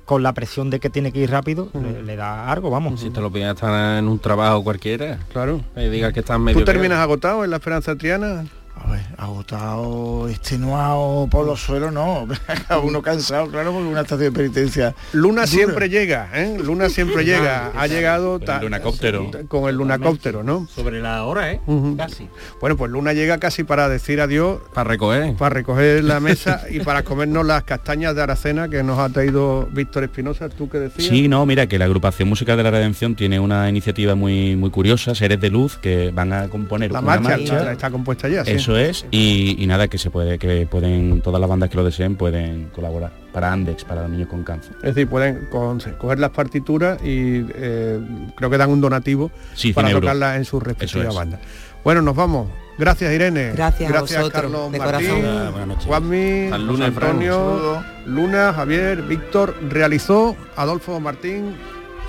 con 0.08 0.22
la 0.22 0.32
presión 0.32 0.70
de 0.70 0.80
que 0.80 0.88
tiene 0.88 1.12
que 1.12 1.18
ir 1.18 1.30
rápido, 1.30 1.68
le, 1.74 2.16
da 2.16 2.50
algo, 2.50 2.70
vamos. 2.70 2.98
Si 2.98 3.10
te 3.10 3.20
lo 3.20 3.30
piden 3.30 3.50
estar 3.50 3.98
en 3.98 4.08
un 4.08 4.18
trabajo 4.18 4.64
cualquiera. 4.64 5.18
Claro. 5.34 5.60
Y 5.76 5.86
diga 5.90 6.14
que 6.14 6.20
estás 6.20 6.40
medio... 6.40 6.58
¿Tú 6.58 6.64
terminas 6.64 6.98
agotado 7.00 7.44
en 7.44 7.50
la 7.50 7.56
Esperanza 7.58 7.94
Triana? 7.94 8.46
A 8.84 8.92
ver, 8.92 9.06
agotado, 9.16 10.28
extenuado 10.28 11.28
por 11.30 11.46
los 11.46 11.60
suelos, 11.60 11.92
no. 11.92 12.28
uno 12.82 13.02
cansado, 13.02 13.48
claro, 13.48 13.72
porque 13.72 13.88
una 13.88 14.02
estación 14.02 14.32
de 14.32 14.38
penitencia. 14.38 14.94
Luna 15.12 15.46
siempre 15.46 15.88
llega, 15.88 16.28
¿eh? 16.34 16.56
Luna 16.62 16.88
siempre 16.88 17.24
llega. 17.24 17.72
Ha 17.74 17.86
llegado 17.86 18.40
con 18.40 18.54
el 18.54 18.62
lunacóptero. 18.62 19.30
Con 19.48 19.68
el 19.68 19.76
lunacóptero, 19.76 20.42
¿no? 20.42 20.66
Sobre 20.68 21.00
la 21.00 21.24
hora, 21.24 21.52
¿eh? 21.52 21.60
Casi. 21.96 22.28
Bueno, 22.60 22.76
pues 22.76 22.90
Luna 22.90 23.12
llega 23.12 23.38
casi 23.38 23.64
para 23.64 23.88
decir 23.88 24.20
adiós. 24.20 24.60
Para 24.72 24.88
recoger. 24.88 25.34
Para 25.36 25.54
recoger 25.54 26.04
la 26.04 26.20
mesa 26.20 26.62
y 26.70 26.80
para 26.80 27.02
comernos 27.02 27.44
las 27.44 27.64
castañas 27.64 28.14
de 28.14 28.22
Aracena 28.22 28.68
que 28.68 28.82
nos 28.82 28.98
ha 28.98 29.08
traído 29.08 29.68
Víctor 29.72 30.04
Espinosa. 30.04 30.48
¿Tú 30.48 30.68
qué 30.68 30.78
decías? 30.78 31.08
Sí, 31.08 31.28
no, 31.28 31.44
mira, 31.46 31.66
que 31.66 31.78
la 31.78 31.84
agrupación 31.86 32.28
Música 32.28 32.56
de 32.56 32.62
la 32.62 32.70
Redención 32.70 33.14
tiene 33.14 33.40
una 33.40 33.68
iniciativa 33.68 34.14
muy, 34.14 34.56
muy 34.56 34.70
curiosa, 34.70 35.14
Seres 35.14 35.40
de 35.40 35.50
Luz, 35.50 35.76
que 35.76 36.10
van 36.10 36.32
a 36.32 36.48
componer 36.48 36.92
la 36.92 37.00
una 37.00 37.20
marcha. 37.20 37.72
está 37.72 37.90
compuesta 37.90 38.28
ya. 38.28 38.42
Eso 38.42 38.67
es. 38.76 39.06
Y, 39.10 39.64
nada, 39.66 39.88
que 39.88 39.98
se 39.98 40.10
puede, 40.10 40.38
que 40.38 40.66
pueden, 40.66 41.22
todas 41.22 41.40
las 41.40 41.48
bandas 41.48 41.70
que 41.70 41.76
lo 41.76 41.84
deseen 41.84 42.16
pueden 42.16 42.68
colaborar 42.74 43.12
para 43.32 43.52
Andex, 43.52 43.84
para 43.84 44.02
los 44.02 44.10
niños 44.10 44.28
con 44.28 44.42
cáncer. 44.42 44.74
Es 44.78 44.94
decir, 44.94 45.08
pueden 45.08 45.48
coger 45.50 46.18
las 46.18 46.30
partituras 46.30 47.02
y 47.02 47.44
eh, 47.54 48.00
creo 48.36 48.50
que 48.50 48.58
dan 48.58 48.70
un 48.70 48.80
donativo 48.80 49.30
para 49.74 49.90
tocarlas 49.90 50.36
en 50.36 50.44
su 50.44 50.60
respectiva 50.60 51.12
banda. 51.12 51.38
Bueno, 51.84 52.02
nos 52.02 52.16
vamos. 52.16 52.48
Gracias 52.78 53.12
Irene. 53.12 53.52
Gracias, 53.54 53.90
Gracias 53.90 54.24
a 54.24 54.30
Carlos 54.30 54.70
de 54.70 54.78
Martín, 54.78 55.08
corazón. 55.08 55.76
Juanmi, 55.86 56.48
Al. 56.52 56.82
Antonio, 56.82 57.82
Luna, 58.06 58.52
Javier, 58.52 59.02
Víctor, 59.02 59.56
realizó 59.68 60.36
Adolfo 60.54 61.00
Martín. 61.00 61.56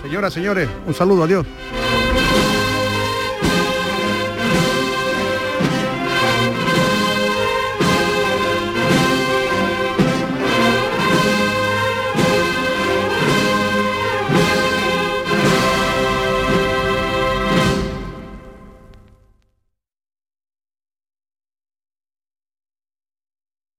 Señoras, 0.03 0.33
señores, 0.33 0.69
un 0.85 0.93
saludo, 0.93 1.23
adiós. 1.23 1.45